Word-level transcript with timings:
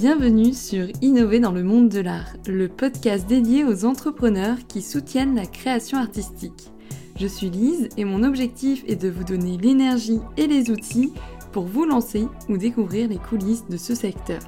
Bienvenue 0.00 0.54
sur 0.54 0.86
Innover 1.02 1.40
dans 1.40 1.50
le 1.50 1.64
monde 1.64 1.88
de 1.88 1.98
l'art, 1.98 2.36
le 2.46 2.68
podcast 2.68 3.26
dédié 3.26 3.64
aux 3.64 3.84
entrepreneurs 3.84 4.58
qui 4.68 4.80
soutiennent 4.80 5.34
la 5.34 5.44
création 5.44 5.98
artistique. 5.98 6.70
Je 7.18 7.26
suis 7.26 7.50
Lise 7.50 7.88
et 7.96 8.04
mon 8.04 8.22
objectif 8.22 8.84
est 8.86 8.94
de 8.94 9.08
vous 9.08 9.24
donner 9.24 9.58
l'énergie 9.58 10.20
et 10.36 10.46
les 10.46 10.70
outils 10.70 11.12
pour 11.50 11.64
vous 11.64 11.84
lancer 11.84 12.28
ou 12.48 12.56
découvrir 12.56 13.08
les 13.08 13.18
coulisses 13.18 13.66
de 13.66 13.76
ce 13.76 13.96
secteur. 13.96 14.38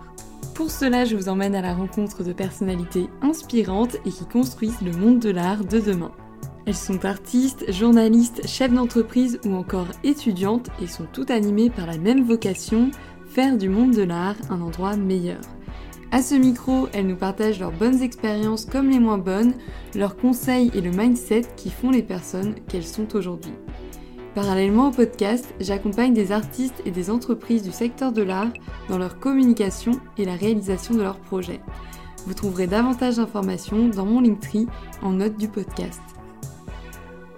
Pour 0.55 0.71
cela, 0.71 1.05
je 1.05 1.17
vous 1.17 1.29
emmène 1.29 1.57
à 1.57 1.63
la 1.63 1.75
rencontre 1.75 2.23
de 2.23 2.33
personnalités 2.33 3.09
inspirantes 3.21 3.97
et 4.07 4.11
qui 4.11 4.27
construisent 4.27 4.83
le 4.83 4.93
monde 4.93 5.19
de 5.19 5.31
l'art 5.31 5.65
de 5.65 5.81
demain. 5.81 6.13
Elles 6.67 6.77
sont 6.77 7.05
artistes, 7.05 7.73
journalistes, 7.73 8.47
chefs 8.47 8.73
d'entreprise 8.73 9.41
ou 9.45 9.55
encore 9.55 9.89
étudiantes 10.05 10.69
et 10.81 10.87
sont 10.87 11.07
toutes 11.13 11.33
animées 11.33 11.71
par 11.71 11.87
la 11.87 11.99
même 11.99 12.23
vocation, 12.23 12.93
faire 13.31 13.57
du 13.57 13.69
monde 13.69 13.93
de 13.93 14.03
l'art 14.03 14.35
un 14.51 14.61
endroit 14.61 14.97
meilleur. 14.97 15.41
À 16.11 16.21
ce 16.21 16.35
micro, 16.35 16.89
elles 16.93 17.07
nous 17.07 17.17
partagent 17.17 17.61
leurs 17.61 17.71
bonnes 17.71 18.03
expériences 18.03 18.65
comme 18.65 18.91
les 18.91 18.99
moins 18.99 19.19
bonnes, 19.19 19.55
leurs 19.95 20.17
conseils 20.17 20.73
et 20.75 20.81
le 20.81 20.91
mindset 20.91 21.43
qui 21.57 21.71
font 21.71 21.91
les 21.91 22.03
personnes 22.03 22.57
qu'elles 22.69 22.87
sont 22.87 23.15
aujourd'hui. 23.15 23.53
Parallèlement 24.35 24.89
au 24.89 24.91
podcast, 24.91 25.55
j'accompagne 25.61 26.13
des 26.13 26.33
artistes 26.33 26.83
et 26.85 26.91
des 26.91 27.09
entreprises 27.09 27.63
du 27.63 27.71
secteur 27.71 28.11
de 28.11 28.23
l'art 28.23 28.53
dans 28.89 28.99
leur 28.99 29.21
communication 29.21 29.93
et 30.19 30.25
la 30.25 30.35
réalisation 30.35 30.95
de 30.95 31.03
leurs 31.03 31.21
projets. 31.21 31.61
Vous 32.27 32.35
trouverez 32.35 32.67
davantage 32.67 33.17
d'informations 33.17 33.89
dans 33.89 34.07
mon 34.07 34.21
Linktree 34.21 34.67
en 35.03 35.13
note 35.13 35.37
du 35.37 35.47
podcast. 35.47 36.03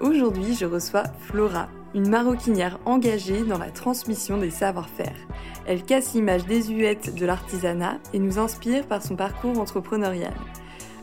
Aujourd'hui, 0.00 0.54
je 0.54 0.64
reçois 0.64 1.04
Flora, 1.20 1.68
une 1.94 2.08
maroquinière 2.08 2.78
engagée 2.86 3.44
dans 3.44 3.58
la 3.58 3.70
transmission 3.70 4.38
des 4.38 4.50
savoir-faire. 4.50 5.14
Elle 5.66 5.82
casse 5.84 6.14
l'image 6.14 6.46
désuète 6.46 7.14
de 7.14 7.26
l'artisanat 7.26 7.98
et 8.12 8.18
nous 8.18 8.38
inspire 8.38 8.86
par 8.86 9.02
son 9.02 9.16
parcours 9.16 9.58
entrepreneurial. 9.58 10.34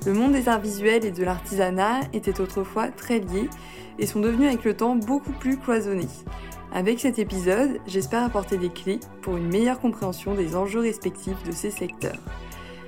Le 0.05 0.13
monde 0.13 0.33
des 0.33 0.47
arts 0.47 0.61
visuels 0.61 1.05
et 1.05 1.11
de 1.11 1.23
l'artisanat 1.23 2.01
était 2.13 2.39
autrefois 2.39 2.87
très 2.89 3.19
liés 3.19 3.49
et 3.97 4.05
sont 4.05 4.19
devenus 4.19 4.47
avec 4.47 4.63
le 4.63 4.75
temps 4.75 4.95
beaucoup 4.95 5.33
plus 5.33 5.57
cloisonnés. 5.57 6.07
Avec 6.71 6.99
cet 6.99 7.19
épisode, 7.19 7.79
j'espère 7.87 8.23
apporter 8.23 8.57
des 8.57 8.69
clés 8.69 8.99
pour 9.21 9.37
une 9.37 9.49
meilleure 9.49 9.79
compréhension 9.79 10.35
des 10.35 10.55
enjeux 10.55 10.81
respectifs 10.81 11.43
de 11.43 11.51
ces 11.51 11.71
secteurs. 11.71 12.19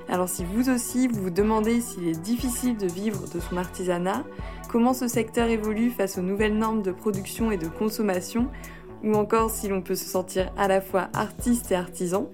Alors 0.07 0.29
si 0.29 0.43
vous 0.43 0.69
aussi 0.69 1.07
vous 1.07 1.23
vous 1.23 1.29
demandez 1.29 1.81
s'il 1.81 2.07
est 2.07 2.21
difficile 2.21 2.77
de 2.77 2.87
vivre 2.87 3.27
de 3.33 3.39
son 3.39 3.57
artisanat, 3.57 4.23
comment 4.69 4.93
ce 4.93 5.07
secteur 5.07 5.47
évolue 5.47 5.89
face 5.89 6.17
aux 6.17 6.21
nouvelles 6.21 6.57
normes 6.57 6.81
de 6.81 6.91
production 6.91 7.51
et 7.51 7.57
de 7.57 7.67
consommation, 7.67 8.47
ou 9.03 9.13
encore 9.15 9.49
si 9.49 9.67
l'on 9.67 9.81
peut 9.81 9.95
se 9.95 10.05
sentir 10.05 10.53
à 10.57 10.67
la 10.67 10.81
fois 10.81 11.09
artiste 11.13 11.71
et 11.71 11.75
artisan, 11.75 12.29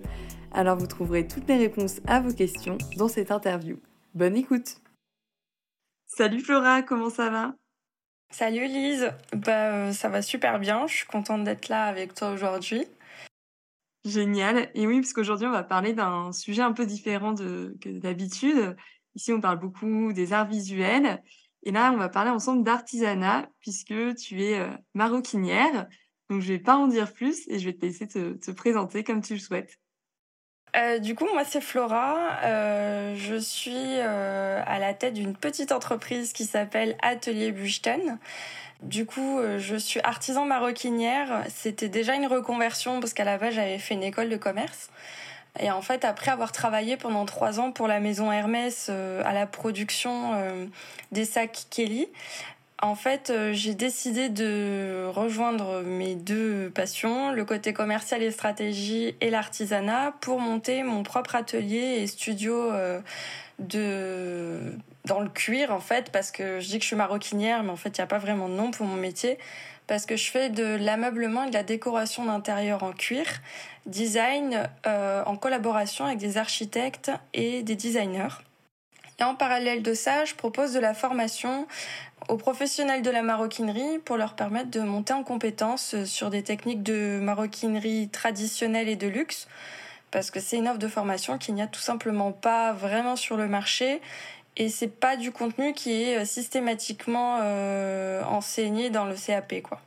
alors 0.51 0.77
vous 0.77 0.87
trouverez 0.87 1.27
toutes 1.27 1.47
les 1.47 1.57
réponses 1.57 2.01
à 2.07 2.19
vos 2.19 2.33
questions 2.33 2.77
dans 2.97 3.07
cette 3.07 3.31
interview. 3.31 3.79
Bonne 4.13 4.35
écoute 4.35 4.81
Salut 6.07 6.39
Flora, 6.39 6.81
comment 6.81 7.09
ça 7.09 7.29
va? 7.29 7.53
Salut 8.29 8.67
Lise, 8.67 9.11
bah, 9.33 9.71
euh, 9.71 9.91
ça 9.93 10.09
va 10.09 10.21
super 10.21 10.59
bien, 10.59 10.87
je 10.87 10.95
suis 10.95 11.07
contente 11.07 11.43
d'être 11.43 11.69
là 11.69 11.85
avec 11.85 12.13
toi 12.13 12.31
aujourd'hui. 12.31 12.85
Génial. 14.07 14.69
Et 14.73 14.87
oui, 14.87 15.01
parce 15.01 15.13
qu'aujourd'hui, 15.13 15.47
on 15.47 15.51
va 15.51 15.63
parler 15.63 15.93
d'un 15.93 16.31
sujet 16.31 16.61
un 16.61 16.71
peu 16.71 16.85
différent 16.85 17.33
de, 17.33 17.77
que 17.81 17.89
d'habitude. 17.89 18.75
Ici, 19.15 19.33
on 19.33 19.41
parle 19.41 19.59
beaucoup 19.59 20.13
des 20.13 20.31
arts 20.31 20.47
visuels. 20.47 21.21
Et 21.63 21.71
là, 21.71 21.91
on 21.91 21.97
va 21.97 22.07
parler 22.07 22.31
ensemble 22.31 22.63
d'artisanat, 22.63 23.49
puisque 23.59 24.15
tu 24.15 24.43
es 24.43 24.59
euh, 24.59 24.69
maroquinière. 24.93 25.87
Donc, 26.29 26.41
je 26.41 26.47
vais 26.47 26.59
pas 26.59 26.75
en 26.75 26.87
dire 26.87 27.11
plus 27.13 27.47
et 27.47 27.59
je 27.59 27.65
vais 27.65 27.73
te 27.73 27.85
laisser 27.85 28.07
te, 28.07 28.33
te 28.33 28.51
présenter 28.51 29.03
comme 29.03 29.21
tu 29.21 29.33
le 29.33 29.39
souhaites. 29.39 29.79
Euh, 30.75 30.99
du 30.99 31.15
coup, 31.15 31.25
moi, 31.33 31.43
c'est 31.43 31.61
Flora. 31.61 32.39
Euh, 32.43 33.15
je 33.15 33.35
suis 33.35 33.71
euh, 33.73 34.61
à 34.65 34.79
la 34.79 34.93
tête 34.93 35.13
d'une 35.13 35.35
petite 35.35 35.71
entreprise 35.71 36.33
qui 36.33 36.45
s'appelle 36.45 36.95
Atelier 37.01 37.51
Buchten. 37.51 38.19
Du 38.83 39.07
coup, 39.07 39.39
je 39.57 39.75
suis 39.75 39.99
artisan 40.01 40.45
maroquinière. 40.45 41.43
C'était 41.49 41.89
déjà 41.89 42.13
une 42.13 42.27
reconversion 42.27 42.99
parce 42.99 43.13
qu'à 43.13 43.23
la 43.23 43.39
base, 43.39 43.55
j'avais 43.55 43.79
fait 43.79 43.95
une 43.95 44.03
école 44.03 44.29
de 44.29 44.37
commerce. 44.37 44.91
Et 45.59 45.71
en 45.71 45.81
fait, 45.81 46.05
après 46.05 46.29
avoir 46.29 46.51
travaillé 46.51 46.95
pendant 46.95 47.25
trois 47.25 47.59
ans 47.59 47.71
pour 47.71 47.87
la 47.87 47.99
maison 47.99 48.31
Hermès 48.31 48.89
à 48.89 49.33
la 49.33 49.47
production 49.47 50.69
des 51.11 51.25
sacs 51.25 51.65
Kelly, 51.71 52.07
en 52.81 52.95
fait, 52.95 53.33
j'ai 53.53 53.73
décidé 53.73 54.29
de 54.29 55.05
rejoindre 55.07 55.81
mes 55.81 56.15
deux 56.15 56.69
passions, 56.69 57.31
le 57.31 57.43
côté 57.43 57.73
commercial 57.73 58.21
et 58.21 58.31
stratégie 58.31 59.15
et 59.19 59.29
l'artisanat, 59.29 60.13
pour 60.21 60.39
monter 60.39 60.83
mon 60.83 61.03
propre 61.03 61.35
atelier 61.35 61.99
et 62.01 62.07
studio 62.07 62.71
de 63.59 64.59
dans 65.05 65.19
le 65.19 65.29
cuir 65.29 65.73
en 65.73 65.79
fait 65.79 66.11
parce 66.11 66.31
que 66.31 66.59
je 66.59 66.67
dis 66.67 66.77
que 66.77 66.83
je 66.83 66.87
suis 66.87 66.95
maroquinière 66.95 67.63
mais 67.63 67.71
en 67.71 67.75
fait 67.75 67.97
il 67.97 68.01
n'y 68.01 68.03
a 68.03 68.07
pas 68.07 68.17
vraiment 68.19 68.49
de 68.49 68.53
nom 68.53 68.71
pour 68.71 68.85
mon 68.85 68.97
métier 68.97 69.39
parce 69.87 70.05
que 70.05 70.17
je 70.17 70.29
fais 70.29 70.49
de 70.49 70.75
l'ameublement 70.75 71.45
et 71.45 71.49
de 71.49 71.53
la 71.53 71.63
décoration 71.63 72.25
d'intérieur 72.25 72.83
en 72.83 72.91
cuir, 72.91 73.25
design 73.85 74.69
euh, 74.85 75.23
en 75.25 75.37
collaboration 75.37 76.05
avec 76.05 76.17
des 76.17 76.37
architectes 76.37 77.09
et 77.33 77.63
des 77.63 77.77
designers. 77.77 78.35
Et 79.19 79.23
en 79.23 79.33
parallèle 79.33 79.81
de 79.81 79.93
ça, 79.93 80.25
je 80.25 80.35
propose 80.35 80.73
de 80.73 80.79
la 80.79 80.93
formation 80.93 81.67
aux 82.27 82.37
professionnels 82.37 83.01
de 83.01 83.09
la 83.09 83.21
maroquinerie 83.21 83.99
pour 84.05 84.17
leur 84.17 84.35
permettre 84.35 84.69
de 84.69 84.81
monter 84.81 85.13
en 85.13 85.23
compétences 85.23 86.03
sur 86.05 86.29
des 86.29 86.43
techniques 86.43 86.83
de 86.83 87.19
maroquinerie 87.21 88.09
traditionnelle 88.09 88.89
et 88.89 88.95
de 88.95 89.07
luxe 89.07 89.47
parce 90.11 90.31
que 90.31 90.39
c'est 90.39 90.57
une 90.57 90.67
offre 90.67 90.79
de 90.79 90.87
formation 90.87 91.37
qu'il 91.37 91.55
n'y 91.55 91.61
a 91.61 91.67
tout 91.67 91.81
simplement 91.81 92.31
pas 92.31 92.73
vraiment 92.73 93.15
sur 93.15 93.37
le 93.37 93.47
marché 93.47 94.01
et 94.55 94.69
c'est 94.69 94.87
pas 94.87 95.17
du 95.17 95.31
contenu 95.31 95.73
qui 95.73 95.91
est 96.03 96.21
euh, 96.21 96.25
systématiquement 96.25 97.39
euh, 97.41 98.23
enseigné 98.23 98.89
dans 98.89 99.05
le 99.05 99.15
CAP 99.15 99.61
quoi. 99.61 99.81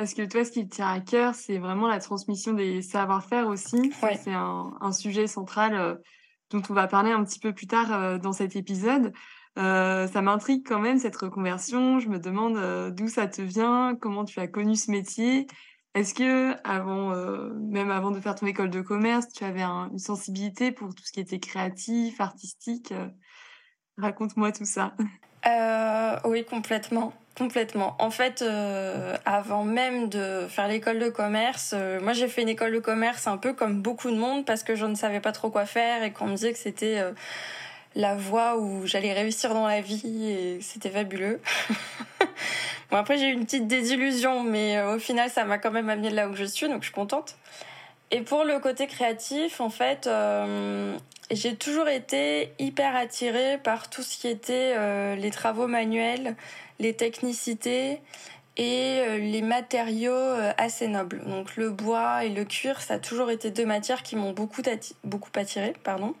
Parce 0.00 0.14
que 0.14 0.22
toi, 0.22 0.46
ce 0.46 0.50
qui 0.50 0.66
te 0.66 0.76
tient 0.76 0.90
à 0.90 0.98
cœur, 0.98 1.34
c'est 1.34 1.58
vraiment 1.58 1.86
la 1.86 2.00
transmission 2.00 2.54
des 2.54 2.80
savoir-faire 2.80 3.46
aussi. 3.48 3.92
C'est 4.24 4.32
un, 4.32 4.72
un, 4.80 4.92
sujet 4.92 5.26
central 5.26 5.74
euh, 5.74 5.94
dont 6.48 6.62
on 6.70 6.72
va 6.72 6.86
parler 6.86 7.12
un 7.12 7.22
petit 7.22 7.38
peu 7.38 7.52
plus 7.52 7.66
tard 7.66 7.92
euh, 7.92 8.16
dans 8.16 8.32
cet 8.32 8.56
épisode. 8.56 9.12
Euh, 9.58 10.06
ça 10.06 10.22
m'intrigue 10.22 10.66
quand 10.66 10.78
même 10.78 10.98
cette 10.98 11.16
reconversion. 11.16 11.98
Je 11.98 12.08
me 12.08 12.18
demande 12.18 12.94
d'où 12.94 13.08
ça 13.08 13.26
te 13.26 13.42
vient, 13.42 13.96
comment 14.00 14.24
tu 14.24 14.40
as 14.40 14.46
connu 14.46 14.76
ce 14.76 14.90
métier? 14.90 15.46
Est-ce 15.94 16.14
que 16.14 16.54
avant, 16.62 17.14
même 17.58 17.90
avant 17.90 18.12
de 18.12 18.20
faire 18.20 18.36
ton 18.36 18.46
école 18.46 18.70
de 18.70 18.80
commerce, 18.80 19.26
tu 19.32 19.42
avais 19.44 19.62
un, 19.62 19.88
une 19.90 19.98
sensibilité 19.98 20.70
pour 20.70 20.94
tout 20.94 21.02
ce 21.04 21.12
qui 21.12 21.20
était 21.20 21.40
créatif, 21.40 22.20
artistique? 22.20 22.94
Raconte-moi 23.98 24.52
tout 24.52 24.64
ça. 24.64 24.94
Euh, 25.46 26.16
oui, 26.24 26.44
complètement. 26.44 27.12
Complètement. 27.36 27.96
En 27.98 28.10
fait, 28.10 28.42
euh, 28.42 29.16
avant 29.24 29.64
même 29.64 30.08
de 30.08 30.46
faire 30.48 30.68
l'école 30.68 30.98
de 30.98 31.08
commerce, 31.08 31.72
euh, 31.74 32.00
moi 32.00 32.12
j'ai 32.12 32.28
fait 32.28 32.42
une 32.42 32.50
école 32.50 32.72
de 32.72 32.80
commerce 32.80 33.26
un 33.26 33.38
peu 33.38 33.54
comme 33.54 33.80
beaucoup 33.80 34.10
de 34.10 34.16
monde 34.16 34.44
parce 34.44 34.62
que 34.62 34.74
je 34.74 34.84
ne 34.84 34.94
savais 34.94 35.20
pas 35.20 35.32
trop 35.32 35.48
quoi 35.48 35.64
faire 35.64 36.02
et 36.02 36.12
qu'on 36.12 36.26
me 36.26 36.34
disait 36.34 36.52
que 36.52 36.58
c'était 36.58 36.98
euh, 36.98 37.12
la 37.94 38.14
voie 38.14 38.56
où 38.56 38.86
j'allais 38.86 39.12
réussir 39.12 39.54
dans 39.54 39.66
la 39.66 39.80
vie 39.80 40.30
et 40.30 40.60
c'était 40.60 40.90
fabuleux. 40.90 41.40
bon 42.90 42.96
après 42.96 43.18
j'ai 43.18 43.28
eu 43.28 43.32
une 43.32 43.44
petite 43.44 43.66
désillusion, 43.66 44.42
mais 44.42 44.80
au 44.82 44.98
final 44.98 45.30
ça 45.30 45.44
m'a 45.44 45.58
quand 45.58 45.70
même 45.70 45.88
amené 45.88 46.10
là 46.10 46.28
où 46.28 46.34
je 46.34 46.44
suis, 46.44 46.68
donc 46.68 46.82
je 46.82 46.86
suis 46.86 46.94
contente. 46.94 47.36
Et 48.12 48.22
pour 48.22 48.44
le 48.44 48.58
côté 48.58 48.88
créatif, 48.88 49.60
en 49.60 49.70
fait, 49.70 50.08
euh, 50.08 50.96
j'ai 51.30 51.54
toujours 51.54 51.88
été 51.88 52.52
hyper 52.58 52.96
attirée 52.96 53.58
par 53.58 53.88
tout 53.88 54.02
ce 54.02 54.18
qui 54.18 54.26
était 54.26 54.74
euh, 54.76 55.14
les 55.14 55.30
travaux 55.30 55.68
manuels, 55.68 56.34
les 56.80 56.94
technicités 56.94 58.00
et 58.56 59.00
euh, 59.00 59.18
les 59.18 59.42
matériaux 59.42 60.12
euh, 60.12 60.52
assez 60.58 60.88
nobles. 60.88 61.22
Donc 61.26 61.56
le 61.56 61.70
bois 61.70 62.24
et 62.24 62.30
le 62.30 62.44
cuir, 62.44 62.80
ça 62.82 62.94
a 62.94 62.98
toujours 62.98 63.30
été 63.30 63.52
deux 63.52 63.64
matières 63.64 64.02
qui 64.02 64.16
m'ont 64.16 64.32
beaucoup, 64.32 64.62
beaucoup 65.04 65.30
attirée. 65.36 65.74
Pardon. 65.84 66.14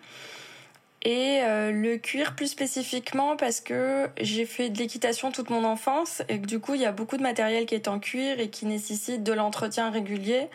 Et 1.02 1.40
euh, 1.42 1.72
le 1.72 1.96
cuir 1.96 2.34
plus 2.34 2.48
spécifiquement 2.48 3.36
parce 3.36 3.60
que 3.60 4.08
j'ai 4.20 4.44
fait 4.44 4.68
de 4.68 4.78
l'équitation 4.78 5.32
toute 5.32 5.48
mon 5.48 5.64
enfance 5.64 6.22
et 6.28 6.40
que 6.40 6.46
du 6.46 6.60
coup 6.60 6.74
il 6.74 6.80
y 6.82 6.86
a 6.86 6.92
beaucoup 6.92 7.16
de 7.16 7.22
matériel 7.22 7.64
qui 7.64 7.74
est 7.74 7.88
en 7.88 7.98
cuir 7.98 8.38
et 8.38 8.50
qui 8.50 8.66
nécessite 8.66 9.22
de 9.22 9.32
l'entretien 9.32 9.90
régulier. 9.90 10.48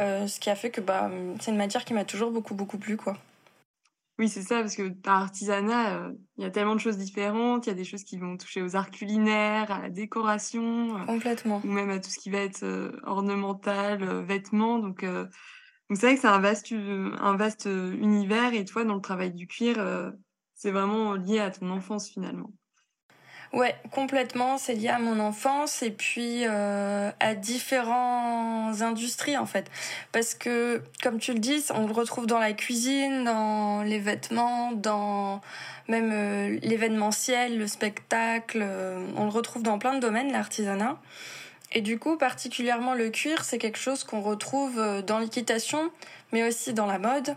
Euh, 0.00 0.26
ce 0.26 0.40
qui 0.40 0.50
a 0.50 0.56
fait 0.56 0.70
que 0.70 0.80
bah, 0.80 1.10
c'est 1.40 1.52
une 1.52 1.56
matière 1.56 1.84
qui 1.84 1.94
m'a 1.94 2.04
toujours 2.04 2.32
beaucoup, 2.32 2.54
beaucoup 2.54 2.78
plu. 2.78 2.96
Quoi. 2.96 3.16
Oui, 4.18 4.28
c'est 4.28 4.42
ça, 4.42 4.60
parce 4.60 4.74
que 4.74 4.88
par 4.88 5.22
artisanat, 5.22 5.96
euh, 5.96 6.12
il 6.38 6.42
y 6.42 6.46
a 6.46 6.50
tellement 6.50 6.74
de 6.74 6.80
choses 6.80 6.98
différentes. 6.98 7.66
Il 7.66 7.70
y 7.70 7.72
a 7.72 7.76
des 7.76 7.84
choses 7.84 8.02
qui 8.02 8.16
vont 8.16 8.36
toucher 8.36 8.62
aux 8.62 8.74
arts 8.74 8.90
culinaires, 8.90 9.70
à 9.70 9.80
la 9.80 9.90
décoration. 9.90 11.04
Complètement. 11.06 11.60
ou 11.64 11.68
même 11.68 11.90
à 11.90 12.00
tout 12.00 12.10
ce 12.10 12.18
qui 12.18 12.30
va 12.30 12.38
être 12.38 12.64
ornemental, 13.04 14.04
vêtements. 14.24 14.80
Donc, 14.80 15.04
donc 15.88 15.98
c'est 15.98 16.06
vrai 16.06 16.14
que 16.14 16.20
c'est 16.20 16.26
un 16.26 16.40
vaste, 16.40 16.72
un 16.72 17.36
vaste 17.36 17.66
univers. 17.66 18.54
Et 18.54 18.64
toi, 18.64 18.84
dans 18.84 18.94
le 18.94 19.00
travail 19.00 19.32
du 19.32 19.46
cuir, 19.46 19.76
c'est 20.54 20.70
vraiment 20.70 21.14
lié 21.14 21.40
à 21.40 21.50
ton 21.50 21.70
enfance 21.70 22.08
finalement. 22.08 22.50
Ouais, 23.52 23.74
complètement. 23.92 24.58
C'est 24.58 24.74
lié 24.74 24.88
à 24.88 24.98
mon 24.98 25.20
enfance 25.20 25.82
et 25.82 25.90
puis 25.90 26.44
euh, 26.44 27.10
à 27.18 27.34
différentes 27.34 28.82
industries 28.82 29.38
en 29.38 29.46
fait. 29.46 29.70
Parce 30.12 30.34
que, 30.34 30.82
comme 31.02 31.18
tu 31.18 31.32
le 31.32 31.38
dis, 31.38 31.64
on 31.74 31.86
le 31.86 31.92
retrouve 31.92 32.26
dans 32.26 32.38
la 32.38 32.52
cuisine, 32.52 33.24
dans 33.24 33.82
les 33.82 33.98
vêtements, 33.98 34.72
dans 34.72 35.40
même 35.88 36.10
euh, 36.12 36.58
l'événementiel, 36.62 37.58
le 37.58 37.66
spectacle. 37.66 38.60
Euh, 38.62 39.06
on 39.16 39.24
le 39.24 39.30
retrouve 39.30 39.62
dans 39.62 39.78
plein 39.78 39.94
de 39.94 40.00
domaines, 40.00 40.30
l'artisanat. 40.30 41.00
Et 41.72 41.82
du 41.82 41.98
coup, 41.98 42.16
particulièrement 42.16 42.94
le 42.94 43.10
cuir, 43.10 43.44
c'est 43.44 43.58
quelque 43.58 43.78
chose 43.78 44.04
qu'on 44.04 44.22
retrouve 44.22 45.02
dans 45.02 45.18
l'équitation, 45.18 45.90
mais 46.32 46.46
aussi 46.46 46.72
dans 46.72 46.86
la 46.86 46.98
mode. 46.98 47.36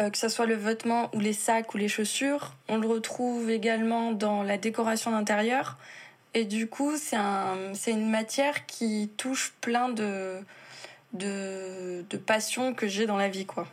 Euh, 0.00 0.10
que 0.10 0.16
ce 0.16 0.28
soit 0.28 0.46
le 0.46 0.54
vêtement 0.54 1.10
ou 1.14 1.20
les 1.20 1.34
sacs 1.34 1.74
ou 1.74 1.78
les 1.78 1.88
chaussures. 1.88 2.54
On 2.68 2.78
le 2.78 2.88
retrouve 2.88 3.50
également 3.50 4.12
dans 4.12 4.42
la 4.42 4.56
décoration 4.56 5.10
d'intérieur. 5.10 5.76
Et 6.34 6.44
du 6.44 6.68
coup, 6.68 6.96
c'est 6.96 7.16
un, 7.16 7.74
une 7.86 8.10
matière 8.10 8.64
qui 8.66 9.10
touche 9.18 9.52
plein 9.60 9.90
de, 9.90 10.40
de, 11.12 12.04
de 12.08 12.16
passions 12.16 12.74
que 12.74 12.88
j'ai 12.88 13.06
dans 13.06 13.18
la 13.18 13.28
vie, 13.28 13.44
quoi. 13.44 13.66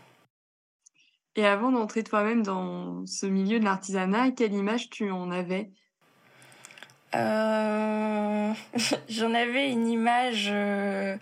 Et 1.35 1.45
avant 1.45 1.71
d'entrer 1.71 2.03
toi-même 2.03 2.43
dans 2.43 3.05
ce 3.05 3.25
milieu 3.25 3.59
de 3.59 3.65
l'artisanat, 3.65 4.31
quelle 4.31 4.53
image 4.53 4.89
tu 4.89 5.09
en 5.11 5.31
avais 5.31 5.71
euh... 7.15 8.53
J'en 9.09 9.33
avais 9.33 9.69
une 9.69 9.87
image 9.87 10.49
euh, 10.51 11.15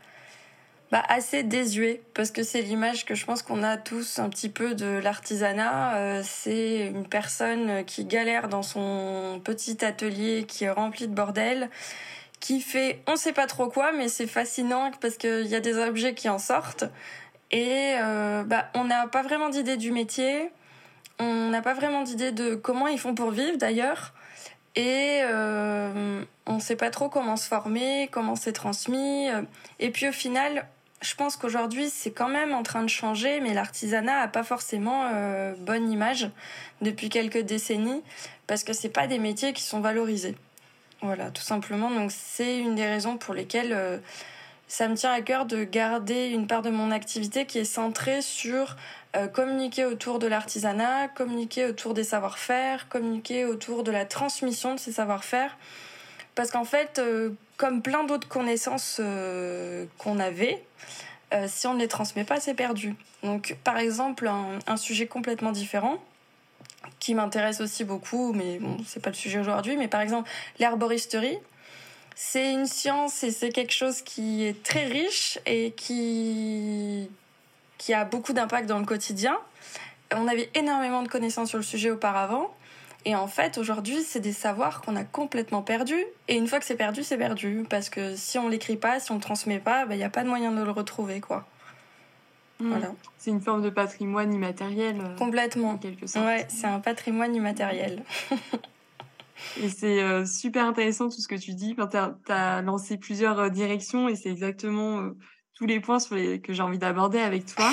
bah, 0.92 1.04
assez 1.08 1.44
désuet 1.44 2.02
parce 2.14 2.32
que 2.32 2.44
c'est 2.44 2.62
l'image 2.62 3.06
que 3.06 3.16
je 3.16 3.26
pense 3.26 3.42
qu'on 3.42 3.64
a 3.64 3.78
tous 3.78 4.20
un 4.20 4.30
petit 4.30 4.50
peu 4.50 4.76
de 4.76 4.86
l'artisanat. 4.86 5.96
Euh, 5.98 6.22
c'est 6.24 6.88
une 6.88 7.08
personne 7.08 7.86
qui 7.86 8.06
galère 8.06 8.50
dans 8.50 8.64
son 8.64 9.42
petit 9.44 9.84
atelier 9.84 10.46
qui 10.48 10.66
est 10.66 10.70
rempli 10.70 11.08
de 11.08 11.14
bordel, 11.14 11.70
qui 12.40 12.62
fait 12.62 13.02
on 13.08 13.16
sait 13.16 13.34
pas 13.34 13.48
trop 13.48 13.68
quoi, 13.68 13.92
mais 13.92 14.08
c'est 14.08 14.28
fascinant 14.28 14.92
parce 15.02 15.18
qu'il 15.18 15.48
y 15.48 15.56
a 15.56 15.60
des 15.60 15.78
objets 15.78 16.14
qui 16.14 16.30
en 16.30 16.40
sortent 16.40 16.86
et 17.50 17.96
bah, 18.46 18.70
on 18.74 18.84
n'a 18.84 19.08
pas 19.08 19.22
vraiment 19.22 19.48
d'idée 19.48 19.78
du 19.78 19.94
métier, 19.94 20.52
on 21.20 21.50
n'a 21.50 21.62
pas 21.62 21.74
vraiment 21.74 22.04
d'idée 22.04 22.34
de 22.34 22.56
comment 22.56 22.88
ils 22.88 23.00
font 23.00 23.16
pour 23.16 23.32
vivre 23.32 23.58
d'ailleurs. 23.58 24.14
Et 24.76 25.22
euh, 25.24 26.24
on 26.46 26.56
ne 26.56 26.60
sait 26.60 26.76
pas 26.76 26.90
trop 26.90 27.10
comment 27.10 27.36
se 27.36 27.48
former, 27.48 28.10
comment 28.12 28.36
c'est 28.36 28.54
transmis. 28.54 29.28
Et 29.80 29.90
puis 29.90 30.08
au 30.08 30.12
final, 30.12 30.68
je 31.02 31.14
pense 31.16 31.38
qu'aujourd'hui, 31.38 31.90
c'est 31.90 32.12
quand 32.12 32.28
même 32.28 32.54
en 32.54 32.64
train 32.64 32.82
de 32.82 32.90
changer, 32.90 33.40
mais 33.40 33.54
l'artisanat 33.54 34.22
a 34.22 34.28
pas 34.28 34.44
forcément 34.44 35.10
euh, 35.14 35.54
bonne 35.60 35.92
image 35.92 36.30
depuis 36.82 37.10
quelques 37.10 37.42
décennies 37.42 38.02
parce 38.48 38.64
que 38.64 38.74
c'est 38.74 38.90
pas 38.90 39.08
des 39.08 39.20
métiers 39.20 39.54
qui 39.54 39.62
sont 39.62 39.80
valorisés. 39.80 40.36
Voilà, 41.02 41.30
tout 41.30 41.44
simplement. 41.44 41.92
Donc 41.92 42.12
c'est 42.12 42.58
une 42.58 42.76
des 42.76 42.88
raisons 42.88 43.18
pour 43.18 43.36
lesquelles 43.36 43.74
euh, 43.74 44.00
ça 44.68 44.88
me 44.88 44.96
tient 44.96 45.12
à 45.12 45.22
cœur 45.22 45.46
de 45.46 45.64
garder 45.64 46.28
une 46.28 46.48
part 46.48 46.62
de 46.62 46.70
mon 46.70 46.92
activité 46.92 47.46
qui 47.46 47.60
est 47.60 47.66
centrée 47.66 48.22
sur 48.22 48.76
euh, 49.16 49.28
communiquer 49.28 49.86
autour 49.86 50.20
de 50.20 50.28
l'artisanat, 50.28 51.08
communiquer 51.08 51.66
autour 51.66 51.94
des 51.94 52.04
savoir-faire, 52.04 52.90
communiquer 52.90 53.46
autour 53.46 53.84
de 53.84 53.92
la 53.92 54.06
transmission 54.06 54.76
de 54.76 54.80
ces 54.80 54.92
savoir-faire. 54.92 55.58
Parce 56.36 56.52
qu'en 56.52 56.66
fait, 56.66 57.02
comme 57.58 57.82
plein 57.82 58.04
d'autres 58.04 58.28
connaissances 58.28 58.98
euh, 59.00 59.86
qu'on 59.98 60.20
avait, 60.20 60.64
euh, 61.34 61.46
si 61.48 61.68
on 61.68 61.74
ne 61.74 61.80
les 61.80 61.88
transmet 61.88 62.24
pas, 62.24 62.40
c'est 62.40 62.54
perdu. 62.54 62.96
Donc, 63.24 63.58
par 63.64 63.78
exemple, 63.78 64.30
un, 64.68 64.78
sujet 64.78 65.08
complètement 65.08 65.52
différent 65.52 65.98
qui 67.00 67.16
m'intéresse 67.16 67.60
aussi 67.60 67.84
beaucoup, 67.84 68.32
mais 68.34 68.60
bon, 68.60 68.78
c'est 68.86 69.02
pas 69.02 69.10
le 69.10 69.16
sujet 69.16 69.40
aujourd'hui. 69.40 69.76
Mais 69.76 69.88
par 69.88 70.02
exemple, 70.02 70.30
l'herboristerie, 70.60 71.38
c'est 72.20 72.52
une 72.52 72.66
science 72.66 73.24
et 73.24 73.30
c'est 73.30 73.50
quelque 73.50 73.72
chose 73.72 74.02
qui 74.02 74.44
est 74.44 74.64
très 74.64 74.86
riche 74.86 75.38
et 75.46 75.72
qui 75.74 77.08
qui 77.78 77.94
a 77.94 78.06
beaucoup 78.06 78.34
d'impact 78.34 78.68
dans 78.68 78.80
le 78.80 78.86
quotidien. 78.86 79.38
On 80.12 80.28
avait 80.28 80.50
énormément 80.56 81.04
de 81.04 81.08
connaissances 81.08 81.50
sur 81.50 81.60
le 81.60 81.64
sujet 81.64 81.92
auparavant. 81.92 82.56
Et 83.06 83.16
en 83.16 83.28
fait, 83.28 83.60
aujourd'hui, 83.60 84.02
c'est 84.02 84.20
des 84.20 84.34
savoirs 84.34 84.82
qu'on 84.82 84.96
a 84.96 85.04
complètement 85.04 85.62
perdus. 85.62 86.04
Et 86.28 86.36
une 86.36 86.48
fois 86.48 86.58
que 86.58 86.66
c'est 86.66 86.76
perdu, 86.76 87.04
c'est 87.04 87.20
perdu. 87.20 87.68
Parce 87.70 87.88
que 87.90 88.16
si 88.16 88.40
on 88.40 88.50
l'écrit 88.50 88.78
pas, 88.78 89.00
si 89.00 89.12
on 89.12 89.16
le 89.16 89.22
transmet 89.22 89.60
pas, 89.60 89.84
il 89.84 89.90
bah, 89.90 89.96
n'y 89.96 90.04
a 90.04 90.10
pas 90.10 90.24
de 90.24 90.28
moyen 90.28 90.52
de 90.52 90.64
le 90.64 90.72
retrouver, 90.72 91.22
quoi. 91.22 91.46
Hmm. 92.60 92.70
Voilà. 92.72 92.92
C'est 93.20 93.30
une 93.30 93.42
forme 93.42 93.62
de 93.62 93.70
patrimoine 93.70 94.34
immatériel. 94.34 95.00
Euh, 95.00 95.16
complètement. 95.18 95.70
En 95.70 95.78
quelque 95.78 96.08
sorte. 96.08 96.26
Ouais, 96.26 96.48
c'est 96.50 96.66
un 96.66 96.80
patrimoine 96.80 97.36
immatériel. 97.36 98.02
et 99.62 99.70
c'est 99.70 100.02
euh, 100.02 100.26
super 100.26 100.66
intéressant 100.66 101.10
tout 101.10 101.22
ce 101.22 101.28
que 101.28 101.36
tu 101.36 101.54
dis. 101.54 101.76
tu 101.76 102.32
as, 102.32 102.62
lancé 102.62 102.98
plusieurs 102.98 103.40
euh, 103.40 103.50
directions 103.50 104.08
et 104.08 104.16
c'est 104.16 104.30
exactement 104.30 105.10
tous 105.56 105.66
les 105.66 105.80
points 105.80 106.00
sur 106.00 106.16
les, 106.16 106.40
que 106.40 106.54
j'ai 106.54 106.62
envie 106.62 106.78
d'aborder 106.78 107.20
avec 107.20 107.46
toi. 107.46 107.72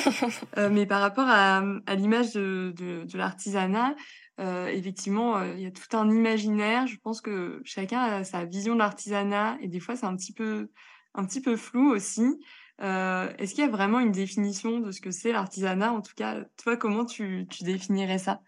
mais 0.71 0.87
par 0.87 1.01
rapport 1.01 1.29
à, 1.29 1.63
à 1.87 1.95
l'image 1.95 2.33
de, 2.33 2.73
de, 2.77 3.05
de 3.05 3.19
l'artisanat, 3.19 3.95
euh, 4.41 4.67
effectivement, 4.69 5.37
euh, 5.37 5.55
il 5.55 5.63
y 5.63 5.67
a 5.67 5.71
tout 5.71 5.97
un 5.97 6.11
imaginaire. 6.11 6.87
Je 6.87 6.97
pense 6.97 7.21
que 7.21 7.61
chacun 7.65 8.01
a 8.01 8.25
sa 8.25 8.45
vision 8.45 8.75
de 8.75 8.81
l'artisanat 8.81 9.57
et 9.61 9.69
des 9.69 9.81
fois 9.81 9.97
c'est 9.97 10.07
un 10.07 10.17
petit 10.17 10.33
peu, 10.33 10.71
un 11.15 11.25
petit 11.25 11.41
peu 11.41 11.57
flou 11.57 11.91
aussi. 11.93 12.41
Euh, 12.83 13.33
Est-ce 13.39 13.55
qu'il 13.55 13.65
y 13.65 13.67
a 13.67 13.71
vraiment 13.71 14.01
une 14.01 14.11
définition 14.11 14.81
de 14.81 14.91
ce 14.91 15.01
que 15.01 15.13
c'est 15.13 15.31
l'artisanat? 15.31 15.93
En 15.93 16.01
tout 16.01 16.15
cas, 16.17 16.39
toi, 16.57 16.77
comment 16.77 17.05
tu, 17.05 17.47
tu 17.49 17.63
définirais 17.63 18.19
ça? 18.19 18.41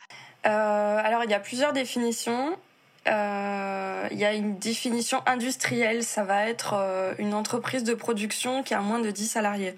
Euh, 0.47 0.99
Alors, 0.99 1.23
il 1.23 1.31
y 1.31 1.35
a 1.35 1.41
plusieurs 1.41 1.73
définitions. 1.73 2.57
Euh, 3.07 4.09
il 4.11 4.19
y 4.19 4.25
a 4.25 4.33
une 4.35 4.59
définition 4.59 5.23
industrielle, 5.27 6.03
ça 6.03 6.25
va 6.25 6.47
être 6.47 6.75
une 7.19 7.35
entreprise 7.35 7.85
de 7.85 7.95
production 7.95 8.63
qui 8.63 8.75
a 8.75 8.81
moins 8.81 8.99
de 8.99 9.11
10 9.11 9.27
salariés. 9.27 9.77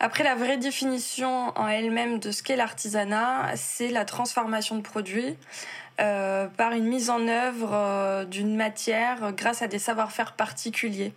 Après, 0.00 0.22
la 0.22 0.36
vraie 0.36 0.58
définition 0.58 1.52
en 1.58 1.66
elle-même 1.66 2.20
de 2.20 2.30
ce 2.30 2.42
qu'est 2.42 2.54
l'artisanat, 2.54 3.56
c'est 3.56 3.88
la 3.88 4.04
transformation 4.04 4.76
de 4.76 4.82
produits 4.82 5.36
euh, 6.00 6.46
par 6.46 6.72
une 6.72 6.84
mise 6.84 7.10
en 7.10 7.26
œuvre 7.26 7.70
euh, 7.72 8.24
d'une 8.24 8.54
matière 8.54 9.32
grâce 9.32 9.62
à 9.62 9.66
des 9.66 9.80
savoir-faire 9.80 10.34
particuliers. 10.34 11.12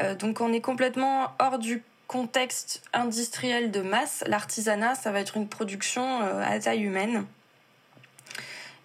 Euh, 0.00 0.14
donc 0.14 0.40
on 0.40 0.52
est 0.52 0.60
complètement 0.60 1.32
hors 1.40 1.58
du 1.58 1.82
contexte 2.06 2.84
industriel 2.92 3.72
de 3.72 3.80
masse. 3.80 4.22
L'artisanat, 4.28 4.94
ça 4.94 5.10
va 5.10 5.18
être 5.18 5.36
une 5.36 5.48
production 5.48 6.20
à 6.20 6.60
taille 6.60 6.82
humaine 6.82 7.24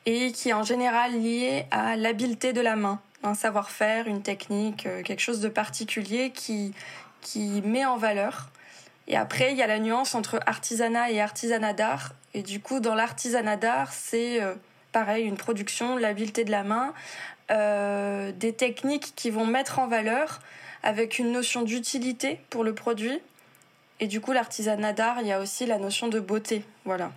et 0.08 0.32
qui 0.32 0.50
est 0.50 0.54
en 0.54 0.64
général 0.64 1.12
liée 1.22 1.66
à 1.70 1.96
l'habileté 1.96 2.52
de 2.52 2.62
la 2.62 2.76
main, 2.76 3.00
un 3.22 3.36
savoir-faire, 3.36 4.08
une 4.08 4.24
technique, 4.24 4.88
quelque 5.04 5.20
chose 5.20 5.42
de 5.42 5.50
particulier 5.50 6.32
qui, 6.32 6.74
qui 7.22 7.62
met 7.64 7.86
en 7.86 7.98
valeur 7.98 8.50
et 9.08 9.16
après, 9.16 9.52
il 9.52 9.58
y 9.58 9.64
a 9.64 9.68
la 9.68 9.80
nuance 9.80 10.16
entre 10.16 10.40
artisanat 10.46 11.12
et 11.12 11.22
artisanat 11.22 11.74
d'art. 11.74 12.14
Et 12.34 12.44
du 12.44 12.60
coup, 12.60 12.80
dans 12.80 12.94
l'artisanat 12.94 13.56
d'art, 13.56 13.94
c'est 13.94 14.42
euh, 14.42 14.54
pareil, 14.92 15.26
une 15.26 15.38
production, 15.38 15.96
l'habileté 15.98 16.44
de 16.44 16.52
la 16.52 16.64
main, 16.64 16.94
euh, 17.50 18.32
des 18.34 18.54
techniques 18.54 19.14
qui 19.16 19.30
vont 19.30 19.46
mettre 19.46 19.80
en 19.80 19.88
valeur 19.88 20.40
avec 20.84 21.20
une 21.20 21.32
notion 21.32 21.62
d'utilité 21.62 22.42
pour 22.50 22.64
le 22.64 22.76
produit. 22.76 23.20
Et 24.00 24.08
du 24.08 24.20
coup, 24.20 24.34
l'artisanat 24.34 24.94
d'art, 24.94 25.22
il 25.22 25.28
y 25.28 25.32
a 25.32 25.40
aussi 25.40 25.66
la 25.66 25.78
notion 25.78 26.10
de 26.10 26.20
beauté. 26.20 26.64
Voilà. 26.84 27.12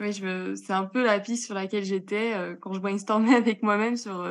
Oui, 0.00 0.12
je 0.12 0.54
c'est 0.54 0.72
un 0.72 0.84
peu 0.84 1.04
la 1.04 1.18
piste 1.20 1.46
sur 1.46 1.54
laquelle 1.54 1.84
j'étais 1.84 2.34
euh, 2.34 2.54
quand 2.60 2.72
je 2.72 2.80
brainstormais 2.80 3.34
avec 3.34 3.62
moi-même 3.62 3.96
sur 3.96 4.24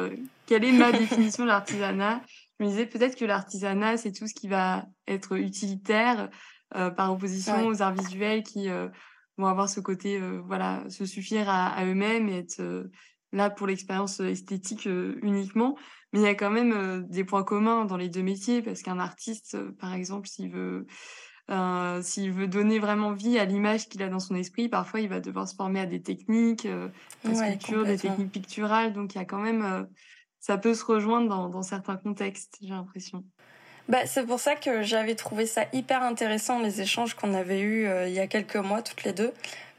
quelle 0.45 0.63
est 0.63 0.71
ma 0.71 0.91
définition 0.91 1.43
de 1.43 1.50
l'artisanat 1.50 2.21
je 2.59 2.65
me 2.65 2.69
disais 2.69 2.86
peut-être 2.86 3.15
que 3.15 3.25
l'artisanat, 3.25 3.97
c'est 3.97 4.12
tout 4.12 4.27
ce 4.27 4.33
qui 4.33 4.47
va 4.47 4.86
être 5.07 5.38
utilitaire 5.38 6.29
euh, 6.75 6.89
par 6.89 7.12
opposition 7.12 7.67
aux 7.67 7.81
arts 7.81 7.93
visuels 7.93 8.43
qui 8.43 8.69
euh, 8.69 8.88
vont 9.38 9.47
avoir 9.47 9.69
ce 9.69 9.79
côté, 9.79 10.19
euh, 10.19 10.41
voilà, 10.45 10.83
se 10.89 11.05
suffire 11.05 11.50
à, 11.50 11.67
à 11.67 11.86
eux-mêmes 11.86 12.29
et 12.29 12.39
être 12.39 12.89
là 13.31 13.50
pour 13.50 13.67
l'expérience 13.67 14.19
esthétique 14.19 14.86
uniquement. 14.86 15.77
Mais 16.13 16.21
il 16.21 16.24
y 16.24 16.27
a 16.27 16.36
quand 16.36 16.50
même 16.50 17.05
des 17.09 17.25
points 17.25 17.43
communs 17.43 17.86
dans 17.86 17.97
les 17.97 18.09
deux 18.09 18.24
métiers 18.24 18.62
parce 18.62 18.81
qu'un 18.81 18.97
artiste, 18.97 19.57
par 19.74 19.93
exemple, 19.93 20.27
s'il 20.27 20.50
veut 20.50 20.88
s'il 22.01 22.32
veut 22.32 22.48
donner 22.48 22.80
vraiment 22.80 23.12
vie 23.12 23.39
à 23.39 23.46
l'image 23.46 23.88
qu'il 23.88 24.04
a 24.04 24.10
dans 24.10 24.20
son 24.20 24.36
esprit, 24.36 24.70
parfois 24.70 25.00
il 25.00 25.10
va 25.10 25.20
devoir 25.20 25.48
se 25.48 25.56
former 25.56 25.80
à 25.80 25.86
des 25.86 26.01
techniques, 26.01 26.66
euh, 26.66 26.89
sculpture, 27.24 27.86
des 27.86 27.98
techniques 27.98 28.32
picturales. 28.32 28.94
Donc 28.94 29.16
il 29.16 29.18
y 29.18 29.22
a 29.22 29.25
quand 29.25 29.39
même 29.39 29.88
ça 30.39 30.58
peut 30.58 30.74
se 30.74 30.86
rejoindre 30.86 31.50
dans, 31.50 31.62
certains 31.62 31.98
contextes, 31.98 32.58
j'ai 32.62 32.70
l'impression. 32.70 33.24
Bah, 33.89 34.06
c'est 34.06 34.25
pour 34.25 34.39
ça 34.39 34.56
que 34.56 34.82
j'avais 34.82 35.16
trouvé 35.16 35.46
ça 35.46 35.66
hyper 35.74 36.04
intéressant, 36.04 36.60
les 36.60 36.82
échanges 36.82 37.16
qu'on 37.16 37.34
avait 37.34 37.60
eus 37.60 37.88
euh, 37.88 38.08
il 38.08 38.13
y 38.13 38.20
a 38.20 38.27
quelques 38.27 38.56
mois, 38.56 38.82
toutes 38.82 39.04
les 39.04 39.13
deux. 39.13 39.34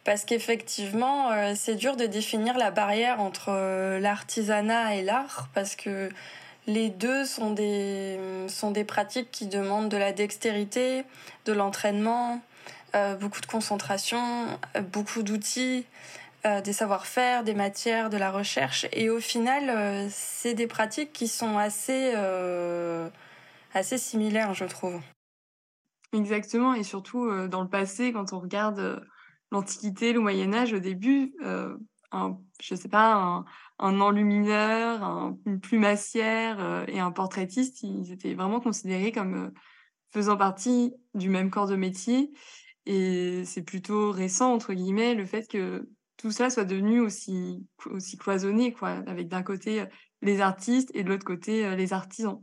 Parce 0.05 0.25
qu'effectivement, 0.25 1.31
euh, 1.33 1.53
c'est 1.55 1.75
dur 1.75 1.97
de 1.97 2.07
définir 2.07 2.57
la 2.57 2.71
barrière 2.71 3.21
entre 3.21 3.49
euh, 3.49 3.99
l'artisanat 3.99 4.97
et 4.97 5.03
l'art, 5.03 5.49
parce 5.55 5.77
que 5.77 6.11
les 6.69 6.91
deux 6.91 7.25
sont 7.25 7.51
des, 7.53 8.47
sont 8.47 8.71
des 8.71 8.85
pratiques 8.85 9.33
qui 9.33 9.47
demandent 9.47 9.89
de 9.89 9.97
la 9.97 10.13
dextérité, 10.13 11.03
de 11.45 11.53
l'entraînement, 11.53 12.41
beaucoup 13.21 13.41
de 13.41 13.47
concentration, 13.47 14.47
beaucoup 14.93 15.23
d'outils. 15.25 15.85
des 16.45 16.73
savoir-faire, 16.73 17.43
des 17.43 17.55
matières, 17.55 18.11
de 18.11 18.17
la 18.17 18.31
recherche. 18.31 18.87
Et 18.93 19.11
au 19.11 19.19
final, 19.19 20.09
c'est 20.11 20.55
des 20.55 20.67
pratiques 20.67 21.13
qui 21.13 21.27
sont 21.29 21.59
assez, 21.59 22.15
assez 23.75 23.99
similaires, 23.99 24.55
je 24.55 24.65
trouve. 24.65 25.01
Exactement, 26.13 26.75
et 26.75 26.85
surtout 26.85 27.49
dans 27.49 27.63
le 27.63 27.69
passé, 27.69 28.13
quand 28.13 28.33
on 28.33 28.39
regarde 28.39 29.05
l'Antiquité, 29.51 30.13
le 30.13 30.21
Moyen 30.21 30.55
Âge, 30.55 30.73
au 30.73 30.79
début, 30.79 31.35
un, 32.13 32.39
je 32.61 32.75
sais 32.75 32.89
pas, 32.89 33.15
un, 33.15 33.45
un 33.79 34.01
enlumineur, 34.01 35.35
une 35.47 35.61
plumassière 35.61 36.85
et 36.89 37.01
un 37.01 37.11
portraitiste, 37.11 37.83
ils 37.83 38.13
étaient 38.13 38.35
vraiment 38.35 38.61
considérés 38.61 39.13
comme 39.13 39.53
faisant 40.11 40.37
partie 40.37 40.95
du 41.15 41.29
même 41.29 41.51
corps 41.51 41.69
de 41.69 41.77
métier. 41.77 42.33
Et 42.87 43.45
c'est 43.45 43.63
plutôt 43.63 44.11
récent, 44.11 44.53
entre 44.53 44.73
guillemets, 44.73 45.15
le 45.15 45.27
fait 45.27 45.47
que 45.47 45.89
tout 46.17 46.31
ça 46.31 46.51
soit 46.51 46.65
devenu 46.65 47.01
aussi, 47.01 47.67
aussi 47.87 48.17
cloisonné, 48.17 48.73
quoi, 48.73 49.03
avec 49.07 49.29
d'un 49.29 49.43
côté 49.43 49.85
les 50.23 50.41
artistes 50.41 50.91
et 50.95 51.05
de 51.05 51.09
l'autre 51.11 51.25
côté 51.25 51.77
les 51.77 51.93
artisans. 51.93 52.43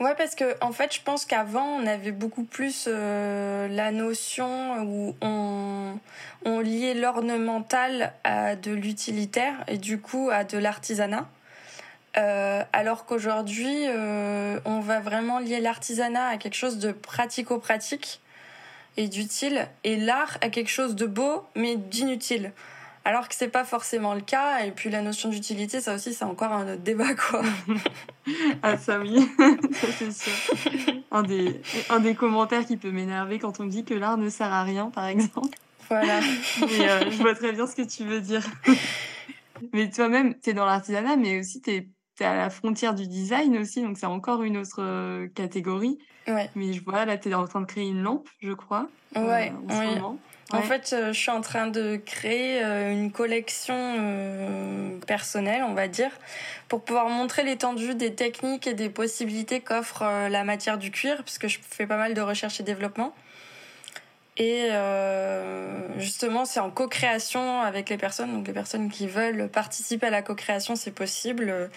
Ouais, 0.00 0.14
parce 0.16 0.36
que 0.36 0.54
en 0.60 0.70
fait, 0.70 0.94
je 0.94 1.00
pense 1.02 1.24
qu'avant, 1.24 1.64
on 1.64 1.86
avait 1.86 2.12
beaucoup 2.12 2.44
plus 2.44 2.84
euh, 2.86 3.66
la 3.66 3.90
notion 3.90 4.82
où 4.82 5.16
on, 5.20 5.98
on 6.44 6.60
liait 6.60 6.94
l'ornemental 6.94 8.12
à 8.22 8.54
de 8.54 8.70
l'utilitaire 8.70 9.54
et 9.66 9.76
du 9.76 10.00
coup 10.00 10.30
à 10.32 10.44
de 10.44 10.56
l'artisanat. 10.56 11.26
Euh, 12.16 12.62
alors 12.72 13.06
qu'aujourd'hui, 13.06 13.86
euh, 13.88 14.60
on 14.64 14.78
va 14.78 15.00
vraiment 15.00 15.40
lier 15.40 15.60
l'artisanat 15.60 16.28
à 16.28 16.36
quelque 16.36 16.54
chose 16.56 16.78
de 16.78 16.92
pratico-pratique 16.92 18.20
et 18.96 19.08
d'utile, 19.08 19.68
et 19.84 19.96
l'art 19.96 20.38
à 20.40 20.48
quelque 20.48 20.70
chose 20.70 20.96
de 20.96 21.06
beau 21.06 21.44
mais 21.54 21.76
d'inutile 21.76 22.52
alors 23.08 23.26
que 23.26 23.34
c'est 23.34 23.48
pas 23.48 23.64
forcément 23.64 24.12
le 24.12 24.20
cas. 24.20 24.66
Et 24.66 24.70
puis 24.70 24.90
la 24.90 25.00
notion 25.00 25.30
d'utilité, 25.30 25.80
ça 25.80 25.94
aussi, 25.94 26.12
c'est 26.12 26.26
encore 26.26 26.52
un 26.52 26.74
autre 26.74 26.82
débat, 26.82 27.14
quoi. 27.14 27.40
ah, 28.62 28.76
ça 28.76 29.00
oui, 29.00 29.18
ça 29.72 29.86
c'est 29.98 30.12
sûr. 30.12 30.92
Un 31.10 31.22
des, 31.22 31.58
un 31.88 32.00
des 32.00 32.14
commentaires 32.14 32.66
qui 32.66 32.76
peut 32.76 32.90
m'énerver 32.90 33.38
quand 33.38 33.60
on 33.60 33.64
dit 33.64 33.86
que 33.86 33.94
l'art 33.94 34.18
ne 34.18 34.28
sert 34.28 34.52
à 34.52 34.62
rien, 34.62 34.90
par 34.90 35.06
exemple. 35.06 35.56
Voilà. 35.88 36.20
Mais 36.60 36.90
euh, 36.90 37.10
je 37.10 37.16
vois 37.22 37.34
très 37.34 37.52
bien 37.52 37.66
ce 37.66 37.76
que 37.76 37.82
tu 37.88 38.04
veux 38.04 38.20
dire. 38.20 38.44
mais 39.72 39.88
toi-même, 39.88 40.38
tu 40.38 40.50
es 40.50 40.52
dans 40.52 40.66
l'artisanat, 40.66 41.16
mais 41.16 41.40
aussi 41.40 41.62
tu 41.62 41.70
es, 41.70 41.88
à 42.20 42.36
la 42.36 42.50
frontière 42.50 42.94
du 42.94 43.08
design 43.08 43.56
aussi, 43.56 43.80
donc 43.80 43.96
c'est 43.96 44.04
encore 44.04 44.42
une 44.42 44.58
autre 44.58 44.82
euh, 44.82 45.28
catégorie. 45.28 45.98
Ouais. 46.26 46.50
Mais 46.54 46.74
je 46.74 46.84
vois, 46.84 47.06
là, 47.06 47.16
tu 47.16 47.30
es 47.30 47.34
en 47.34 47.46
train 47.46 47.62
de 47.62 47.66
créer 47.66 47.88
une 47.88 48.02
lampe, 48.02 48.28
je 48.40 48.52
crois. 48.52 48.86
Ouais, 49.16 49.50
euh, 49.50 49.72
en 49.72 49.80
ce 49.80 49.94
moment. 49.94 50.18
En 50.52 50.62
fait, 50.62 50.94
euh, 50.94 51.12
je 51.12 51.18
suis 51.18 51.30
en 51.30 51.42
train 51.42 51.66
de 51.66 51.96
créer 51.96 52.64
euh, 52.64 52.90
une 52.90 53.12
collection 53.12 53.74
euh, 53.76 54.98
personnelle, 55.06 55.62
on 55.62 55.74
va 55.74 55.88
dire, 55.88 56.10
pour 56.68 56.82
pouvoir 56.82 57.08
montrer 57.10 57.42
l'étendue 57.42 57.94
des 57.94 58.14
techniques 58.14 58.66
et 58.66 58.72
des 58.72 58.88
possibilités 58.88 59.60
qu'offre 59.60 60.04
la 60.28 60.44
matière 60.44 60.78
du 60.78 60.90
cuir, 60.90 61.22
puisque 61.22 61.48
je 61.48 61.58
fais 61.68 61.86
pas 61.86 61.98
mal 61.98 62.14
de 62.14 62.20
recherche 62.22 62.60
et 62.60 62.62
développement. 62.62 63.14
Et 64.38 64.68
justement, 65.98 66.44
c'est 66.44 66.60
en 66.60 66.70
co-création 66.70 67.60
avec 67.60 67.88
les 67.90 67.96
personnes. 67.96 68.32
Donc, 68.32 68.46
les 68.46 68.52
personnes 68.52 68.88
qui 68.88 69.08
veulent 69.08 69.48
participer 69.48 70.06
à 70.06 70.10
la 70.10 70.22
co-création, 70.22 70.76
c'est 70.76 70.92
possible. 70.92 71.70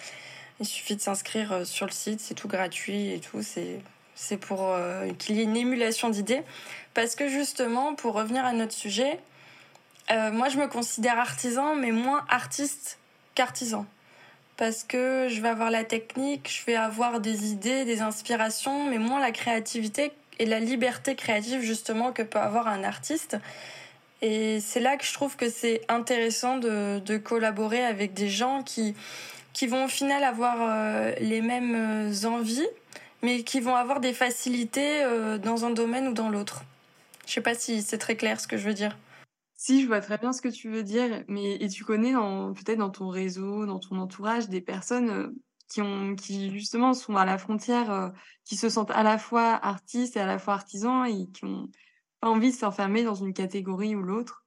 Il 0.60 0.66
suffit 0.66 0.94
de 0.94 1.00
s'inscrire 1.00 1.66
sur 1.66 1.86
le 1.86 1.92
site, 1.92 2.20
c'est 2.20 2.34
tout 2.34 2.48
gratuit 2.48 3.10
et 3.12 3.18
tout. 3.18 3.42
C'est 3.42 3.80
pour 4.40 4.74
qu'il 5.18 5.36
y 5.36 5.40
ait 5.40 5.44
une 5.44 5.56
émulation 5.56 6.08
d'idées. 6.10 6.42
Parce 6.94 7.14
que 7.14 7.28
justement, 7.28 7.94
pour 7.94 8.14
revenir 8.14 8.44
à 8.44 8.52
notre 8.52 8.72
sujet, 8.72 9.18
euh, 10.10 10.30
moi 10.30 10.48
je 10.48 10.58
me 10.58 10.66
considère 10.66 11.18
artisan, 11.18 11.74
mais 11.74 11.92
moins 11.92 12.24
artiste 12.28 12.98
qu'artisan. 13.34 13.86
Parce 14.56 14.84
que 14.84 15.28
je 15.30 15.40
vais 15.40 15.48
avoir 15.48 15.70
la 15.70 15.84
technique, 15.84 16.50
je 16.50 16.66
vais 16.66 16.76
avoir 16.76 17.20
des 17.20 17.50
idées, 17.50 17.84
des 17.84 18.02
inspirations, 18.02 18.84
mais 18.84 18.98
moins 18.98 19.20
la 19.20 19.32
créativité 19.32 20.12
et 20.38 20.44
la 20.44 20.60
liberté 20.60 21.14
créative 21.14 21.62
justement 21.62 22.12
que 22.12 22.22
peut 22.22 22.38
avoir 22.38 22.68
un 22.68 22.84
artiste. 22.84 23.38
Et 24.20 24.60
c'est 24.60 24.80
là 24.80 24.96
que 24.96 25.04
je 25.04 25.14
trouve 25.14 25.36
que 25.36 25.48
c'est 25.48 25.80
intéressant 25.88 26.58
de, 26.58 27.00
de, 27.00 27.16
collaborer 27.16 27.84
avec 27.84 28.14
des 28.14 28.28
gens 28.28 28.62
qui, 28.62 28.94
qui 29.52 29.66
vont 29.66 29.86
au 29.86 29.88
final 29.88 30.22
avoir 30.22 30.56
euh, 30.60 31.12
les 31.20 31.40
mêmes 31.40 31.74
euh, 31.74 32.28
envies, 32.28 32.68
mais 33.22 33.44
qui 33.44 33.60
vont 33.60 33.76
avoir 33.76 34.00
des 34.00 34.12
facilités 34.12 35.04
dans 35.42 35.64
un 35.64 35.70
domaine 35.70 36.08
ou 36.08 36.12
dans 36.12 36.28
l'autre. 36.28 36.64
Je 37.26 37.32
sais 37.32 37.40
pas 37.40 37.54
si 37.54 37.82
c'est 37.82 37.98
très 37.98 38.16
clair 38.16 38.40
ce 38.40 38.48
que 38.48 38.56
je 38.56 38.66
veux 38.66 38.74
dire. 38.74 38.96
Si, 39.64 39.80
je 39.80 39.86
vois 39.86 40.00
très 40.00 40.18
bien 40.18 40.32
ce 40.32 40.42
que 40.42 40.48
tu 40.48 40.68
veux 40.68 40.82
dire, 40.82 41.22
mais 41.28 41.54
et 41.54 41.68
tu 41.68 41.84
connais 41.84 42.14
peut-être 42.14 42.78
dans 42.78 42.90
ton 42.90 43.08
réseau, 43.08 43.64
dans 43.64 43.78
ton 43.78 43.96
entourage, 44.00 44.48
des 44.48 44.60
personnes 44.60 45.10
euh, 45.10 45.28
qui 45.68 45.80
ont, 45.80 46.16
qui 46.16 46.50
justement 46.50 46.94
sont 46.94 47.16
à 47.16 47.24
la 47.24 47.38
frontière, 47.38 47.92
euh, 47.92 48.08
qui 48.44 48.56
se 48.56 48.68
sentent 48.68 48.90
à 48.90 49.04
la 49.04 49.18
fois 49.18 49.54
artistes 49.64 50.16
et 50.16 50.20
à 50.20 50.26
la 50.26 50.40
fois 50.40 50.54
artisans 50.54 51.06
et 51.06 51.28
qui 51.30 51.44
ont 51.44 51.68
pas 52.18 52.28
envie 52.28 52.50
de 52.50 52.56
s'enfermer 52.56 53.04
dans 53.04 53.14
une 53.14 53.32
catégorie 53.32 53.94
ou 53.94 54.02
l'autre. 54.02 54.44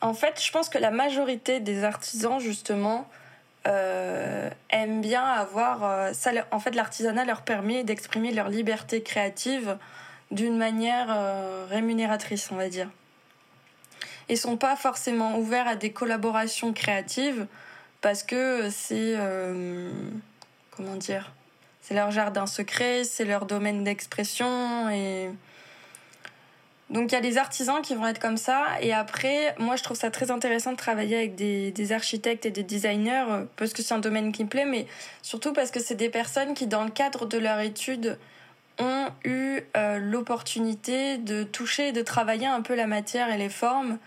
En 0.00 0.14
fait, 0.14 0.42
je 0.42 0.50
pense 0.50 0.70
que 0.70 0.78
la 0.78 0.90
majorité 0.90 1.60
des 1.60 1.84
artisans 1.84 2.40
justement 2.40 3.06
euh, 3.66 4.50
aiment 4.70 5.00
bien 5.00 5.24
avoir 5.24 6.14
ça. 6.14 6.30
En 6.50 6.60
fait, 6.60 6.74
l'artisanat 6.74 7.24
leur 7.24 7.42
permet 7.42 7.84
d'exprimer 7.84 8.32
leur 8.32 8.48
liberté 8.48 9.02
créative 9.02 9.76
d'une 10.30 10.56
manière 10.56 11.06
euh, 11.10 11.66
rémunératrice, 11.68 12.50
on 12.50 12.56
va 12.56 12.68
dire. 12.68 12.88
Ils 14.28 14.38
sont 14.38 14.56
pas 14.56 14.76
forcément 14.76 15.38
ouverts 15.38 15.68
à 15.68 15.76
des 15.76 15.92
collaborations 15.92 16.72
créatives 16.72 17.46
parce 18.00 18.22
que 18.22 18.68
c'est 18.70 19.14
euh, 19.16 19.90
comment 20.70 20.96
dire, 20.96 21.32
c'est 21.82 21.94
leur 21.94 22.10
jardin 22.10 22.46
secret, 22.46 23.04
c'est 23.04 23.24
leur 23.24 23.46
domaine 23.46 23.84
d'expression 23.84 24.88
et 24.90 25.30
donc 26.94 27.10
il 27.10 27.16
y 27.16 27.18
a 27.18 27.20
des 27.20 27.38
artisans 27.38 27.82
qui 27.82 27.96
vont 27.96 28.06
être 28.06 28.20
comme 28.20 28.36
ça 28.36 28.66
et 28.80 28.92
après 28.92 29.56
moi 29.58 29.74
je 29.74 29.82
trouve 29.82 29.96
ça 29.96 30.12
très 30.12 30.30
intéressant 30.30 30.70
de 30.70 30.76
travailler 30.76 31.16
avec 31.16 31.34
des, 31.34 31.72
des 31.72 31.90
architectes 31.90 32.46
et 32.46 32.52
des 32.52 32.62
designers 32.62 33.24
euh, 33.28 33.44
parce 33.56 33.72
que 33.72 33.82
c'est 33.82 33.94
un 33.94 33.98
domaine 33.98 34.30
qui 34.30 34.44
me 34.44 34.48
plaît 34.48 34.64
mais 34.64 34.86
surtout 35.20 35.52
parce 35.52 35.72
que 35.72 35.80
c'est 35.80 35.96
des 35.96 36.08
personnes 36.08 36.54
qui 36.54 36.68
dans 36.68 36.84
le 36.84 36.90
cadre 36.90 37.26
de 37.26 37.36
leur 37.36 37.58
étude 37.58 38.16
ont 38.78 39.08
eu 39.24 39.58
euh, 39.76 39.98
l'opportunité 39.98 41.18
de 41.18 41.42
toucher 41.42 41.88
et 41.88 41.92
de 41.92 42.02
travailler 42.02 42.46
un 42.46 42.62
peu 42.62 42.76
la 42.76 42.86
matière 42.86 43.28
et 43.28 43.38
les 43.38 43.48
formes. 43.48 43.98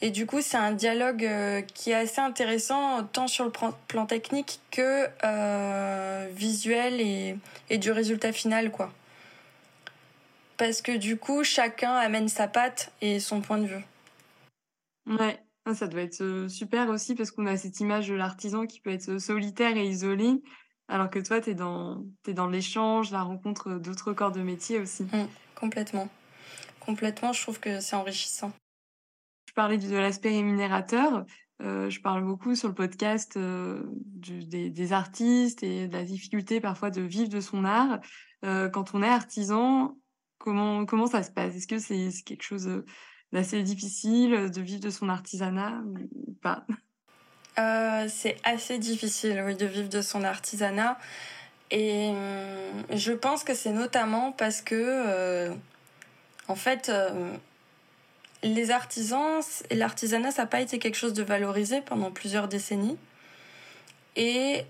Et 0.00 0.10
du 0.10 0.26
coup, 0.26 0.40
c'est 0.40 0.56
un 0.56 0.70
dialogue 0.72 1.24
euh, 1.24 1.60
qui 1.60 1.90
est 1.90 1.94
assez 1.94 2.20
intéressant, 2.20 3.02
tant 3.04 3.26
sur 3.26 3.44
le 3.44 3.50
plan 3.88 4.06
technique 4.06 4.60
que 4.70 5.08
visuel 6.34 7.00
et, 7.00 7.36
et, 7.68 7.78
du 7.78 7.90
résultat 7.90 8.32
final, 8.32 8.70
quoi. 8.70 8.92
Parce 10.62 10.80
que 10.80 10.96
du 10.96 11.16
coup, 11.16 11.42
chacun 11.42 11.92
amène 11.92 12.28
sa 12.28 12.46
patte 12.46 12.92
et 13.00 13.18
son 13.18 13.40
point 13.40 13.58
de 13.58 13.66
vue. 13.66 13.84
Ouais, 15.08 15.42
ça 15.74 15.88
doit 15.88 16.02
être 16.02 16.46
super 16.48 16.88
aussi 16.88 17.16
parce 17.16 17.32
qu'on 17.32 17.46
a 17.46 17.56
cette 17.56 17.80
image 17.80 18.06
de 18.06 18.14
l'artisan 18.14 18.66
qui 18.66 18.78
peut 18.78 18.90
être 18.90 19.18
solitaire 19.18 19.76
et 19.76 19.84
isolé. 19.84 20.40
Alors 20.86 21.10
que 21.10 21.18
toi, 21.18 21.40
tu 21.40 21.50
es 21.50 21.54
dans, 21.54 22.04
es 22.28 22.32
dans 22.32 22.46
l'échange, 22.46 23.10
la 23.10 23.24
rencontre 23.24 23.72
d'autres 23.72 24.12
corps 24.12 24.30
de 24.30 24.40
métier 24.40 24.78
aussi. 24.78 25.02
Mmh, 25.02 25.26
complètement. 25.56 26.08
Complètement, 26.78 27.32
je 27.32 27.42
trouve 27.42 27.58
que 27.58 27.80
c'est 27.80 27.96
enrichissant. 27.96 28.52
Je 29.48 29.54
parlais 29.54 29.78
de 29.78 29.96
l'aspect 29.96 30.30
rémunérateur. 30.30 31.24
Euh, 31.60 31.90
je 31.90 32.00
parle 32.00 32.22
beaucoup 32.22 32.54
sur 32.54 32.68
le 32.68 32.74
podcast 32.74 33.36
euh, 33.36 33.82
des, 34.14 34.92
artistes 34.92 35.64
et 35.64 35.88
de 35.88 35.92
la 35.92 36.04
difficulté 36.04 36.60
parfois 36.60 36.90
de 36.90 37.02
vivre 37.02 37.30
de 37.30 37.40
son 37.40 37.64
art. 37.64 37.98
Euh, 38.44 38.68
quand 38.68 38.94
on 38.94 39.02
est 39.02 39.08
artisan, 39.08 39.96
comment, 40.42 41.06
ça 41.06 41.22
se 41.22 41.30
passe? 41.30 41.54
Est-ce 41.54 41.66
que 41.66 41.78
c'est 41.78 42.10
quelque 42.24 42.42
chose 42.42 42.84
d'assez 43.32 43.62
difficile 43.62 44.50
de 44.50 44.60
vivre 44.60 44.80
de 44.80 44.90
son 44.90 45.08
artisanat 45.08 45.82
ou 46.26 46.32
pas? 46.42 46.66
Euh, 47.58 48.06
c'est 48.08 48.36
assez 48.44 48.78
difficile, 48.78 49.42
oui, 49.44 49.54
de 49.54 49.66
vivre 49.66 49.88
de 49.88 50.00
son 50.02 50.24
artisanat. 50.24 50.98
Et 51.70 52.10
hum, 52.10 52.96
je 52.96 53.12
pense 53.12 53.44
que 53.44 53.54
c'est 53.54 53.72
notamment 53.72 54.32
parce 54.32 54.60
que, 54.60 54.74
euh, 54.76 55.54
en 56.48 56.54
fait, 56.54 56.88
euh, 56.88 57.34
les 58.42 58.70
artisans 58.70 59.40
l'artisanat, 59.70 60.30
ça 60.32 60.42
n'a 60.42 60.48
pas 60.48 60.60
été 60.60 60.78
quelque 60.78 60.96
chose 60.96 61.14
de 61.14 61.22
valorisé 61.22 61.80
pendant 61.80 62.10
plusieurs 62.10 62.48
décennies. 62.48 62.98
Et 64.16 64.64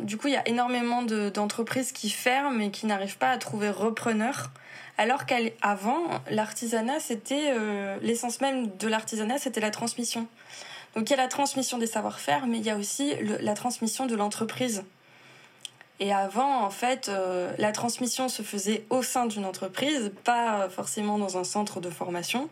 du 0.00 0.16
coup, 0.18 0.28
il 0.28 0.34
y 0.34 0.36
a 0.36 0.46
énormément 0.48 1.02
d'entreprises 1.02 1.92
qui 1.92 2.10
ferment 2.10 2.60
et 2.60 2.70
qui 2.70 2.86
n'arrivent 2.86 3.18
pas 3.18 3.30
à 3.30 3.38
trouver 3.38 3.70
repreneurs. 3.70 4.50
Alors 4.98 5.26
qu'avant, 5.26 6.02
l'artisanat, 6.30 7.00
c'était 7.00 7.54
l'essence 8.02 8.40
même 8.40 8.76
de 8.76 8.88
l'artisanat, 8.88 9.38
c'était 9.38 9.60
la 9.60 9.70
transmission. 9.70 10.26
Donc 10.94 11.08
il 11.08 11.12
y 11.12 11.14
a 11.14 11.22
la 11.22 11.28
transmission 11.28 11.78
des 11.78 11.86
savoir-faire, 11.86 12.46
mais 12.46 12.58
il 12.58 12.64
y 12.64 12.70
a 12.70 12.76
aussi 12.76 13.14
la 13.22 13.54
transmission 13.54 14.06
de 14.06 14.14
l'entreprise. 14.14 14.84
Et 16.00 16.12
avant, 16.12 16.64
en 16.64 16.70
fait, 16.70 17.08
euh, 17.08 17.52
la 17.58 17.72
transmission 17.72 18.28
se 18.28 18.42
faisait 18.42 18.84
au 18.88 19.02
sein 19.02 19.26
d'une 19.26 19.44
entreprise, 19.44 20.12
pas 20.22 20.68
forcément 20.68 21.18
dans 21.18 21.38
un 21.38 21.44
centre 21.44 21.80
de 21.80 21.90
formation. 21.90 22.48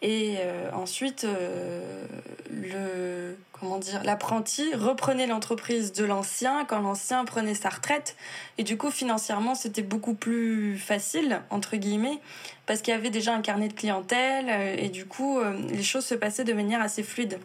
Et 0.00 0.36
euh, 0.38 0.70
ensuite, 0.72 1.24
euh, 1.24 2.04
le 2.50 3.36
comment 3.52 3.78
dire, 3.78 4.04
l'apprenti 4.04 4.72
reprenait 4.74 5.26
l'entreprise 5.26 5.92
de 5.92 6.04
l'ancien 6.04 6.64
quand 6.64 6.78
l'ancien 6.78 7.24
prenait 7.24 7.54
sa 7.54 7.70
retraite. 7.70 8.16
Et 8.56 8.62
du 8.62 8.76
coup, 8.76 8.90
financièrement, 8.92 9.56
c'était 9.56 9.82
beaucoup 9.82 10.14
plus 10.14 10.78
facile 10.78 11.40
entre 11.50 11.76
guillemets 11.76 12.20
parce 12.66 12.82
qu'il 12.82 12.94
y 12.94 12.96
avait 12.96 13.10
déjà 13.10 13.34
un 13.34 13.40
carnet 13.40 13.66
de 13.66 13.72
clientèle 13.72 14.46
euh, 14.48 14.76
et 14.78 14.88
du 14.88 15.06
coup, 15.06 15.40
les 15.70 15.82
choses 15.82 16.06
se 16.06 16.14
passaient 16.14 16.44
de 16.44 16.52
manière 16.52 16.80
assez 16.80 17.02
fluide. 17.02 17.40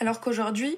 Alors 0.00 0.20
qu'aujourd'hui, 0.20 0.76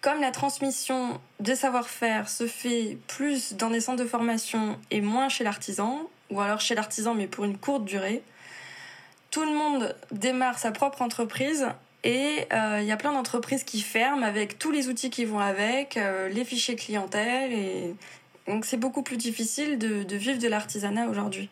comme 0.00 0.20
la 0.22 0.30
transmission 0.30 1.20
de 1.40 1.54
savoir-faire 1.54 2.30
se 2.30 2.46
fait 2.46 2.96
plus 3.08 3.54
dans 3.54 3.68
des 3.68 3.80
centres 3.80 4.02
de 4.02 4.08
formation 4.08 4.78
et 4.90 5.02
moins 5.02 5.28
chez 5.28 5.44
l'artisan, 5.44 6.08
ou 6.30 6.40
alors 6.40 6.60
chez 6.60 6.74
l'artisan 6.74 7.14
mais 7.14 7.26
pour 7.26 7.44
une 7.44 7.58
courte 7.58 7.84
durée, 7.84 8.22
tout 9.36 9.44
le 9.44 9.54
monde 9.54 9.94
démarre 10.12 10.58
sa 10.58 10.72
propre 10.72 11.02
entreprise 11.02 11.66
et 12.04 12.46
euh, 12.54 12.80
il 12.80 12.86
y 12.86 12.90
a 12.90 12.96
plein 12.96 13.12
d'entreprises 13.12 13.64
qui 13.64 13.82
ferment 13.82 14.24
avec 14.24 14.58
tous 14.58 14.70
les 14.70 14.88
outils 14.88 15.10
qui 15.10 15.26
vont 15.26 15.40
avec, 15.40 15.98
euh, 15.98 16.30
les 16.30 16.42
fichiers 16.42 16.74
clientèle. 16.74 17.52
Et... 17.52 17.94
Donc 18.46 18.64
c'est 18.64 18.78
beaucoup 18.78 19.02
plus 19.02 19.18
difficile 19.18 19.78
de, 19.78 20.16
vivre 20.16 20.40
de 20.40 20.48
l'artisanat 20.48 21.10
aujourd'hui. 21.10 21.50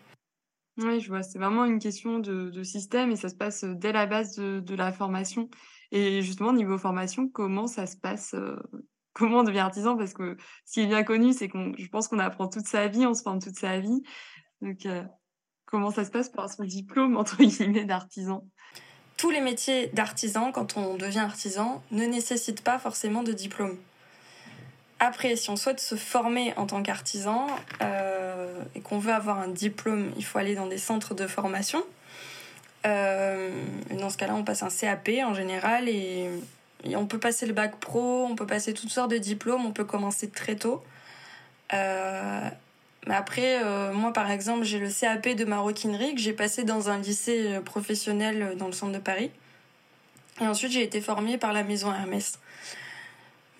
Oui, 0.78 0.98
je 1.00 1.08
vois. 1.08 1.22
C'est 1.22 1.38
vraiment 1.38 1.66
une 1.66 1.78
question 1.78 2.20
de, 2.20 2.62
système 2.62 3.10
et 3.10 3.16
ça 3.16 3.28
se 3.28 3.34
passe 3.34 3.64
dès 3.64 3.92
la 3.92 4.06
base 4.06 4.36
de, 4.36 4.74
la 4.74 4.90
formation. 4.90 5.50
Et 5.92 6.22
justement, 6.22 6.54
niveau 6.54 6.78
formation, 6.78 7.28
comment 7.28 7.66
ça 7.66 7.86
se 7.86 7.98
passe 7.98 8.32
euh, 8.32 8.56
Comment 9.12 9.40
on 9.40 9.44
devient 9.44 9.58
artisan? 9.58 9.94
Parce 9.98 10.14
que 10.14 10.38
ce 10.64 10.72
qui 10.72 10.80
est 10.80 10.86
bien 10.86 11.04
connu, 11.04 11.34
c'est 11.34 11.48
qu'on, 11.48 11.74
je 11.76 11.88
pense 11.88 12.08
qu'on 12.08 12.18
apprend 12.18 12.48
toute 12.48 12.66
sa 12.66 12.88
vie, 12.88 13.04
on 13.04 13.12
se 13.12 13.22
forme 13.22 13.40
toute 13.40 13.58
sa 13.58 13.78
vie. 13.78 14.02
Donc, 14.62 14.86
Comment 15.66 15.90
ça 15.90 16.04
se 16.04 16.10
passe 16.10 16.28
pour 16.28 16.48
son 16.48 16.64
diplôme, 16.64 17.16
entre 17.16 17.36
guillemets, 17.36 17.84
d'artisan? 17.84 18.44
Tous 19.16 19.30
les 19.30 19.40
métiers 19.40 19.88
d'artisan, 19.88 20.52
quand 20.52 20.76
on 20.76 20.96
devient 20.96 21.20
artisan, 21.20 21.82
ne 21.90 22.04
nécessitent 22.04 22.62
pas 22.62 22.78
forcément 22.78 23.22
de 23.22 23.32
diplôme. 23.32 23.76
Après, 25.00 25.36
si 25.36 25.50
on 25.50 25.56
souhaite 25.56 25.80
se 25.80 25.96
former 25.96 26.54
en 26.56 26.66
tant 26.66 26.82
qu'artisan 26.82 27.46
euh, 27.82 28.62
et 28.74 28.80
qu'on 28.80 28.98
veut 28.98 29.12
avoir 29.12 29.38
un 29.38 29.48
diplôme, 29.48 30.12
il 30.16 30.24
faut 30.24 30.38
aller 30.38 30.54
dans 30.54 30.66
des 30.66 30.78
centres 30.78 31.14
de 31.14 31.26
formation. 31.26 31.84
Euh, 32.86 33.50
dans 33.98 34.10
ce 34.10 34.16
cas-là, 34.16 34.34
on 34.34 34.44
passe 34.44 34.62
un 34.62 34.68
CAP 34.68 35.10
en 35.24 35.34
général 35.34 35.88
et, 35.88 36.28
on 36.94 37.06
peut 37.06 37.18
passer 37.18 37.46
le 37.46 37.54
bac 37.54 37.76
pro, 37.76 38.26
on 38.26 38.34
peut 38.34 38.46
passer 38.46 38.74
toutes 38.74 38.90
sortes 38.90 39.10
de 39.10 39.16
diplômes, 39.16 39.64
on 39.64 39.72
peut 39.72 39.84
commencer 39.84 40.28
très 40.28 40.56
tôt. 40.56 40.82
Euh, 41.72 42.50
mais 43.06 43.14
après, 43.14 43.62
euh, 43.62 43.92
moi 43.92 44.12
par 44.12 44.30
exemple, 44.30 44.64
j'ai 44.64 44.78
le 44.78 44.88
CAP 44.88 45.28
de 45.28 45.44
maroquinerie 45.44 46.14
que 46.14 46.20
j'ai 46.20 46.32
passé 46.32 46.64
dans 46.64 46.88
un 46.88 46.98
lycée 46.98 47.46
euh, 47.48 47.60
professionnel 47.60 48.42
euh, 48.42 48.54
dans 48.54 48.66
le 48.66 48.72
centre 48.72 48.92
de 48.92 48.98
Paris. 48.98 49.30
Et 50.40 50.46
ensuite, 50.46 50.72
j'ai 50.72 50.82
été 50.82 51.00
formée 51.00 51.38
par 51.38 51.52
la 51.52 51.62
maison 51.62 51.92
Hermès. 51.92 52.38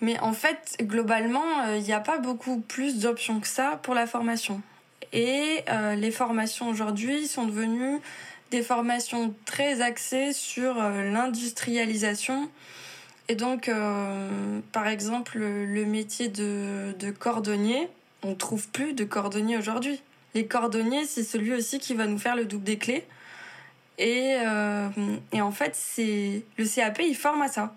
Mais 0.01 0.19
en 0.19 0.33
fait, 0.33 0.75
globalement, 0.81 1.73
il 1.73 1.83
n'y 1.83 1.93
a 1.93 2.01
pas 2.01 2.17
beaucoup 2.17 2.59
plus 2.59 2.99
d'options 2.99 3.39
que 3.39 3.47
ça 3.47 3.79
pour 3.81 3.93
la 3.93 4.07
formation. 4.07 4.61
Et 5.13 5.63
les 5.95 6.11
formations 6.11 6.67
aujourd'hui 6.67 7.29
sont 7.29 7.45
devenues 7.45 8.01
des 8.51 8.61
formations 8.61 9.33
très 9.45 9.79
axées 9.79 10.33
sur 10.33 10.73
l'industrialisation. 10.73 12.49
Et 13.29 13.35
donc, 13.35 13.71
par 14.73 14.87
exemple, 14.89 15.37
le 15.37 15.85
métier 15.85 16.27
de, 16.27 16.93
de 16.99 17.11
cordonnier, 17.11 17.87
on 18.25 18.35
trouve 18.35 18.67
plus 18.69 18.93
de 18.93 19.03
cordonniers 19.03 19.57
aujourd'hui. 19.57 20.01
Les 20.33 20.47
cordonniers, 20.47 21.05
c'est 21.05 21.23
celui 21.23 21.53
aussi 21.53 21.79
qui 21.79 21.93
va 21.93 22.07
nous 22.07 22.17
faire 22.17 22.35
le 22.35 22.45
double 22.45 22.63
des 22.63 22.77
clés. 22.77 23.05
Et, 23.97 24.35
euh, 24.39 24.89
en 25.33 25.51
fait, 25.51 25.71
c'est 25.75 26.43
le 26.57 26.65
CAP, 26.65 26.99
il 26.99 27.15
forme 27.15 27.41
à 27.41 27.47
ça. 27.47 27.73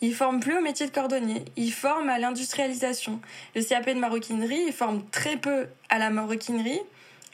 Il 0.00 0.14
forme 0.14 0.40
plus 0.40 0.56
au 0.56 0.60
métier 0.60 0.86
de 0.86 0.90
cordonnier, 0.90 1.44
il 1.56 1.72
forme 1.72 2.10
à 2.10 2.18
l'industrialisation. 2.18 3.20
Le 3.54 3.62
CAP 3.62 3.88
de 3.88 3.98
maroquinerie, 3.98 4.64
il 4.66 4.72
forme 4.72 5.02
très 5.10 5.36
peu 5.36 5.66
à 5.88 5.98
la 5.98 6.10
maroquinerie, 6.10 6.80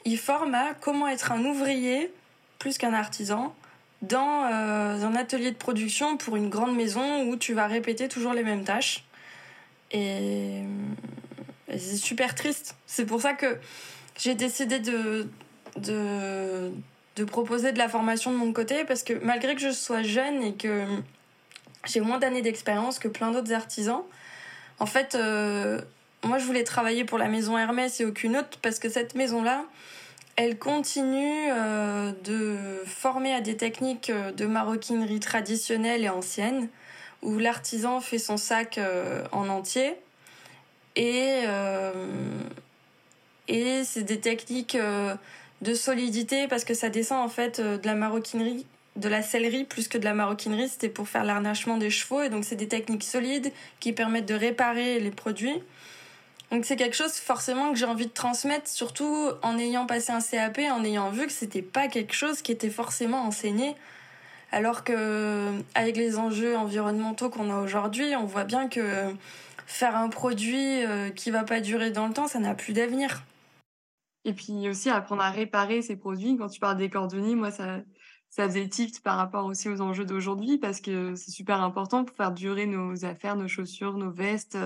il 0.05 0.17
forme 0.17 0.55
à 0.55 0.73
comment 0.73 1.07
être 1.07 1.33
un 1.33 1.43
ouvrier 1.43 2.11
plus 2.59 2.77
qu'un 2.77 2.93
artisan 2.93 3.53
dans 4.01 4.45
euh, 4.45 5.03
un 5.03 5.15
atelier 5.15 5.51
de 5.51 5.57
production 5.57 6.17
pour 6.17 6.35
une 6.35 6.49
grande 6.49 6.75
maison 6.75 7.23
où 7.23 7.35
tu 7.35 7.53
vas 7.53 7.67
répéter 7.67 8.07
toujours 8.07 8.33
les 8.33 8.43
mêmes 8.43 8.63
tâches. 8.63 9.03
Et 9.91 10.63
c'est 11.79 11.97
super 11.97 12.35
triste. 12.35 12.75
C'est 12.87 13.05
pour 13.05 13.21
ça 13.21 13.33
que 13.33 13.57
j'ai 14.17 14.35
décidé 14.35 14.79
de, 14.79 15.27
de, 15.77 17.23
proposer 17.25 17.71
de 17.71 17.77
la 17.77 17.89
formation 17.89 18.31
de 18.31 18.37
mon 18.37 18.53
côté 18.53 18.83
parce 18.85 19.03
que 19.03 19.13
malgré 19.23 19.55
que 19.55 19.61
je 19.61 19.71
sois 19.71 20.03
jeune 20.03 20.43
et 20.43 20.53
que 20.53 20.85
j'ai 21.85 21.99
moins 21.99 22.19
d'années 22.19 22.41
d'expérience 22.41 22.99
que 22.99 23.07
plein 23.07 23.31
d'autres 23.31 23.53
artisans, 23.53 24.03
en 24.79 24.85
fait, 24.85 25.15
euh, 25.15 25.81
moi 26.23 26.37
je 26.37 26.45
voulais 26.45 26.63
travailler 26.63 27.05
pour 27.05 27.17
la 27.17 27.27
maison 27.27 27.57
Hermès 27.57 27.99
et 27.99 28.05
aucune 28.05 28.37
autre 28.37 28.57
parce 28.61 28.79
que 28.79 28.89
cette 28.89 29.15
maison-là, 29.15 29.65
elle 30.35 30.57
continue 30.57 31.51
euh, 31.51 32.11
de 32.23 32.57
former 32.85 33.33
à 33.33 33.41
des 33.41 33.55
techniques 33.55 34.09
euh, 34.09 34.31
de 34.31 34.45
maroquinerie 34.45 35.19
traditionnelle 35.19 36.03
et 36.03 36.09
ancienne 36.09 36.69
où 37.21 37.37
l'artisan 37.37 38.01
fait 38.01 38.17
son 38.17 38.35
sac 38.35 38.77
en 39.31 39.47
entier 39.47 39.95
et, 40.95 41.43
euh, 41.47 41.91
et 43.47 43.83
c'est 43.83 44.03
des 44.03 44.19
techniques 44.19 44.75
euh, 44.75 45.15
de 45.61 45.73
solidité 45.73 46.47
parce 46.47 46.63
que 46.63 46.73
ça 46.73 46.89
descend 46.89 47.23
en 47.23 47.29
fait 47.29 47.59
euh, 47.59 47.77
de 47.77 47.85
la 47.87 47.95
maroquinerie, 47.95 48.65
de 48.95 49.09
la 49.09 49.21
sellerie 49.21 49.63
plus 49.63 49.87
que 49.87 49.97
de 49.97 50.05
la 50.05 50.13
maroquinerie. 50.13 50.69
C'était 50.69 50.89
pour 50.89 51.07
faire 51.07 51.23
l'arnachement 51.23 51.77
des 51.77 51.89
chevaux 51.89 52.21
et 52.21 52.29
donc 52.29 52.45
c'est 52.45 52.55
des 52.55 52.67
techniques 52.67 53.03
solides 53.03 53.51
qui 53.79 53.93
permettent 53.93 54.27
de 54.27 54.35
réparer 54.35 54.99
les 54.99 55.11
produits. 55.11 55.61
Donc 56.51 56.65
c'est 56.65 56.75
quelque 56.75 56.95
chose 56.95 57.13
forcément 57.13 57.71
que 57.71 57.79
j'ai 57.79 57.85
envie 57.85 58.05
de 58.05 58.11
transmettre, 58.11 58.67
surtout 58.67 59.31
en 59.41 59.57
ayant 59.57 59.87
passé 59.87 60.11
un 60.11 60.21
CAP, 60.21 60.59
en 60.59 60.83
ayant 60.83 61.09
vu 61.09 61.25
que 61.25 61.31
c'était 61.31 61.63
pas 61.63 61.87
quelque 61.87 62.13
chose 62.13 62.43
qui 62.43 62.51
était 62.51 62.69
forcément 62.69 63.23
enseigné. 63.23 63.75
Alors 64.51 64.83
que 64.83 65.49
avec 65.73 65.97
les 65.97 66.19
enjeux 66.19 66.55
environnementaux 66.55 67.31
qu'on 67.31 67.49
a 67.49 67.59
aujourd'hui, 67.59 68.15
on 68.15 68.25
voit 68.25 68.43
bien 68.43 68.67
que 68.69 69.11
faire 69.65 69.95
un 69.95 70.09
produit 70.09 70.83
euh, 70.83 71.09
qui 71.09 71.31
va 71.31 71.43
pas 71.43 71.61
durer 71.61 71.91
dans 71.91 72.07
le 72.07 72.13
temps, 72.13 72.27
ça 72.27 72.39
n'a 72.39 72.55
plus 72.55 72.73
d'avenir. 72.73 73.23
Et 74.25 74.33
puis 74.33 74.69
aussi 74.69 74.89
apprendre 74.89 75.21
à 75.21 75.31
réparer 75.31 75.81
ces 75.81 75.97
produits. 75.97 76.37
Quand 76.37 76.47
tu 76.47 76.59
parles 76.59 76.77
des 76.77 76.89
cordonniers, 76.89 77.35
moi 77.35 77.51
ça 77.51 77.81
ça 78.29 78.47
faisait 78.47 78.67
tilt 78.67 78.99
par 79.01 79.17
rapport 79.17 79.45
aussi 79.45 79.69
aux 79.69 79.79
enjeux 79.79 80.05
d'aujourd'hui 80.05 80.57
parce 80.57 80.81
que 80.81 81.13
c'est 81.13 81.29
super 81.29 81.61
important 81.61 82.03
pour 82.03 82.15
faire 82.15 82.31
durer 82.31 82.65
nos 82.65 83.05
affaires, 83.05 83.35
nos 83.35 83.47
chaussures, 83.47 83.95
nos 83.95 84.09
vestes, 84.11 84.57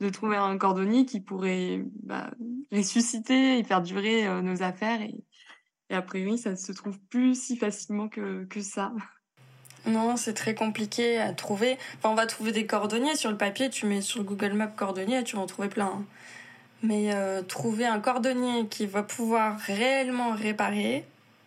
de 0.00 0.08
trouver 0.10 0.36
un 0.36 0.58
cordonnier 0.58 1.06
qui 1.06 1.20
pourrait 1.20 1.84
bah, 2.02 2.30
ressusciter 2.70 3.58
et 3.58 3.64
faire 3.64 3.80
durer 3.80 4.26
euh, 4.26 4.42
nos 4.42 4.62
affaires. 4.62 5.00
Et, 5.00 5.24
et 5.88 5.94
a 5.94 6.02
priori, 6.02 6.36
ça 6.36 6.50
ne 6.50 6.56
se 6.56 6.72
trouve 6.72 6.98
plus 7.08 7.34
si 7.40 7.56
facilement 7.56 8.10
que, 8.10 8.44
que 8.44 8.60
ça. 8.60 8.92
Non, 9.86 10.16
c'est 10.16 10.34
très 10.34 10.54
compliqué 10.54 11.18
à 11.18 11.32
trouver. 11.32 11.78
Enfin, 11.96 12.10
on 12.10 12.14
va 12.14 12.26
trouver 12.26 12.52
des 12.52 12.66
cordonniers 12.66 13.16
sur 13.16 13.30
le 13.30 13.36
papier, 13.36 13.70
tu 13.70 13.86
mets 13.86 14.00
sur 14.00 14.18
le 14.20 14.24
Google 14.24 14.52
Maps 14.52 14.66
cordonnier, 14.66 15.24
tu 15.24 15.36
vas 15.36 15.42
en 15.42 15.46
trouver 15.46 15.68
plein. 15.68 15.86
Hein. 15.86 16.04
Mais 16.82 17.14
euh, 17.14 17.42
trouver 17.42 17.86
un 17.86 17.98
cordonnier 18.00 18.68
qui 18.68 18.86
va 18.86 19.02
pouvoir 19.02 19.58
réellement 19.58 20.32
réparer, 20.32 21.04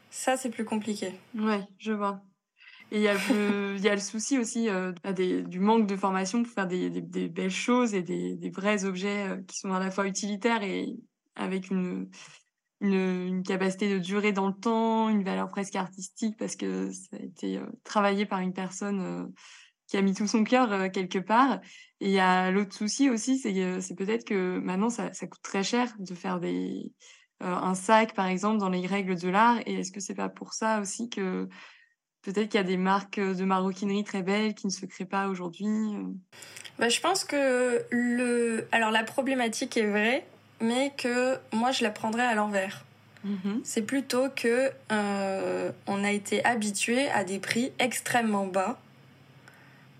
ça 0.09 0.37
c'est 0.37 0.49
plus 0.49 0.65
compliqué. 0.65 1.13
Ouais, 1.37 1.61
je 1.79 1.93
vois. 1.93 2.21
Et 2.91 2.97
il 2.97 3.01
y, 3.01 3.07
a 3.07 3.13
le, 3.13 3.77
y 3.81 3.87
a 3.87 3.95
le 3.95 4.01
souci 4.01 4.37
aussi 4.37 4.67
euh, 4.67 4.91
du 5.13 5.59
manque 5.59 5.87
de 5.87 5.95
formation 5.95 6.43
pour 6.43 6.51
faire 6.51 6.67
des, 6.67 6.89
belles 7.29 7.49
choses 7.49 7.93
et 7.93 8.01
des, 8.01 8.35
des 8.35 8.49
vrais 8.49 8.83
objets 8.83 9.29
euh, 9.29 9.37
qui 9.47 9.57
sont 9.57 9.71
à 9.71 9.79
la 9.79 9.91
fois 9.91 10.07
utilitaires 10.07 10.63
et 10.63 10.87
avec 11.35 11.69
une, 11.69 12.09
une, 12.81 13.43
capacité 13.43 13.93
de 13.93 13.99
durer 13.99 14.31
dans 14.31 14.47
le 14.47 14.53
temps, 14.53 15.09
une 15.09 15.23
valeur 15.23 15.49
presque 15.49 15.75
artistique 15.75 16.35
parce 16.37 16.55
que 16.55 16.91
ça 16.91 17.17
a 17.17 17.23
été 17.23 17.57
euh, 17.57 17.65
travaillé 17.83 18.25
par 18.25 18.39
une 18.39 18.53
personne 18.53 19.01
euh, 19.01 19.27
qui 19.87 19.97
a 19.97 20.01
mis 20.01 20.13
tout 20.13 20.27
son 20.27 20.43
cœur 20.43 20.71
euh, 20.71 20.89
quelque 20.89 21.19
part. 21.19 21.59
Et 21.99 22.07
il 22.07 22.11
y 22.11 22.19
a 22.19 22.49
l'autre 22.51 22.73
souci 22.75 23.09
aussi, 23.09 23.37
c'est 23.37 23.95
peut-être 23.95 24.25
que 24.25 24.59
maintenant 24.59 24.89
ça, 24.89 25.13
ça, 25.13 25.27
coûte 25.27 25.41
très 25.43 25.63
cher 25.63 25.93
de 25.99 26.15
faire 26.15 26.39
des 26.39 26.91
un 27.43 27.73
sac 27.73 28.13
par 28.13 28.27
exemple 28.27 28.59
dans 28.59 28.69
les 28.69 28.85
règles 28.85 29.19
de 29.19 29.29
l'art. 29.29 29.59
Et 29.65 29.79
est-ce 29.79 29.91
que 29.91 29.99
c'est 29.99 30.13
pas 30.13 30.29
pour 30.29 30.53
ça 30.53 30.79
aussi 30.79 31.09
que 31.09 31.49
peut-être 32.21 32.49
qu'il 32.49 32.59
y 32.59 32.63
a 32.63 32.67
des 32.67 32.77
marques 32.77 33.19
de 33.19 33.43
maroquinerie 33.43 34.03
très 34.03 34.21
belles 34.21 34.53
qui 34.53 34.67
ne 34.67 34.71
se 34.71 34.85
créent 34.85 35.05
pas 35.05 35.27
aujourd'hui 35.27 35.67
bah, 36.77 36.89
je 36.89 36.99
pense 36.99 37.23
que 37.23 37.83
le 37.91 38.67
alors 38.71 38.91
la 38.91 39.03
problématique 39.03 39.77
est 39.77 39.87
vraie 39.87 40.25
mais 40.61 40.93
que 40.97 41.37
moi 41.51 41.71
je 41.71 41.83
la 41.83 41.91
prendrais 41.91 42.25
à 42.25 42.35
l'envers. 42.35 42.85
Mhm. 43.23 43.61
C'est 43.63 43.83
plutôt 43.83 44.29
que 44.35 44.71
euh, 44.91 45.71
on 45.87 46.03
a 46.03 46.11
été 46.11 46.43
habitué 46.43 47.09
à 47.11 47.23
des 47.23 47.39
prix 47.39 47.71
extrêmement 47.79 48.47
bas 48.47 48.79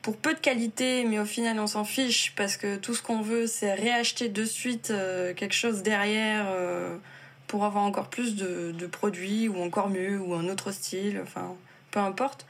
pour 0.02 0.18
peu 0.18 0.34
de 0.34 0.40
qualité, 0.40 1.04
mais 1.06 1.20
au 1.20 1.26
final 1.26 1.60
on 1.60 1.68
s'en 1.68 1.84
fiche 1.84 2.34
parce 2.36 2.58
que 2.58 2.78
tout 2.78 2.96
ce 2.96 3.04
qu'on 3.04 3.22
veut 3.22 3.46
c'est 3.46 3.74
réacheter 3.74 4.30
de 4.30 4.46
suite 4.46 4.90
euh, 4.90 5.34
quelque 5.36 5.54
chose 5.54 5.84
derrière 5.84 6.46
euh, 6.50 6.98
pour 7.46 7.66
avoir 7.66 7.84
encore 7.84 8.10
plus 8.10 8.36
de, 8.36 8.72
de, 8.72 8.88
produits 8.88 9.48
ou 9.48 9.62
encore 9.62 9.90
mieux 9.90 10.20
ou 10.20 10.34
un 10.34 10.48
autre 10.48 10.72
style. 10.72 11.20
Enfin, 11.22 11.54
peu 11.92 12.00
importe. 12.00 12.46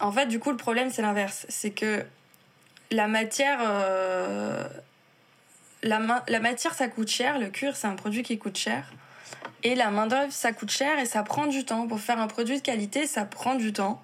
En 0.00 0.10
fait, 0.10 0.26
du 0.26 0.40
coup, 0.40 0.50
le 0.50 0.56
problème, 0.56 0.90
c'est 0.90 1.02
l'inverse. 1.02 1.46
C'est 1.48 1.70
que 1.70 2.04
la 2.90 3.06
matière, 3.06 3.60
la, 5.82 6.24
la 6.28 6.40
matière, 6.40 6.74
ça 6.74 6.88
coûte 6.88 7.08
cher. 7.08 7.38
Le 7.38 7.48
cuir, 7.48 7.76
c'est 7.76 7.86
un 7.86 7.94
produit 7.94 8.22
qui 8.22 8.38
coûte 8.38 8.56
cher. 8.56 8.92
Et 9.62 9.74
la 9.74 9.90
main-d'œuvre, 9.90 10.32
ça 10.32 10.52
coûte 10.52 10.70
cher 10.70 10.98
et 10.98 11.06
ça 11.06 11.22
prend 11.22 11.46
du 11.46 11.64
temps. 11.64 11.86
Pour 11.86 12.00
faire 12.00 12.20
un 12.20 12.26
produit 12.26 12.58
de 12.58 12.62
qualité, 12.62 13.06
ça 13.06 13.24
prend 13.24 13.54
du 13.54 13.72
temps. 13.72 14.02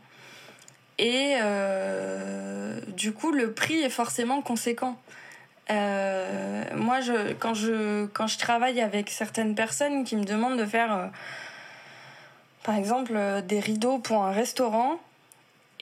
Et 0.98 1.36
euh, 1.42 2.80
du 2.88 3.12
coup, 3.12 3.32
le 3.32 3.52
prix 3.52 3.80
est 3.80 3.90
forcément 3.90 4.42
conséquent. 4.42 4.96
Euh, 5.70 6.64
moi, 6.76 7.00
je, 7.00 7.32
quand, 7.34 7.54
je, 7.54 8.06
quand 8.06 8.26
je 8.26 8.38
travaille 8.38 8.80
avec 8.80 9.10
certaines 9.10 9.54
personnes 9.54 10.04
qui 10.04 10.16
me 10.16 10.24
demandent 10.24 10.58
de 10.58 10.66
faire, 10.66 10.92
euh, 10.92 11.06
par 12.62 12.76
exemple, 12.76 13.18
des 13.46 13.60
rideaux 13.60 13.98
pour 13.98 14.24
un 14.24 14.32
restaurant, 14.32 14.98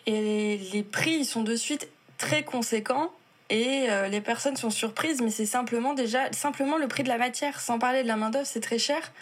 et 0.06 0.58
les, 0.72 0.82
prix 0.82 1.12
ils 1.12 1.24
sont 1.24 1.42
de 1.42 1.56
suite 1.56 1.88
très 2.18 2.42
conséquents, 2.42 3.10
et 3.52 3.86
les 4.10 4.20
personnes 4.22 4.56
sont 4.56 4.70
surprises, 4.70 5.20
mais 5.20 5.30
c'est 5.30 5.46
simplement 5.46 5.92
déjà 5.92 6.32
simplement 6.32 6.78
le 6.78 6.88
prix 6.88 7.02
de 7.02 7.08
la 7.08 7.18
matière. 7.18 7.60
Sans 7.60 7.78
parler 7.78 8.02
de 8.02 8.08
la 8.08 8.16
main 8.16 8.30
d'œuvre, 8.30 8.46
c'est 8.46 8.60
très 8.60 8.78
cher. 8.78 9.12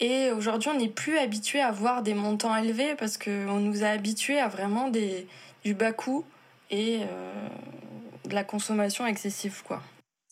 Et 0.00 0.30
aujourd'hui, 0.30 0.70
on 0.70 0.78
n'est 0.78 0.88
plus 0.88 1.18
habitué 1.18 1.60
à 1.60 1.70
voir 1.70 2.02
des 2.02 2.14
montants 2.14 2.56
élevés 2.56 2.94
parce 2.94 3.18
qu'on 3.18 3.60
nous 3.60 3.84
a 3.84 3.88
habitués 3.88 4.40
à 4.40 4.48
vraiment 4.48 4.88
des, 4.88 5.26
du 5.62 5.74
bas 5.74 5.92
coût 5.92 6.24
et 6.70 7.00
euh, 7.02 7.48
de 8.24 8.34
la 8.34 8.44
consommation 8.44 9.06
excessive, 9.06 9.62
quoi. 9.62 9.82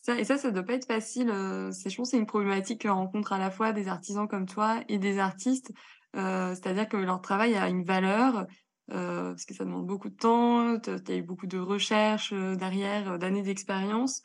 Ça, 0.03 0.19
et 0.19 0.25
ça, 0.25 0.39
ça 0.39 0.51
doit 0.51 0.63
pas 0.63 0.73
être 0.73 0.87
facile. 0.87 1.29
Euh, 1.29 1.71
je 1.71 1.95
pense, 1.95 2.11
c'est 2.11 2.17
une 2.17 2.27
problématique 2.27 2.83
que 2.83 2.89
rencontrent 2.89 3.35
à 3.35 3.39
la 3.39 3.51
fois 3.51 3.73
des 3.73 3.89
artisans 3.89 4.27
comme 4.27 4.47
toi 4.47 4.81
et 4.89 4.97
des 4.97 5.19
artistes. 5.19 5.71
Euh, 6.17 6.55
c'est-à-dire 6.55 6.89
que 6.89 6.97
leur 6.97 7.21
travail 7.21 7.55
a 7.55 7.69
une 7.69 7.85
valeur, 7.85 8.47
parce 8.89 9.45
que 9.45 9.55
ça 9.55 9.65
demande 9.65 9.87
beaucoup 9.87 10.09
de 10.09 10.17
temps, 10.17 10.79
tu 10.81 10.91
as 10.91 11.17
eu 11.17 11.23
beaucoup 11.23 11.47
de 11.47 11.59
recherches 11.59 12.33
derrière, 12.33 13.19
d'années 13.19 13.43
d'expérience. 13.43 14.23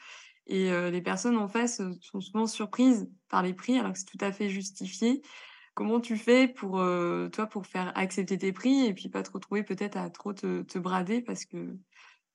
Et 0.48 0.72
les 0.92 1.02
personnes 1.02 1.38
en 1.38 1.48
face 1.48 1.82
sont 2.02 2.22
souvent 2.22 2.48
surprises 2.48 3.10
par 3.30 3.44
les 3.44 3.54
prix, 3.54 3.78
alors 3.78 3.94
que 3.94 4.00
c'est 4.00 4.06
tout 4.06 4.18
à 4.22 4.32
fait 4.32 4.50
justifié. 4.50 5.22
Comment 5.74 6.00
tu 6.00 6.18
fais 6.18 6.48
pour 6.48 6.84
toi 7.32 7.48
pour 7.48 7.66
faire 7.66 7.92
accepter 7.96 8.38
tes 8.38 8.52
prix 8.52 8.86
et 8.86 8.94
puis 8.94 9.10
pas 9.10 9.24
te 9.24 9.32
retrouver 9.32 9.64
peut-être 9.64 9.98
à 9.98 10.10
trop 10.10 10.34
te, 10.34 10.62
te, 10.64 10.78
brader 10.78 11.22
parce 11.22 11.46
que 11.46 11.76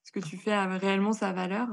ce 0.04 0.12
que 0.12 0.20
tu 0.20 0.36
fais 0.36 0.52
a 0.52 0.66
réellement 0.78 1.12
sa 1.12 1.32
valeur? 1.32 1.68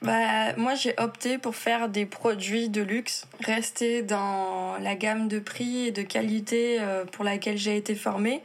Bah, 0.00 0.54
moi, 0.56 0.74
j'ai 0.74 0.94
opté 0.98 1.38
pour 1.38 1.56
faire 1.56 1.88
des 1.88 2.06
produits 2.06 2.68
de 2.68 2.82
luxe, 2.82 3.26
rester 3.40 4.02
dans 4.02 4.78
la 4.78 4.94
gamme 4.94 5.28
de 5.28 5.38
prix 5.38 5.88
et 5.88 5.92
de 5.92 6.02
qualité 6.02 6.78
pour 7.12 7.24
laquelle 7.24 7.58
j'ai 7.58 7.76
été 7.76 7.94
formée. 7.94 8.42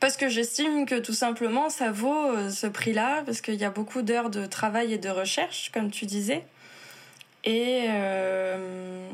Parce 0.00 0.16
que 0.16 0.28
j'estime 0.28 0.86
que 0.86 0.98
tout 0.98 1.12
simplement 1.12 1.70
ça 1.70 1.90
vaut 1.90 2.30
euh, 2.30 2.50
ce 2.50 2.68
prix-là, 2.68 3.22
parce 3.26 3.40
qu'il 3.40 3.56
y 3.56 3.64
a 3.64 3.70
beaucoup 3.70 4.02
d'heures 4.02 4.30
de 4.30 4.46
travail 4.46 4.92
et 4.92 4.98
de 4.98 5.08
recherche, 5.08 5.72
comme 5.74 5.90
tu 5.90 6.06
disais. 6.06 6.44
Et 7.44 7.86
euh, 7.88 9.08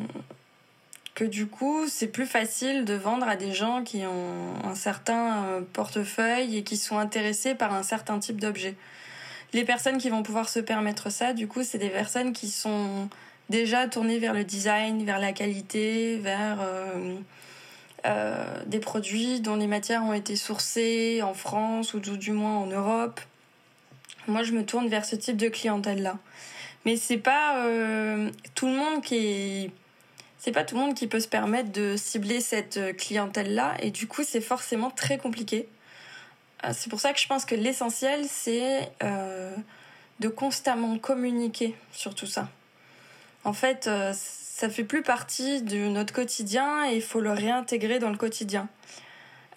que 1.15 1.25
du 1.25 1.47
coup, 1.47 1.87
c'est 1.89 2.09
plus 2.09 2.27
facile 2.27 2.85
de 2.85 2.95
vendre 2.95 3.27
à 3.27 3.37
des 3.37 3.53
gens 3.55 3.83
qui 3.83 4.03
ont 4.05 4.67
un 4.67 4.75
certain 4.75 5.45
euh, 5.45 5.61
portefeuille 5.73 6.59
et 6.59 6.65
qui 6.65 6.77
sont 6.77 6.99
intéressés 6.99 7.55
par 7.55 7.73
un 7.73 7.83
certain 7.83 8.19
type 8.19 8.39
d'objet. 8.39 8.75
Les 9.55 9.65
personnes 9.65 9.97
qui 9.99 10.11
vont 10.11 10.23
pouvoir 10.23 10.51
se 10.51 10.61
permettre 10.61 11.11
ça, 11.11 11.33
du 11.33 11.49
coup, 11.49 11.63
c'est 11.63 11.79
des 11.79 11.89
personnes 11.89 12.33
qui 12.33 12.49
sont 12.49 13.09
déjà 13.49 13.89
tournées 13.89 14.19
vers 14.19 14.35
le 14.35 14.45
design, 14.45 15.03
vers 15.05 15.19
la 15.19 15.33
qualité, 15.33 16.19
vers... 16.19 16.59
des 18.67 18.81
produits 18.81 19.41
dont 19.41 19.57
les 19.57 19.67
matières 19.67 20.03
ont 20.03 20.13
été 20.13 20.37
sourcées 20.37 21.23
en 21.23 21.35
France 21.35 21.95
ou 21.95 22.01
du 22.01 22.33
moins 22.33 22.59
en 22.59 22.67
Europe. 22.67 23.21
Moi, 24.27 24.43
je 24.43 24.53
me 24.53 24.65
tourne 24.65 24.89
vers 24.89 25.05
ce 25.05 25.17
type 25.17 25.37
de 25.37 25.49
clientèle-là. 25.49 26.19
Mais 26.85 26.97
c'est 26.97 27.19
pas 27.19 27.65
euh, 27.65 28.31
tout 28.55 28.67
le 28.67 28.75
monde 28.75 29.03
qui 29.03 29.71
c'est 30.39 30.53
pas 30.53 30.65
tout 30.65 30.75
le 30.75 30.83
monde 30.83 30.95
qui 30.95 31.07
peut 31.07 31.21
se 31.21 31.29
permettre 31.29 31.73
de 31.73 31.97
cibler 31.97 32.43
cette 32.43 32.97
clientèle-là 32.99 33.77
et 33.81 33.91
du 33.91 34.07
coup, 34.07 34.23
c'est 34.23 34.43
forcément 34.43 34.91
très 34.91 35.17
compliqué. 35.17 35.69
Euh, 36.65 36.71
c'est 36.75 36.91
pour 36.91 37.01
ça 37.01 37.15
que 37.15 37.21
je 37.21 37.27
pense 37.27 37.47
que 37.47 37.55
l'essentiel, 37.55 38.27
c'est 38.29 38.93
de 40.21 40.29
constamment 40.29 40.99
communiquer 40.99 41.75
sur 41.93 42.15
tout 42.15 42.27
ça. 42.27 42.49
En 43.45 43.55
fait, 43.55 43.89
ça 44.55 44.71
fait 44.71 44.85
plus 44.85 45.03
partie 45.03 45.63
de 45.63 45.89
notre 45.89 46.15
quotidien 46.15 46.89
et 46.89 46.95
il 46.95 47.03
faut 47.03 47.19
le 47.19 47.33
réintégrer 47.33 47.99
dans 47.99 48.11
le 48.11 48.17
quotidien. 48.17 48.69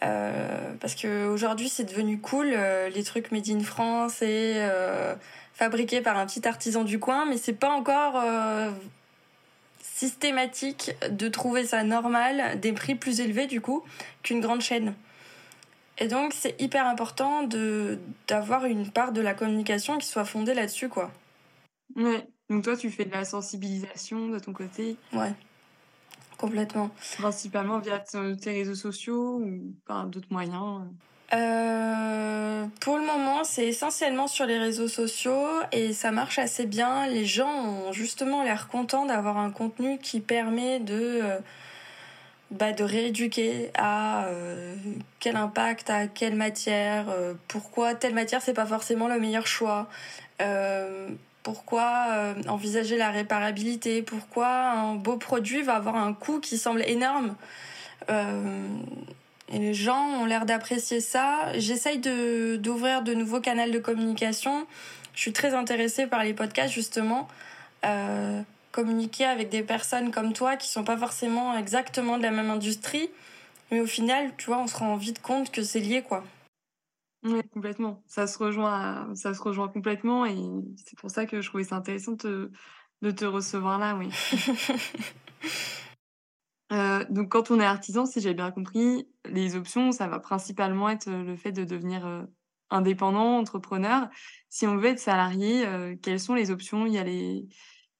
Euh, 0.01 0.73
parce 0.79 0.95
qu'aujourd'hui, 0.95 1.69
c'est 1.69 1.83
devenu 1.83 2.19
cool, 2.19 2.47
euh, 2.51 2.89
les 2.89 3.03
trucs 3.03 3.31
made 3.31 3.47
in 3.47 3.59
France 3.59 4.23
et 4.23 4.53
euh, 4.55 5.13
fabriqués 5.53 6.01
par 6.01 6.17
un 6.17 6.25
petit 6.25 6.47
artisan 6.47 6.83
du 6.83 6.97
coin, 6.97 7.27
mais 7.27 7.37
c'est 7.37 7.53
pas 7.53 7.69
encore 7.69 8.23
systématique 9.79 10.91
de 11.11 11.27
trouver 11.27 11.67
ça 11.67 11.83
normal, 11.83 12.59
des 12.59 12.73
prix 12.73 12.95
plus 12.95 13.19
élevés 13.19 13.45
du 13.45 13.61
coup, 13.61 13.83
qu'une 14.23 14.41
grande 14.41 14.61
chaîne. 14.61 14.95
Et 15.99 16.07
donc, 16.07 16.33
c'est 16.33 16.59
hyper 16.59 16.87
important 16.87 17.43
de 17.43 17.99
d'avoir 18.27 18.65
une 18.65 18.89
part 18.89 19.11
de 19.11 19.21
la 19.21 19.35
communication 19.35 19.99
qui 19.99 20.07
soit 20.07 20.25
fondée 20.25 20.55
là-dessus, 20.55 20.89
quoi. 20.89 21.11
Ouais. 21.95 22.27
Donc 22.49 22.63
toi, 22.63 22.77
tu 22.77 22.89
fais 22.89 23.05
de 23.05 23.11
la 23.11 23.25
sensibilisation 23.25 24.27
de 24.27 24.39
ton 24.39 24.53
côté 24.53 24.95
Ouais, 25.13 25.33
complètement. 26.37 26.91
Principalement 27.17 27.79
via 27.79 27.99
tes 27.99 28.51
réseaux 28.51 28.75
sociaux 28.75 29.41
ou 29.43 29.73
par 29.85 30.05
d'autres 30.05 30.31
moyens 30.31 30.83
euh, 31.33 32.65
Pour 32.79 32.97
le 32.97 33.05
moment, 33.05 33.43
c'est 33.43 33.67
essentiellement 33.67 34.27
sur 34.27 34.45
les 34.45 34.57
réseaux 34.57 34.87
sociaux 34.87 35.47
et 35.71 35.93
ça 35.93 36.11
marche 36.11 36.39
assez 36.39 36.65
bien. 36.65 37.07
Les 37.07 37.25
gens 37.25 37.49
ont 37.49 37.91
justement 37.91 38.43
l'air 38.43 38.67
contents 38.67 39.05
d'avoir 39.05 39.37
un 39.37 39.51
contenu 39.51 39.97
qui 39.97 40.19
permet 40.19 40.79
de... 40.79 41.19
Euh, 41.23 41.39
bah, 42.49 42.71
de 42.71 42.85
rééduquer 42.85 43.71
à 43.77 44.27
euh, 44.27 44.73
quel 45.19 45.35
impact 45.35 45.89
à 45.89 46.07
quelle 46.07 46.37
matière, 46.37 47.07
pourquoi 47.49 47.93
telle 47.93 48.13
matière 48.13 48.41
c'est 48.41 48.53
pas 48.53 48.65
forcément 48.65 49.09
le 49.09 49.19
meilleur 49.19 49.45
choix, 49.45 49.89
pourquoi 51.47 52.07
euh, 52.09 52.33
envisager 52.49 52.97
la 52.97 53.09
réparabilité 53.09 54.01
Pourquoi 54.01 54.49
un 54.49 54.95
beau 54.95 55.15
produit 55.15 55.61
va 55.61 55.75
avoir 55.75 55.95
un 55.95 56.11
coût 56.11 56.41
qui 56.41 56.57
semble 56.57 56.81
énorme 56.81 57.37
euh, 58.09 58.67
Et 59.47 59.57
les 59.57 59.73
gens 59.73 60.09
ont 60.19 60.25
l'air 60.25 60.45
d'apprécier 60.45 60.99
ça. 60.99 61.53
J'essaye 61.55 61.99
d'ouvrir 61.99 63.01
de, 63.01 63.13
nouveaux 63.13 63.39
canaux 63.39 63.71
de 63.71 63.79
communication. 63.79 64.67
Je 65.13 65.21
suis 65.21 65.31
très 65.31 65.53
intéressée 65.53 66.05
par 66.05 66.21
les 66.25 66.33
podcasts 66.33 66.73
justement. 66.73 67.29
Euh, 67.85 68.41
communiquer 68.73 69.23
avec 69.23 69.47
des 69.47 69.61
personnes 69.63 70.11
comme 70.11 70.33
toi 70.33 70.57
qui 70.57 70.67
sont 70.67 70.83
pas 70.83 70.97
forcément 70.97 71.57
exactement 71.57 72.17
de 72.17 72.23
la 72.23 72.31
même 72.31 72.49
industrie, 72.49 73.09
mais 73.71 73.79
au 73.79 73.87
final, 73.87 74.31
tu 74.37 74.47
vois, 74.47 74.57
on 74.57 74.67
se 74.67 74.75
rend 74.75 74.97
vite 74.97 75.21
compte 75.21 75.49
que 75.49 75.63
c'est 75.63 75.79
lié 75.79 76.01
quoi. 76.01 76.25
Oui, 77.27 77.41
complètement. 77.53 78.03
Ça 78.07 78.25
se 78.25 78.37
rejoint, 78.37 79.13
ça 79.15 79.33
se 79.33 79.41
rejoint 79.41 79.67
complètement 79.67 80.25
et 80.25 80.37
c'est 80.77 80.97
pour 80.97 81.11
ça 81.11 81.25
que 81.25 81.41
je 81.41 81.49
trouvais 81.49 81.65
ça 81.65 81.75
intéressant 81.75 82.13
de, 82.13 82.51
de 83.01 83.11
te 83.11 83.25
recevoir 83.25 83.79
là, 83.79 83.95
oui. 83.95 84.09
Euh, 86.73 87.05
donc, 87.09 87.29
quand 87.29 87.49
on 87.49 87.61
est 87.61 87.65
artisan, 87.65 88.05
si 88.05 88.19
j'ai 88.19 88.33
bien 88.33 88.51
compris, 88.51 89.07
les 89.23 89.55
options, 89.55 89.93
ça 89.93 90.07
va 90.07 90.19
principalement 90.19 90.89
être 90.89 91.09
le 91.09 91.37
fait 91.37 91.53
de 91.53 91.63
devenir 91.63 92.05
euh, 92.05 92.23
indépendant, 92.69 93.37
entrepreneur. 93.37 94.09
Si 94.49 94.67
on 94.67 94.75
veut 94.75 94.87
être 94.87 94.99
salarié, 94.99 95.65
euh, 95.65 95.95
quelles 96.01 96.19
sont 96.19 96.35
les 96.35 96.51
options? 96.51 96.85
Il 96.85 96.91
y 96.91 96.97
a 96.97 97.05
les, 97.05 97.47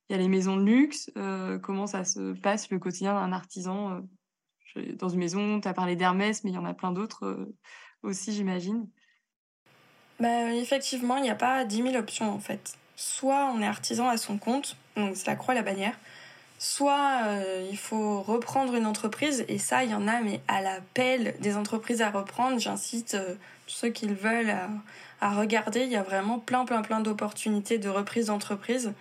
il 0.10 0.12
y 0.12 0.16
a 0.16 0.18
les 0.18 0.28
maisons 0.28 0.58
de 0.58 0.64
luxe. 0.64 1.10
comment 1.64 1.88
ça 1.88 2.04
se 2.04 2.34
passe 2.34 2.70
le 2.70 2.78
quotidien 2.78 3.14
d'un 3.14 3.32
artisan 3.32 4.02
dans 4.96 5.08
une 5.08 5.20
maison 5.20 5.62
Tu 5.62 5.68
as 5.70 5.74
parlé 5.74 5.96
d'Hermès, 5.96 6.44
mais 6.44 6.52
il 6.52 6.56
y 6.56 6.58
en 6.58 6.66
a 6.66 6.74
plein 6.74 6.92
d'autres 6.92 7.48
aussi, 8.04 8.34
j'imagine. 8.34 8.90
Bah, 10.20 10.54
effectivement, 10.54 11.18
il 11.18 11.24
n'y 11.24 11.30
a 11.30 11.36
pas 11.36 11.64
10 11.64 11.84
000 11.84 11.96
options 11.96 12.32
en 12.32 12.40
fait. 12.40 12.74
Soit 12.96 13.52
on 13.54 13.62
est 13.62 13.68
artisan 13.68 14.08
à 14.08 14.18
son 14.18 14.38
compte, 14.38 14.76
donc 14.96 15.16
c'est 15.16 15.28
la 15.28 15.36
croix 15.36 15.54
et 15.54 15.58
la 15.58 15.64
bannière, 15.64 15.94
soit 16.58 17.22
euh, 17.26 17.68
il 17.70 17.78
faut 17.78 18.22
reprendre 18.22 18.74
une 18.74 18.88
entreprise, 18.88 19.46
et 19.48 19.60
ça, 19.60 19.84
il 19.84 19.92
y 19.92 19.94
en 19.94 20.08
a, 20.08 20.22
mais 20.22 20.42
à 20.48 20.62
la 20.62 20.80
pelle 20.96 21.36
des 21.40 21.56
entreprises 21.56 22.02
à 22.02 22.10
reprendre. 22.10 22.60
J'incite 22.60 23.14
euh, 23.14 23.36
tous 23.68 23.76
ceux 23.76 23.90
qui 23.90 24.08
le 24.08 24.16
veulent 24.16 24.50
à, 24.50 24.70
à, 25.22 25.36
regarder. 25.36 25.82
Il 25.82 25.92
y 25.92 25.96
a 25.96 26.02
vraiment 26.02 26.40
plein, 26.40 26.66
plein, 26.66 26.82
plein 26.82 27.00
d'opportunités 27.00 27.78
de 27.78 27.90
reprise 27.90 28.28
d'entreprise, 28.28 28.94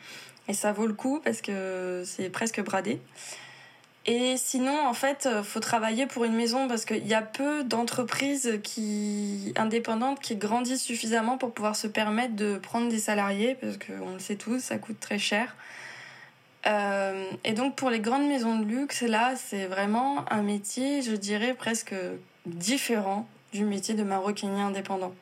et 0.48 0.52
ça 0.52 0.72
vaut 0.72 0.86
le 0.86 0.94
coup 0.94 1.20
parce 1.24 1.40
que 1.40 2.02
c'est 2.04 2.28
presque 2.28 2.62
bradé. 2.62 3.00
Et 4.08 4.36
sinon, 4.36 4.86
en 4.86 4.94
fait, 4.94 5.26
euh, 5.26 5.42
faut 5.42 5.58
travailler 5.58 6.06
pour 6.06 6.24
une 6.24 6.34
maison 6.34 6.68
parce 6.68 6.84
qu'il 6.84 7.06
y 7.06 7.14
a 7.14 7.22
peu 7.22 7.64
d'entreprises 7.64 8.60
qui 8.62 9.52
indépendantes 9.56 10.20
qui 10.20 10.36
grandissent 10.36 10.84
suffisamment 10.84 11.38
pour 11.38 11.52
pouvoir 11.52 11.74
se 11.74 11.88
permettre 11.88 12.36
de 12.36 12.56
prendre 12.56 12.88
des 12.88 13.00
salariés 13.00 13.56
parce 13.60 13.76
qu'on 13.78 14.12
le 14.12 14.20
sait 14.20 14.36
tous, 14.36 14.60
ça 14.60 14.78
coûte 14.78 15.00
très 15.00 15.18
cher. 15.18 15.56
Euh, 16.68 17.28
et 17.44 17.52
donc 17.52 17.74
pour 17.74 17.90
les 17.90 17.98
grandes 17.98 18.28
maisons 18.28 18.58
de 18.58 18.64
luxe, 18.64 19.02
là, 19.02 19.34
c'est 19.34 19.66
vraiment 19.66 20.24
un 20.32 20.42
métier, 20.42 21.02
je 21.02 21.16
dirais 21.16 21.54
presque 21.54 21.94
différent 22.46 23.26
du 23.52 23.64
métier 23.64 23.94
de 23.94 24.04
maroquinier 24.04 24.62
indépendant. 24.62 25.14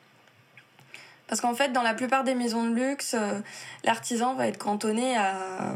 Parce 1.27 1.41
qu'en 1.41 1.55
fait, 1.55 1.71
dans 1.71 1.81
la 1.81 1.95
plupart 1.95 2.23
des 2.23 2.35
maisons 2.35 2.69
de 2.69 2.75
luxe, 2.75 3.15
euh, 3.15 3.39
l'artisan 3.83 4.35
va 4.35 4.47
être 4.47 4.59
cantonné 4.59 5.17
à 5.17 5.75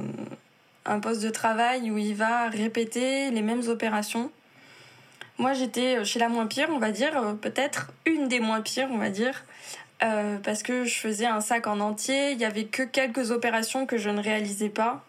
un 0.89 0.99
poste 0.99 1.21
de 1.21 1.29
travail 1.29 1.91
où 1.91 1.97
il 1.97 2.15
va 2.15 2.49
répéter 2.49 3.29
les 3.31 3.41
mêmes 3.41 3.67
opérations. 3.67 4.31
Moi, 5.37 5.53
j'étais 5.53 6.03
chez 6.03 6.19
la 6.19 6.27
moins 6.27 6.47
pire, 6.47 6.67
on 6.71 6.79
va 6.79 6.91
dire, 6.91 7.15
euh, 7.17 7.33
peut-être 7.33 7.91
une 8.05 8.27
des 8.27 8.39
moins 8.39 8.61
pires, 8.61 8.89
on 8.91 8.97
va 8.97 9.09
dire, 9.09 9.45
euh, 10.03 10.37
parce 10.43 10.63
que 10.63 10.83
je 10.83 10.95
faisais 10.95 11.27
un 11.27 11.41
sac 11.41 11.67
en 11.67 11.79
entier. 11.79 12.31
Il 12.31 12.39
y 12.39 12.45
avait 12.45 12.65
que 12.65 12.83
quelques 12.83 13.31
opérations 13.31 13.85
que 13.85 13.97
je 13.97 14.09
ne 14.09 14.21
réalisais 14.21 14.69
pas, 14.69 15.05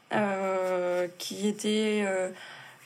qui 1.18 1.48
étaient 1.48 2.04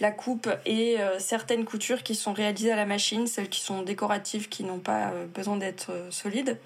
la 0.01 0.11
coupe 0.11 0.49
et 0.67 0.99
certaines 1.19 1.65
coutures 1.65 2.03
qui 2.03 2.15
sont 2.15 2.35
réalisées 2.35 2.71
à 2.71 2.77
la 2.77 2.85
machine, 2.85 3.27
celles 3.27 3.49
qui 3.49 3.61
sont 3.61 3.83
décoratives, 3.83 4.49
qui 4.51 4.63
n'ont 4.63 4.79
pas 4.79 5.11
besoin 5.35 5.57
d'être 5.57 5.91
solides. 6.11 6.59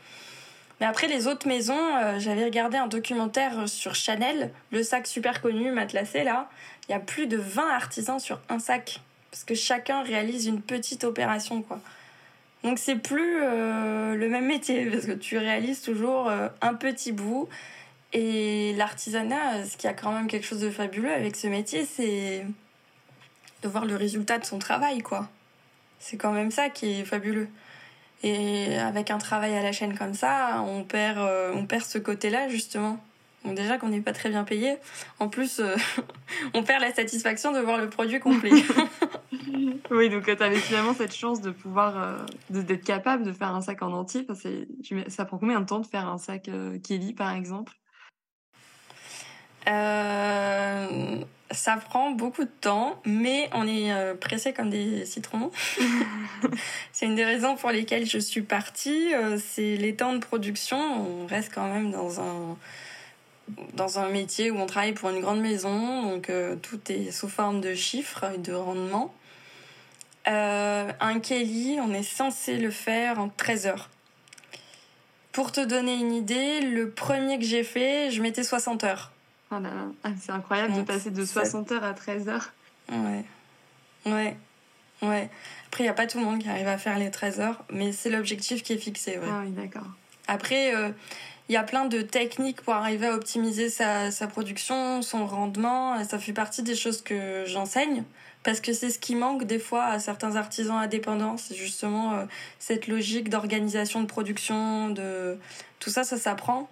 Mais 0.81 0.87
après, 0.87 1.09
les 1.09 1.27
autres 1.27 1.49
maisons, 1.49 1.97
euh, 1.97 2.19
j'avais 2.19 2.45
regardé 2.45 2.77
un 2.77 2.87
documentaire 2.87 3.69
sur 3.69 3.95
Chanel, 3.95 4.53
le 4.71 4.83
sac 4.83 5.07
super 5.07 5.41
connu, 5.41 5.73
matelassé 5.73 6.23
là. 6.23 6.49
Il 6.89 6.93
y 6.93 6.95
a 6.95 7.01
plus 7.01 7.27
de 7.27 7.37
20 7.37 7.69
artisans 7.69 8.21
sur 8.21 8.41
un 8.49 8.59
sac. 8.59 9.01
Parce 9.31 9.45
que 9.45 9.55
chacun 9.55 10.03
réalise 10.03 10.47
une 10.47 10.63
petite 10.63 11.05
opération, 11.05 11.63
quoi. 11.63 11.81
Donc 12.65 12.79
c'est 12.79 12.97
plus 12.97 13.41
euh, 13.43 14.15
le 14.15 14.29
même 14.29 14.47
métier, 14.47 14.87
parce 14.87 15.07
que 15.07 15.13
tu 15.13 15.39
réalises 15.39 15.83
toujours 15.83 16.29
euh, 16.29 16.49
un 16.61 16.75
petit 16.75 17.13
bout. 17.13 17.49
Et 18.13 18.73
l'artisanat, 18.77 19.67
ce 19.67 19.77
qui 19.77 19.87
a 19.87 19.93
quand 19.93 20.13
même 20.13 20.29
quelque 20.29 20.47
chose 20.47 20.61
de 20.61 20.71
fabuleux 20.71 21.13
avec 21.13 21.37
ce 21.37 21.47
métier, 21.47 21.85
c'est 21.85 22.47
de 23.63 23.69
voir 23.69 23.85
le 23.85 23.97
résultat 23.97 24.39
de 24.39 24.45
son 24.45 24.59
travail, 24.59 25.01
quoi. 25.01 25.29
C'est 25.99 26.17
quand 26.17 26.33
même 26.33 26.51
ça 26.51 26.71
qui 26.71 27.01
est 27.01 27.05
fabuleux. 27.05 27.49
Et 28.23 28.77
avec 28.77 29.11
un 29.11 29.19
travail 29.19 29.55
à 29.57 29.63
la 29.63 29.73
chaîne 29.73 29.97
comme 29.97 30.15
ça, 30.15 30.63
on 30.67 30.83
perd, 30.83 31.19
euh, 31.19 31.53
on 31.55 31.67
perd 31.67 31.85
ce 31.85 31.99
côté-là 31.99 32.49
justement. 32.49 32.99
Donc 33.45 33.55
déjà 33.55 33.79
qu'on 33.79 33.89
n'est 33.89 34.01
pas 34.01 34.13
très 34.13 34.29
bien 34.29 34.43
payé, 34.43 34.77
en 35.21 35.29
plus 35.29 35.61
euh, 35.61 35.77
on 36.55 36.65
perd 36.65 36.81
la 36.81 36.93
satisfaction 36.93 37.53
de 37.53 37.61
voir 37.61 37.79
le 37.79 37.89
produit 37.89 38.19
complet. 38.19 38.51
oui, 39.91 40.11
donc 40.11 40.25
tu 40.25 40.43
avais 40.43 40.57
finalement 40.57 40.95
cette 40.95 41.15
chance 41.15 41.41
de 41.41 41.51
pouvoir, 41.53 41.97
euh, 41.97 42.17
d'être 42.51 42.85
capable 42.85 43.23
de 43.23 43.33
faire 43.33 43.55
un 43.55 43.63
sac 43.63 43.83
en 43.83 43.93
entier. 43.93 44.27
Enfin, 44.29 44.51
ça 45.07 45.25
prend 45.25 45.39
combien 45.39 45.61
de 45.61 45.67
temps 45.67 45.79
de 45.79 45.87
faire 45.87 46.09
un 46.09 46.19
sac 46.19 46.51
Kelly 46.83 47.13
par 47.13 47.33
exemple? 47.35 47.73
Ça 51.51 51.77
prend 51.77 52.11
beaucoup 52.11 52.45
de 52.45 52.51
temps, 52.61 53.01
mais 53.05 53.49
on 53.55 53.67
est 53.67 53.93
euh, 53.93 54.15
pressé 54.15 54.53
comme 54.53 54.71
des 54.71 55.07
citrons. 55.07 55.51
c'est 56.93 57.07
une 57.07 57.15
des 57.15 57.25
raisons 57.25 57.57
pour 57.57 57.71
lesquelles 57.71 58.07
je 58.07 58.19
suis 58.19 58.43
partie. 58.43 59.15
Euh, 59.15 59.39
c'est 59.39 59.77
les 59.77 59.95
temps 59.95 60.13
de 60.13 60.19
production. 60.19 60.79
On 60.79 61.27
reste 61.27 61.53
quand 61.55 61.73
même 61.73 61.91
dans 61.91 62.21
un 62.21 62.57
dans 63.73 63.99
un 63.99 64.11
métier 64.11 64.51
où 64.51 64.59
on 64.59 64.67
travaille 64.67 64.93
pour 64.93 65.09
une 65.09 65.21
grande 65.21 65.41
maison, 65.41 66.03
donc 66.03 66.29
euh, 66.29 66.55
tout 66.57 66.81
est 66.93 67.11
sous 67.11 67.31
forme 67.31 67.63
de 67.63 67.75
chiffres 67.75 68.25
et 68.35 68.37
de 68.37 68.53
rendement. 68.53 69.15
un 70.27 71.21
Kelly, 71.21 71.79
on 71.81 71.95
est 71.95 72.03
censé 72.03 72.59
le 72.59 72.71
faire 72.71 73.19
en 73.19 73.31
13 73.31 73.67
heures. 73.67 73.89
Pour 75.33 75.51
te 75.51 75.65
donner 75.65 75.95
une 75.95 76.13
idée, 76.13 76.61
le 76.61 76.91
premier 76.91 77.39
que 77.39 77.45
j'ai 77.45 77.63
fait, 77.63 78.11
je 78.11 78.21
mettais 78.21 78.43
60 78.43 78.85
heures. 78.85 79.13
Oh 79.51 79.57
ah, 80.05 80.11
c'est 80.21 80.33
incroyable 80.33 80.75
de 80.75 80.83
passer 80.83 81.11
de 81.11 81.25
60 81.25 81.73
heures 81.73 81.85
à 81.85 81.95
13 81.95 82.29
heures. 82.29 82.53
Ouais. 82.91 83.25
Ouais. 84.05 84.37
Ouais. 85.01 85.31
Après, 85.69 85.85
il 85.85 85.87
n'y 85.87 85.91
a 85.91 85.95
pas 85.95 86.07
tout 86.07 86.19
le 86.19 86.25
monde 86.25 86.41
qui 86.41 86.49
arrive 86.49 86.69
à 86.69 86.77
faire 86.77 86.99
les 86.99 87.11
13 87.11 87.41
heures, 87.41 87.65
mais 87.71 87.93
c'est 87.93 88.11
l'objectif 88.11 88.63
qui 88.63 88.73
est 88.73 88.79
fixé. 88.79 89.19
Ah 89.23 89.43
oui, 89.45 89.51
d'accord. 89.51 89.87
Après, 90.27 90.75
euh, 90.75 90.91
il 91.49 91.53
y 91.53 91.57
a 91.57 91.63
plein 91.63 91.87
de 91.87 92.03
techniques 92.03 92.61
pour 92.61 92.75
arriver 92.75 93.07
à 93.07 93.15
optimiser 93.15 93.71
sa, 93.71 94.11
sa 94.11 94.27
production, 94.27 95.01
son 95.01 95.27
rendement. 95.27 96.03
Ça 96.05 96.19
fait 96.19 96.33
partie 96.35 96.63
des 96.63 96.75
choses 96.75 97.01
que 97.01 97.45
j'enseigne 97.47 98.05
parce 98.43 98.61
que 98.61 98.73
c'est 98.73 98.91
ce 98.91 98.99
qui 98.99 99.15
manque 99.15 99.45
des 99.45 99.59
fois 99.59 99.85
à 99.85 99.99
certains 99.99 100.37
artisans 100.37 100.77
indépendants. 100.77 101.37
C'est 101.37 101.55
justement 101.55 102.15
euh, 102.15 102.25
cette 102.59 102.87
logique 102.87 103.31
d'organisation 103.31 104.01
de 104.01 104.07
production, 104.07 104.91
de 104.91 105.39
tout 105.79 105.91
ça, 105.91 106.05
ça 106.05 106.17
s'apprend. 106.17 106.69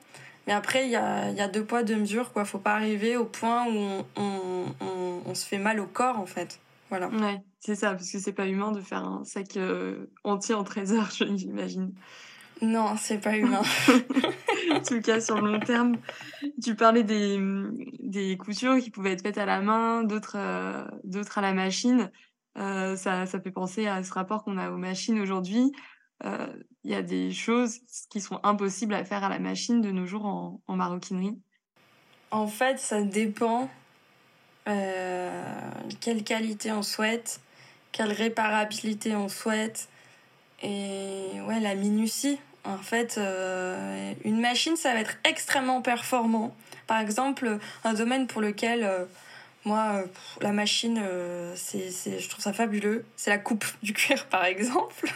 Mais 0.46 0.52
après, 0.52 0.84
il 0.86 0.90
y 0.90 0.96
a, 0.96 1.30
y 1.30 1.40
a, 1.40 1.48
deux 1.48 1.64
poids, 1.64 1.82
deux 1.82 1.96
mesures. 1.96 2.32
Quoi. 2.32 2.44
Faut 2.44 2.58
pas 2.58 2.74
arriver 2.74 3.16
au 3.16 3.24
point 3.24 3.66
où 3.66 4.04
on, 4.16 4.64
on, 4.80 5.22
on, 5.26 5.34
se 5.34 5.44
fait 5.46 5.58
mal 5.58 5.80
au 5.80 5.86
corps, 5.86 6.18
en 6.18 6.26
fait. 6.26 6.60
Voilà. 6.88 7.08
Ouais, 7.08 7.42
c'est 7.58 7.74
ça, 7.74 7.90
parce 7.94 8.10
que 8.10 8.18
c'est 8.18 8.32
pas 8.32 8.46
humain 8.46 8.70
de 8.70 8.80
faire 8.80 9.04
un 9.04 9.24
sac 9.24 9.56
euh, 9.56 10.06
entier 10.22 10.54
en 10.54 10.62
13 10.62 10.92
heures, 10.92 11.10
j'imagine. 11.36 11.92
Non, 12.62 12.94
c'est 12.96 13.18
pas 13.18 13.36
humain. 13.36 13.62
en 14.72 14.80
tout 14.80 15.00
cas, 15.00 15.20
sur 15.20 15.40
le 15.40 15.52
long 15.52 15.60
terme, 15.60 15.96
tu 16.62 16.74
parlais 16.74 17.02
des, 17.02 17.38
des 18.00 18.36
coutures 18.36 18.78
qui 18.78 18.90
pouvaient 18.90 19.12
être 19.12 19.22
faites 19.22 19.38
à 19.38 19.44
la 19.46 19.60
main, 19.60 20.04
d'autres 20.04 20.36
euh, 20.38 20.84
d'autres 21.04 21.38
à 21.38 21.40
la 21.42 21.52
machine. 21.52 22.10
Euh, 22.56 22.96
ça, 22.96 23.26
ça 23.26 23.40
fait 23.40 23.50
penser 23.50 23.86
à 23.86 24.02
ce 24.02 24.12
rapport 24.14 24.42
qu'on 24.44 24.56
a 24.56 24.70
aux 24.70 24.78
machines 24.78 25.20
aujourd'hui 25.20 25.72
il 26.24 26.90
y 26.90 26.94
a 26.94 27.02
des 27.02 27.32
choses 27.32 27.80
qui 28.10 28.20
sont 28.20 28.38
impossibles 28.44 28.94
à 28.94 29.04
faire 29.04 29.24
à 29.24 29.28
la 29.28 29.38
machine 29.38 29.80
de 29.80 29.90
nos 29.90 30.06
jours 30.06 30.24
en, 30.24 30.76
maroquinerie 30.76 31.36
En 32.30 32.46
fait, 32.46 32.78
ça 32.78 33.02
dépend 33.02 33.68
euh, 34.68 35.42
quelle 36.00 36.24
qualité 36.24 36.72
on 36.72 36.82
souhaite, 36.82 37.40
quelle 37.92 38.12
réparabilité 38.12 39.14
on 39.16 39.28
souhaite 39.28 39.88
et 40.62 41.40
ouais, 41.46 41.60
la 41.60 41.74
minutie. 41.74 42.38
En 42.64 42.78
fait, 42.78 43.16
euh, 43.18 44.14
une 44.24 44.40
machine, 44.40 44.76
ça 44.76 44.92
va 44.94 45.00
être 45.00 45.18
extrêmement 45.24 45.82
performant. 45.82 46.54
Par 46.86 46.98
exemple, 46.98 47.58
un 47.84 47.94
domaine 47.94 48.26
pour 48.26 48.40
lequel 48.40 48.84
euh, 48.84 49.04
moi, 49.64 50.04
la 50.40 50.52
machine, 50.52 51.00
c'est, 51.56 51.90
je 51.90 52.28
trouve 52.28 52.42
ça 52.42 52.52
fabuleux. 52.52 53.04
C'est 53.16 53.30
la 53.30 53.38
coupe 53.38 53.64
du 53.82 53.92
cuir, 53.92 54.26
par 54.30 54.44
exemple. 54.44 55.12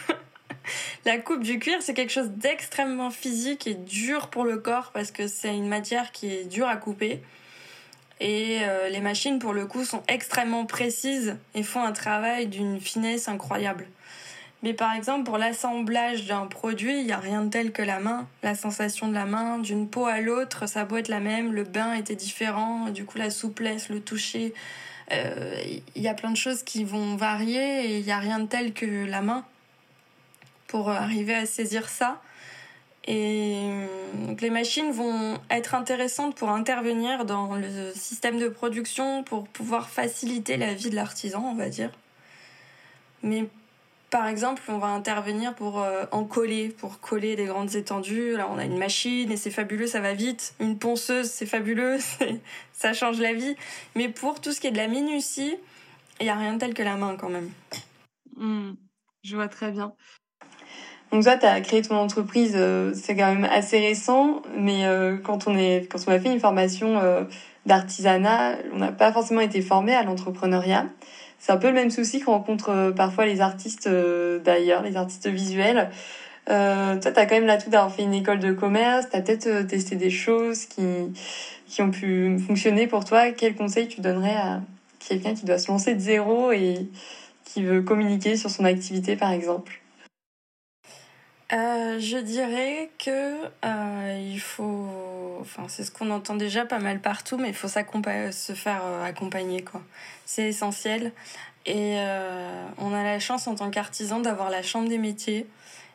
La 1.05 1.17
coupe 1.17 1.43
du 1.43 1.59
cuir, 1.59 1.77
c'est 1.81 1.93
quelque 1.93 2.11
chose 2.11 2.29
d'extrêmement 2.31 3.11
physique 3.11 3.67
et 3.67 3.73
dur 3.73 4.29
pour 4.29 4.43
le 4.43 4.57
corps 4.57 4.91
parce 4.93 5.11
que 5.11 5.27
c'est 5.27 5.55
une 5.55 5.67
matière 5.67 6.11
qui 6.11 6.33
est 6.33 6.45
dure 6.45 6.67
à 6.67 6.77
couper. 6.77 7.21
Et 8.19 8.59
euh, 8.61 8.89
les 8.89 8.99
machines, 8.99 9.39
pour 9.39 9.51
le 9.51 9.65
coup, 9.65 9.83
sont 9.83 10.03
extrêmement 10.07 10.65
précises 10.65 11.37
et 11.55 11.63
font 11.63 11.83
un 11.83 11.91
travail 11.91 12.45
d'une 12.45 12.79
finesse 12.79 13.27
incroyable. 13.27 13.87
Mais 14.63 14.73
par 14.73 14.93
exemple, 14.93 15.23
pour 15.23 15.39
l'assemblage 15.39 16.27
d'un 16.27 16.45
produit, 16.45 16.99
il 16.99 17.05
n'y 17.05 17.11
a 17.11 17.17
rien 17.17 17.41
de 17.41 17.49
tel 17.49 17.71
que 17.71 17.81
la 17.81 17.99
main. 17.99 18.27
La 18.43 18.53
sensation 18.53 19.07
de 19.07 19.13
la 19.15 19.25
main, 19.25 19.57
d'une 19.57 19.89
peau 19.89 20.05
à 20.05 20.21
l'autre, 20.21 20.67
ça 20.67 20.85
peut 20.85 20.99
être 20.99 21.07
la 21.07 21.19
même. 21.19 21.51
Le 21.51 21.63
bain 21.63 21.93
était 21.93 22.15
différent, 22.15 22.89
du 22.89 23.05
coup, 23.05 23.17
la 23.17 23.31
souplesse, 23.31 23.89
le 23.89 24.01
toucher. 24.01 24.53
Euh, 25.11 25.55
il 25.95 26.01
y 26.01 26.07
a 26.07 26.13
plein 26.13 26.29
de 26.29 26.37
choses 26.37 26.61
qui 26.61 26.83
vont 26.83 27.15
varier 27.15 27.85
et 27.85 27.97
il 27.97 28.05
n'y 28.05 28.11
a 28.11 28.19
rien 28.19 28.37
de 28.37 28.45
tel 28.45 28.71
que 28.73 28.85
la 28.85 29.21
main 29.21 29.43
pour 30.71 30.89
arriver 30.89 31.35
à 31.35 31.45
saisir 31.45 31.89
ça. 31.89 32.21
Et 33.05 33.55
euh, 33.65 33.87
donc 34.25 34.39
les 34.39 34.49
machines 34.49 34.91
vont 34.91 35.37
être 35.49 35.75
intéressantes 35.75 36.33
pour 36.35 36.49
intervenir 36.49 37.25
dans 37.25 37.55
le 37.55 37.91
système 37.93 38.39
de 38.39 38.47
production, 38.47 39.23
pour 39.23 39.49
pouvoir 39.49 39.89
faciliter 39.89 40.55
la 40.55 40.73
vie 40.73 40.89
de 40.89 40.95
l'artisan, 40.95 41.43
on 41.45 41.55
va 41.55 41.67
dire. 41.67 41.91
Mais 43.21 43.47
par 44.09 44.27
exemple, 44.27 44.61
on 44.69 44.77
va 44.77 44.87
intervenir 44.87 45.53
pour 45.55 45.81
euh, 45.81 46.05
en 46.13 46.23
coller, 46.23 46.69
pour 46.69 47.01
coller 47.01 47.35
des 47.35 47.47
grandes 47.47 47.75
étendues. 47.75 48.37
Là, 48.37 48.47
on 48.49 48.57
a 48.57 48.63
une 48.63 48.77
machine 48.77 49.29
et 49.29 49.35
c'est 49.35 49.51
fabuleux, 49.51 49.87
ça 49.87 49.99
va 49.99 50.13
vite. 50.13 50.55
Une 50.61 50.79
ponceuse, 50.79 51.29
c'est 51.29 51.45
fabuleux, 51.45 51.97
ça 52.71 52.93
change 52.93 53.19
la 53.19 53.33
vie. 53.33 53.57
Mais 53.95 54.07
pour 54.07 54.39
tout 54.39 54.53
ce 54.53 54.61
qui 54.61 54.67
est 54.67 54.71
de 54.71 54.77
la 54.77 54.87
minutie, 54.87 55.57
il 56.21 56.23
n'y 56.23 56.29
a 56.29 56.35
rien 56.37 56.53
de 56.53 56.59
tel 56.59 56.73
que 56.73 56.83
la 56.83 56.95
main 56.95 57.17
quand 57.17 57.29
même. 57.29 57.51
Hmm, 58.37 58.75
je 59.23 59.35
vois 59.35 59.49
très 59.49 59.71
bien. 59.71 59.93
Donc 61.11 61.23
toi, 61.23 61.37
tu 61.37 61.45
as 61.45 61.59
créé 61.59 61.81
ton 61.81 61.97
entreprise, 61.97 62.53
euh, 62.55 62.93
c'est 62.95 63.15
quand 63.15 63.27
même 63.27 63.43
assez 63.43 63.79
récent, 63.79 64.41
mais 64.57 64.85
euh, 64.85 65.17
quand 65.17 65.45
on 65.45 65.57
est 65.57 65.91
quand 65.91 65.99
on 66.07 66.11
a 66.11 66.19
fait 66.19 66.31
une 66.31 66.39
formation 66.39 66.99
euh, 66.99 67.23
d'artisanat, 67.65 68.55
on 68.73 68.77
n'a 68.77 68.93
pas 68.93 69.11
forcément 69.11 69.41
été 69.41 69.61
formé 69.61 69.93
à 69.93 70.03
l'entrepreneuriat. 70.03 70.85
C'est 71.37 71.51
un 71.51 71.57
peu 71.57 71.67
le 71.67 71.73
même 71.73 71.89
souci 71.89 72.21
qu'on 72.21 72.31
rencontre 72.31 72.93
parfois 72.95 73.25
les 73.25 73.41
artistes 73.41 73.89
d'ailleurs, 73.89 74.83
les 74.83 74.95
artistes 74.95 75.27
visuels. 75.27 75.89
toi, 76.45 76.97
tu 77.01 77.07
as 77.07 77.25
quand 77.25 77.35
même 77.35 77.47
l'atout 77.47 77.71
d'avoir 77.71 77.91
fait 77.91 78.03
une 78.03 78.13
école 78.13 78.39
de 78.39 78.53
commerce, 78.53 79.07
tu 79.09 79.17
as 79.17 79.21
peut-être 79.21 79.67
testé 79.67 79.95
des 79.95 80.11
choses 80.11 80.65
qui, 80.65 80.83
qui 81.67 81.81
ont 81.81 81.91
pu 81.91 82.37
fonctionner 82.39 82.87
pour 82.87 83.05
toi. 83.05 83.31
Quel 83.31 83.55
conseil 83.55 83.87
tu 83.87 84.01
donnerais 84.01 84.35
à 84.35 84.61
quelqu'un 84.99 85.33
qui 85.33 85.45
doit 85.45 85.57
se 85.57 85.71
lancer 85.71 85.95
de 85.95 85.99
zéro 85.99 86.51
et 86.51 86.87
qui 87.43 87.63
veut 87.63 87.81
communiquer 87.81 88.37
sur 88.37 88.51
son 88.51 88.65
activité, 88.65 89.15
par 89.15 89.31
exemple? 89.31 89.80
Euh, 91.53 91.99
je 91.99 92.17
dirais 92.17 92.89
que 92.97 93.43
euh, 93.65 94.19
il 94.21 94.39
faut, 94.39 94.87
enfin 95.41 95.63
c'est 95.67 95.83
ce 95.83 95.91
qu'on 95.91 96.09
entend 96.09 96.35
déjà 96.35 96.65
pas 96.65 96.79
mal 96.79 97.01
partout, 97.01 97.37
mais 97.37 97.49
il 97.49 97.53
faut 97.53 97.67
se 97.67 98.53
faire 98.53 98.81
euh, 98.85 99.03
accompagner 99.03 99.61
quoi. 99.61 99.81
C'est 100.25 100.43
essentiel. 100.43 101.11
Et 101.67 101.97
on 102.79 102.91
a 102.91 103.03
la 103.03 103.19
chance 103.19 103.45
en 103.45 103.53
tant 103.53 103.69
qu'artisan 103.69 104.19
d'avoir 104.19 104.49
la 104.49 104.63
chambre 104.63 104.89
des 104.89 104.97
métiers. 104.97 105.45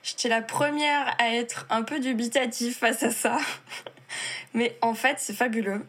J'étais 0.04 0.28
la 0.28 0.40
première 0.40 1.16
à 1.18 1.34
être 1.34 1.66
un 1.70 1.82
peu 1.82 1.98
dubitatif 1.98 2.78
face 2.78 3.02
à 3.02 3.10
ça. 3.10 3.38
Mais 4.54 4.78
en 4.80 4.94
fait, 4.94 5.16
c'est 5.18 5.32
fabuleux. 5.32 5.84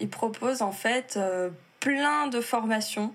Ils 0.00 0.08
proposent 0.08 0.62
en 0.62 0.72
fait 0.72 1.16
plein 1.78 2.26
de 2.26 2.40
formations 2.40 3.14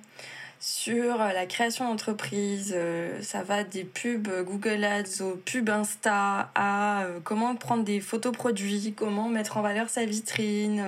sur 0.60 1.18
la 1.18 1.46
création 1.46 1.88
d'entreprise. 1.88 2.74
Euh, 2.76 3.22
ça 3.22 3.44
va 3.44 3.64
des 3.64 3.84
pubs 3.84 4.30
Google 4.46 4.84
Ads 4.84 5.22
aux 5.22 5.36
pubs 5.36 5.70
Insta 5.70 6.52
à 6.56 7.04
euh, 7.04 7.20
comment 7.24 7.56
prendre 7.56 7.84
des 7.84 8.00
photos 8.00 8.34
produits, 8.34 8.94
comment 8.96 9.30
mettre 9.30 9.58
en 9.58 9.62
valeur 9.62 9.90
sa 9.90 10.06
vitrine. 10.06 10.84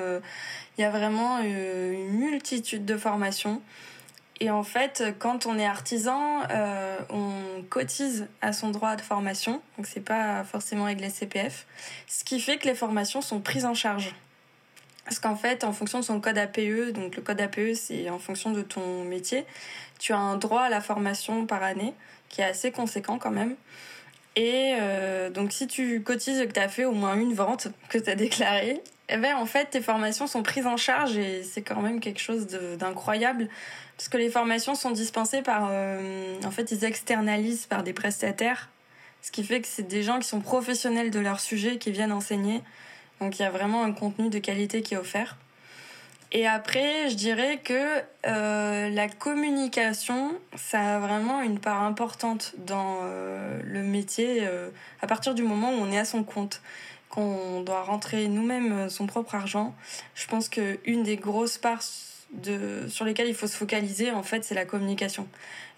Il 0.77 0.81
y 0.81 0.83
a 0.83 0.89
vraiment 0.89 1.39
une 1.39 2.11
multitude 2.11 2.85
de 2.85 2.97
formations. 2.97 3.61
Et 4.41 4.49
en 4.49 4.63
fait, 4.63 5.03
quand 5.19 5.45
on 5.45 5.59
est 5.59 5.67
artisan, 5.67 6.41
euh, 6.49 6.97
on 7.11 7.61
cotise 7.69 8.27
à 8.41 8.53
son 8.53 8.71
droit 8.71 8.95
de 8.95 9.01
formation, 9.01 9.61
donc 9.77 9.85
c'est 9.85 10.03
pas 10.03 10.43
forcément 10.43 10.85
avec 10.85 10.99
les 10.99 11.11
CPF, 11.11 11.67
ce 12.07 12.23
qui 12.23 12.39
fait 12.39 12.57
que 12.57 12.67
les 12.67 12.73
formations 12.73 13.21
sont 13.21 13.39
prises 13.39 13.65
en 13.65 13.75
charge. 13.75 14.15
Parce 15.05 15.19
qu'en 15.19 15.35
fait, 15.35 15.63
en 15.63 15.73
fonction 15.73 15.99
de 15.99 16.05
son 16.05 16.19
code 16.19 16.37
APE, 16.37 16.91
donc 16.93 17.15
le 17.15 17.21
code 17.21 17.41
APE 17.41 17.73
c'est 17.75 18.09
en 18.09 18.19
fonction 18.19 18.51
de 18.51 18.61
ton 18.61 19.03
métier, 19.03 19.45
tu 19.99 20.13
as 20.13 20.17
un 20.17 20.37
droit 20.37 20.61
à 20.61 20.69
la 20.69 20.81
formation 20.81 21.45
par 21.45 21.63
année 21.63 21.93
qui 22.29 22.41
est 22.41 22.45
assez 22.45 22.71
conséquent 22.71 23.17
quand 23.17 23.31
même. 23.31 23.55
Et 24.35 24.75
euh, 24.79 25.29
donc 25.29 25.51
si 25.51 25.67
tu 25.67 26.01
cotises 26.01 26.39
que 26.39 26.53
tu 26.53 26.59
as 26.59 26.69
fait 26.69 26.85
au 26.85 26.93
moins 26.93 27.15
une 27.15 27.33
vente 27.33 27.67
que 27.89 27.97
tu 27.97 28.09
as 28.09 28.15
déclarée, 28.15 28.81
eh 29.09 29.17
ben, 29.17 29.35
en 29.35 29.45
fait 29.45 29.65
tes 29.71 29.81
formations 29.81 30.27
sont 30.27 30.43
prises 30.43 30.67
en 30.67 30.77
charge 30.77 31.17
et 31.17 31.43
c'est 31.43 31.61
quand 31.61 31.81
même 31.81 31.99
quelque 31.99 32.21
chose 32.21 32.47
d'incroyable 32.47 33.49
parce 34.01 34.09
que 34.09 34.17
les 34.17 34.31
formations 34.31 34.73
sont 34.73 34.89
dispensées 34.89 35.43
par, 35.43 35.67
euh, 35.69 36.35
en 36.43 36.49
fait, 36.49 36.71
ils 36.71 36.85
externalisent 36.85 37.67
par 37.67 37.83
des 37.83 37.93
prestataires, 37.93 38.67
ce 39.21 39.29
qui 39.29 39.43
fait 39.43 39.61
que 39.61 39.67
c'est 39.67 39.87
des 39.87 40.01
gens 40.01 40.17
qui 40.17 40.27
sont 40.27 40.41
professionnels 40.41 41.11
de 41.11 41.19
leur 41.19 41.39
sujet 41.39 41.77
qui 41.77 41.91
viennent 41.91 42.11
enseigner. 42.11 42.63
Donc 43.21 43.39
il 43.39 43.43
y 43.43 43.45
a 43.45 43.51
vraiment 43.51 43.83
un 43.83 43.93
contenu 43.93 44.29
de 44.29 44.39
qualité 44.39 44.81
qui 44.81 44.95
est 44.95 44.97
offert. 44.97 45.37
Et 46.33 46.47
après, 46.47 47.09
je 47.09 47.15
dirais 47.15 47.59
que 47.63 48.01
euh, 48.25 48.89
la 48.89 49.09
communication, 49.09 50.31
ça 50.55 50.95
a 50.95 50.99
vraiment 50.99 51.41
une 51.41 51.59
part 51.59 51.83
importante 51.83 52.53
dans 52.57 52.99
euh, 53.03 53.61
le 53.63 53.83
métier 53.83 54.47
à 55.01 55.07
partir 55.07 55.35
du 55.35 55.43
moment 55.43 55.69
où 55.71 55.81
on 55.81 55.91
est 55.91 55.99
à 55.99 56.05
son 56.05 56.23
compte, 56.23 56.61
qu'on 57.09 57.61
doit 57.61 57.83
rentrer 57.83 58.27
nous-mêmes 58.27 58.89
son 58.89 59.07
propre 59.07 59.35
argent. 59.35 59.75
Je 60.15 60.25
pense 60.27 60.49
qu'une 60.49 61.03
des 61.03 61.17
grosses 61.17 61.57
parts 61.57 62.10
sur 62.87 63.05
lesquels 63.05 63.27
il 63.27 63.35
faut 63.35 63.47
se 63.47 63.57
focaliser, 63.57 64.11
en 64.11 64.23
fait, 64.23 64.43
c'est 64.43 64.55
la 64.55 64.65
communication. 64.65 65.27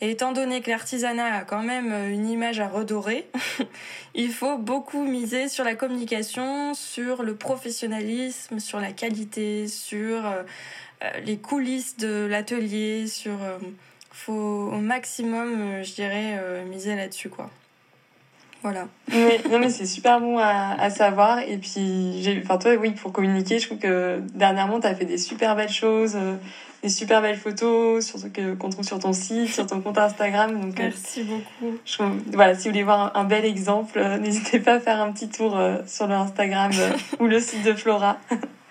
Et 0.01 0.11
étant 0.11 0.33
donné 0.33 0.61
que 0.61 0.69
l'artisanat 0.69 1.37
a 1.37 1.43
quand 1.45 1.63
même 1.63 1.93
une 2.11 2.27
image 2.27 2.59
à 2.59 2.67
redorer, 2.67 3.27
il 4.15 4.31
faut 4.31 4.57
beaucoup 4.57 5.03
miser 5.03 5.49
sur 5.49 5.63
la 5.63 5.75
communication, 5.75 6.73
sur 6.73 7.23
le 7.23 7.35
professionnalisme, 7.35 8.59
sur 8.59 8.79
la 8.79 8.91
qualité, 8.91 9.67
sur 9.67 10.25
euh, 10.25 10.43
euh, 11.03 11.19
les 11.25 11.37
coulisses 11.37 11.97
de 11.97 12.25
l'atelier, 12.25 13.07
sur... 13.07 13.41
Euh, 13.41 13.57
faut 14.11 14.33
au 14.71 14.77
maximum, 14.77 15.81
je 15.83 15.93
dirais, 15.95 16.63
miser 16.65 16.95
là-dessus, 16.95 17.29
quoi. 17.29 17.49
Voilà. 18.63 18.87
non, 19.51 19.59
mais 19.59 19.69
c'est 19.69 19.85
super 19.85 20.21
bon 20.21 20.37
à, 20.37 20.75
à, 20.79 20.89
savoir. 20.89 21.39
Et 21.39 21.57
puis, 21.57 22.21
j'ai, 22.21 22.41
enfin, 22.41 22.57
toi, 22.57 22.75
oui, 22.75 22.91
pour 22.91 23.11
communiquer, 23.11 23.59
je 23.59 23.67
trouve 23.67 23.77
que 23.77 24.21
dernièrement, 24.33 24.79
tu 24.79 24.87
as 24.87 24.95
fait 24.95 25.03
des 25.03 25.17
super 25.17 25.57
belles 25.57 25.69
choses, 25.69 26.15
euh, 26.15 26.35
des 26.81 26.87
super 26.87 27.21
belles 27.21 27.37
photos 27.37 28.05
sur 28.05 28.19
que, 28.31 28.53
qu'on 28.55 28.69
trouve 28.69 28.85
sur 28.85 28.99
ton 28.99 29.11
site, 29.11 29.49
sur 29.49 29.67
ton 29.67 29.81
compte 29.81 29.97
Instagram. 29.97 30.61
Donc, 30.61 30.79
euh, 30.79 30.83
Merci 30.83 31.23
beaucoup. 31.23 31.77
Je, 31.85 31.97
voilà, 32.31 32.55
si 32.55 32.63
vous 32.63 32.71
voulez 32.71 32.83
voir 32.83 33.11
un, 33.15 33.25
bel 33.25 33.43
exemple, 33.43 33.99
euh, 33.99 34.17
n'hésitez 34.17 34.59
pas 34.59 34.75
à 34.75 34.79
faire 34.79 35.01
un 35.01 35.11
petit 35.11 35.27
tour 35.27 35.59
sur 35.85 36.07
le 36.07 36.13
Instagram 36.13 36.71
ou 37.19 37.27
le 37.27 37.41
site 37.41 37.63
de 37.63 37.73
Flora. 37.73 38.17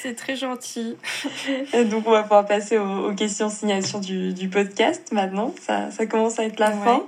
C'est 0.00 0.14
très 0.14 0.36
gentil. 0.36 0.96
donc, 1.90 2.06
on 2.06 2.10
va 2.10 2.22
pouvoir 2.22 2.46
passer 2.46 2.78
aux, 2.78 3.14
questions 3.14 3.48
signation 3.48 4.00
du, 4.00 4.32
du, 4.32 4.48
podcast 4.48 5.12
maintenant. 5.12 5.54
Ça, 5.60 5.90
ça 5.90 6.06
commence 6.06 6.38
à 6.38 6.44
être 6.44 6.58
la 6.58 6.72
fin. 6.72 7.02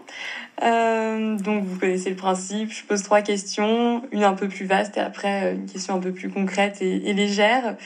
Euh, 0.63 1.37
donc 1.37 1.65
vous 1.65 1.79
connaissez 1.79 2.11
le 2.11 2.17
principe, 2.17 2.71
je 2.73 2.85
pose 2.85 3.03
trois 3.03 3.23
questions, 3.23 4.03
une 4.13 4.23
un 4.23 4.35
peu 4.35 4.49
plus 4.49 4.67
vaste 4.67 4.97
et 4.97 5.01
après 5.01 5.47
euh, 5.47 5.55
une 5.55 5.67
question 5.67 5.95
un 5.95 5.99
peu 5.99 6.13
plus 6.13 6.31
concrète 6.31 6.81
et, 6.81 7.13
légère. 7.13 7.77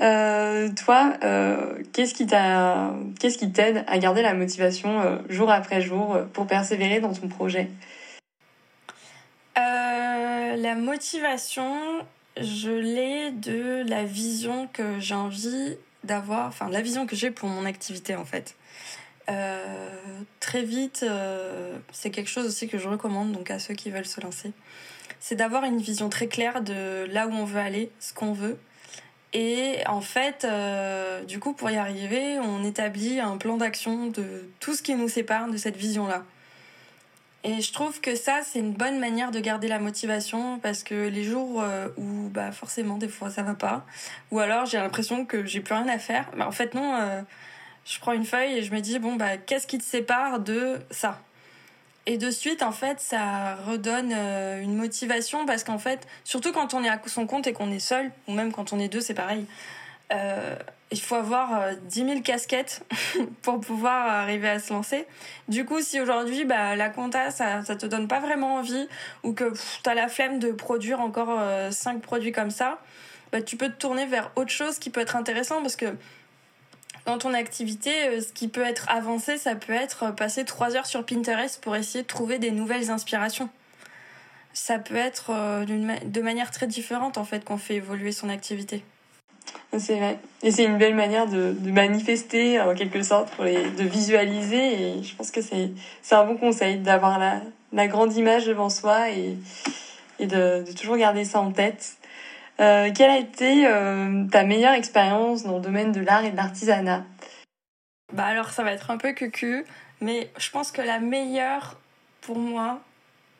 Euh, 0.00 0.68
toi, 0.84 1.14
euh, 1.24 1.82
qu'est-ce 1.92 2.14
qui 2.14 2.26
t'a, 2.26 2.94
qu'est-ce 3.18 3.38
qui 3.38 3.50
t'aide 3.52 3.84
à 3.86 3.98
garder 3.98 4.22
la 4.22 4.34
motivation 4.34 5.20
jour 5.28 5.50
après 5.50 5.80
jour 5.80 6.18
pour 6.32 6.46
persévérer 6.46 7.00
dans 7.00 7.12
ton 7.12 7.28
projet? 7.28 7.68
La 9.56 10.74
motivation, 10.74 11.64
je 12.40 12.70
l'ai 12.70 13.30
de 13.30 13.84
la 13.88 14.04
vision 14.04 14.68
que 14.72 14.98
j'ai 14.98 15.14
envie 15.14 15.76
d'avoir, 16.04 16.46
enfin 16.46 16.68
la 16.68 16.80
vision 16.80 17.06
que 17.06 17.14
j'ai 17.14 17.30
pour 17.30 17.48
mon 17.48 17.64
activité 17.64 18.16
en 18.16 18.24
fait. 18.24 18.56
Euh, 19.28 19.62
très 20.40 20.62
vite, 20.62 21.04
euh, 21.08 21.78
c'est 21.92 22.10
quelque 22.10 22.28
chose 22.28 22.46
aussi 22.46 22.68
que 22.68 22.78
je 22.78 22.88
recommande 22.88 23.32
donc 23.32 23.50
à 23.50 23.58
ceux 23.58 23.74
qui 23.74 23.90
veulent 23.90 24.06
se 24.06 24.20
lancer. 24.20 24.52
C'est 25.20 25.36
d'avoir 25.36 25.64
une 25.64 25.78
vision 25.78 26.08
très 26.08 26.26
claire 26.26 26.62
de 26.62 27.06
là 27.10 27.26
où 27.26 27.32
on 27.32 27.44
veut 27.44 27.60
aller, 27.60 27.90
ce 28.00 28.12
qu'on 28.14 28.32
veut. 28.32 28.58
Et 29.32 29.76
en 29.86 30.00
fait, 30.00 30.44
euh, 30.44 31.22
du 31.24 31.38
coup, 31.38 31.52
pour 31.52 31.70
y 31.70 31.76
arriver, 31.76 32.38
on 32.40 32.64
établit 32.64 33.20
un 33.20 33.36
plan 33.36 33.56
d'action 33.56 34.08
de 34.08 34.48
tout 34.58 34.74
ce 34.74 34.82
qui 34.82 34.94
nous 34.94 35.08
sépare 35.08 35.48
de 35.48 35.56
cette 35.56 35.76
vision-là. 35.76 36.24
Et 37.42 37.62
je 37.62 37.72
trouve 37.72 38.00
que 38.00 38.16
ça, 38.16 38.40
c'est 38.44 38.58
une 38.58 38.74
bonne 38.74 38.98
manière 38.98 39.30
de 39.30 39.40
garder 39.40 39.66
la 39.66 39.78
motivation 39.78 40.58
parce 40.58 40.82
que 40.82 41.08
les 41.08 41.24
jours 41.24 41.64
où, 41.96 42.28
bah, 42.28 42.52
forcément, 42.52 42.98
des 42.98 43.08
fois, 43.08 43.30
ça 43.30 43.42
va 43.42 43.54
pas, 43.54 43.86
ou 44.30 44.40
alors 44.40 44.66
j'ai 44.66 44.76
l'impression 44.76 45.24
que 45.24 45.46
j'ai 45.46 45.60
plus 45.60 45.72
rien 45.72 45.88
à 45.88 45.98
faire, 45.98 46.30
bah, 46.36 46.46
en 46.46 46.52
fait, 46.52 46.74
non, 46.74 47.24
je 47.84 47.98
prends 47.98 48.12
une 48.12 48.26
feuille 48.26 48.58
et 48.58 48.62
je 48.62 48.72
me 48.72 48.80
dis, 48.80 48.98
bon, 48.98 49.16
bah, 49.16 49.36
qu'est-ce 49.38 49.66
qui 49.66 49.78
te 49.78 49.84
sépare 49.84 50.40
de 50.40 50.80
ça? 50.90 51.18
Et 52.06 52.18
de 52.18 52.30
suite, 52.30 52.62
en 52.62 52.72
fait, 52.72 52.98
ça 53.00 53.56
redonne 53.56 54.12
euh, 54.12 54.60
une 54.60 54.74
motivation 54.74 55.44
parce 55.46 55.64
qu'en 55.64 55.78
fait, 55.78 56.06
surtout 56.24 56.50
quand 56.52 56.74
on 56.74 56.82
est 56.82 56.88
à 56.88 57.00
son 57.06 57.26
compte 57.26 57.46
et 57.46 57.52
qu'on 57.52 57.70
est 57.70 57.78
seul, 57.78 58.10
ou 58.26 58.32
même 58.32 58.52
quand 58.52 58.72
on 58.72 58.78
est 58.78 58.88
deux, 58.88 59.00
c'est 59.00 59.14
pareil. 59.14 59.46
Euh, 60.12 60.56
il 60.92 61.00
faut 61.00 61.14
avoir 61.14 61.74
10 61.88 62.02
euh, 62.02 62.06
000 62.08 62.20
casquettes 62.22 62.84
pour 63.42 63.60
pouvoir 63.60 64.08
arriver 64.08 64.48
à 64.48 64.58
se 64.58 64.72
lancer. 64.72 65.06
Du 65.48 65.64
coup, 65.64 65.80
si 65.80 66.00
aujourd'hui, 66.00 66.44
bah, 66.44 66.76
la 66.76 66.88
compta, 66.88 67.30
ça, 67.30 67.64
ça 67.64 67.76
te 67.76 67.86
donne 67.86 68.08
pas 68.08 68.20
vraiment 68.20 68.56
envie 68.56 68.88
ou 69.22 69.32
que 69.32 69.52
tu 69.82 69.90
as 69.90 69.94
la 69.94 70.08
flemme 70.08 70.38
de 70.38 70.52
produire 70.52 71.00
encore 71.00 71.40
5 71.70 72.00
produits 72.00 72.32
comme 72.32 72.50
ça, 72.50 72.78
bah, 73.32 73.42
tu 73.42 73.56
peux 73.56 73.68
te 73.68 73.76
tourner 73.76 74.06
vers 74.06 74.32
autre 74.36 74.50
chose 74.50 74.78
qui 74.78 74.90
peut 74.90 75.00
être 75.00 75.16
intéressant 75.16 75.62
parce 75.62 75.76
que 75.76 75.94
dans 77.06 77.18
ton 77.18 77.34
activité, 77.34 77.90
euh, 78.08 78.20
ce 78.20 78.32
qui 78.32 78.48
peut 78.48 78.62
être 78.62 78.88
avancé, 78.88 79.38
ça 79.38 79.54
peut 79.54 79.72
être 79.72 80.04
euh, 80.04 80.12
passer 80.12 80.44
trois 80.44 80.76
heures 80.76 80.86
sur 80.86 81.04
Pinterest 81.04 81.60
pour 81.62 81.76
essayer 81.76 82.02
de 82.02 82.08
trouver 82.08 82.38
des 82.38 82.50
nouvelles 82.50 82.90
inspirations. 82.90 83.48
Ça 84.52 84.78
peut 84.78 84.96
être 84.96 85.30
euh, 85.30 85.64
de 85.64 86.20
manière 86.20 86.50
très 86.50 86.66
différente 86.66 87.18
en 87.18 87.24
fait 87.24 87.44
qu'on 87.44 87.56
fait 87.56 87.76
évoluer 87.76 88.12
son 88.12 88.28
activité. 88.28 88.84
C'est 89.78 89.96
vrai. 89.96 90.18
Et 90.42 90.50
c'est 90.50 90.64
une 90.64 90.78
belle 90.78 90.96
manière 90.96 91.26
de, 91.28 91.52
de, 91.52 91.70
manifester 91.70 92.60
en 92.60 92.74
quelque 92.74 93.02
sorte, 93.02 93.30
pour 93.34 93.44
les, 93.44 93.70
de 93.70 93.84
visualiser. 93.84 94.98
Et 94.98 95.02
je 95.02 95.14
pense 95.14 95.30
que 95.30 95.40
c'est, 95.40 95.70
un 96.10 96.24
bon 96.24 96.36
conseil 96.36 96.78
d'avoir 96.78 97.18
la, 97.18 97.40
la 97.72 97.86
grande 97.86 98.14
image 98.16 98.46
devant 98.46 98.68
soi 98.68 99.10
et, 99.10 99.36
et 100.18 100.26
de, 100.26 100.64
de 100.66 100.72
toujours 100.72 100.96
garder 100.96 101.24
ça 101.24 101.40
en 101.40 101.52
tête. 101.52 101.96
Euh, 102.60 102.90
quelle 102.94 103.10
a 103.10 103.18
été 103.18 103.66
euh, 103.66 104.26
ta 104.30 104.44
meilleure 104.44 104.74
expérience 104.74 105.44
dans 105.44 105.56
le 105.56 105.62
domaine 105.62 105.92
de 105.92 106.00
l'art 106.00 106.24
et 106.24 106.30
de 106.30 106.36
l'artisanat? 106.36 107.04
Bah 108.12 108.26
alors 108.26 108.50
ça 108.50 108.62
va 108.64 108.72
être 108.72 108.90
un 108.90 108.98
peu 108.98 109.12
cucu, 109.12 109.64
mais 110.00 110.30
je 110.36 110.50
pense 110.50 110.72
que 110.72 110.82
la 110.82 110.98
meilleure 110.98 111.78
pour 112.20 112.38
moi, 112.38 112.80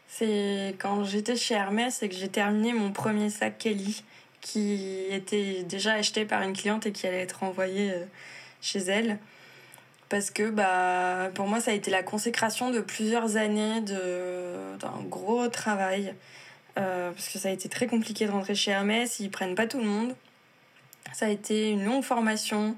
c'est 0.09 0.75
quand 0.79 1.05
j'étais 1.05 1.37
chez 1.37 1.55
Hermès 1.55 2.03
et 2.03 2.09
que 2.09 2.15
j'ai 2.15 2.29
terminé 2.29 2.73
mon 2.73 2.93
premier 2.93 3.29
sac 3.31 3.59
Kelly 3.59 4.05
qui 4.41 5.07
était 5.11 5.63
déjà 5.65 5.95
acheté 5.95 6.25
par 6.25 6.43
une 6.43 6.55
cliente 6.55 6.87
et 6.87 6.93
qui 6.93 7.07
allait 7.07 7.21
être 7.21 7.43
envoyé 7.43 7.91
euh, 7.91 8.05
chez 8.61 8.79
elle 8.79 9.19
parce 10.09 10.31
que 10.31 10.51
bah 10.51 11.31
pour 11.35 11.47
moi 11.47 11.61
ça 11.61 11.71
a 11.71 11.75
été 11.75 11.91
la 11.91 12.03
consécration 12.03 12.71
de 12.71 12.81
plusieurs 12.81 13.37
années 13.37 13.81
d'un 13.81 15.03
gros 15.09 15.47
travail 15.49 16.15
euh, 16.79 17.13
parce 17.13 17.29
que 17.29 17.39
ça 17.39 17.49
a 17.49 17.53
été 17.53 17.69
très 17.69 17.87
compliqué 17.87 18.27
de 18.27 18.33
rentrer 18.33 18.55
chez 18.55 18.73
Hermès, 18.73 19.21
ils 19.21 19.31
prennent 19.31 19.55
pas 19.55 19.67
tout 19.67 19.79
le 19.79 19.87
monde. 19.87 20.17
Ça 21.13 21.27
a 21.27 21.29
été 21.29 21.71
une 21.71 21.85
longue 21.85 22.05
formation. 22.05 22.77